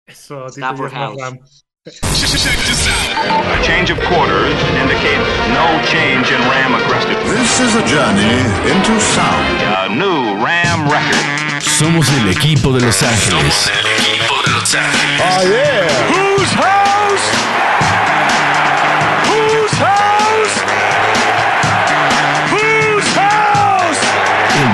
Eso, 0.07 0.45
eso 0.45 0.45
Tito, 0.47 0.49
Stafford 0.49 0.91
ya 0.91 0.97
House. 0.97 1.17
Ram. 1.19 1.39
A 1.85 3.63
change 3.63 3.89
of 3.89 3.99
quarters 4.07 4.55
indicates 4.79 5.27
no 5.51 5.65
change 5.83 6.31
in 6.31 6.39
Ram 6.47 6.75
aggressiveness. 6.75 7.27
This 7.39 7.59
is 7.59 7.75
a 7.75 7.83
journey 7.85 8.39
into 8.71 8.99
sound. 9.01 9.61
A 9.63 9.89
new 9.89 10.43
Ram 10.43 10.87
record. 10.89 11.61
Somos 11.61 12.07
el 12.19 12.29
equipo 12.29 12.71
de 12.71 12.81
Los 12.81 13.01
Ángeles. 13.01 13.53
Somos 13.53 13.67
el 13.67 13.85
equipo 13.87 14.41
de 14.45 14.51
Los 14.51 14.75
Ángeles. 14.75 15.21
Oh, 15.21 15.43
yeah. 15.49 16.37
Whose 16.37 16.53
house? 16.53 16.72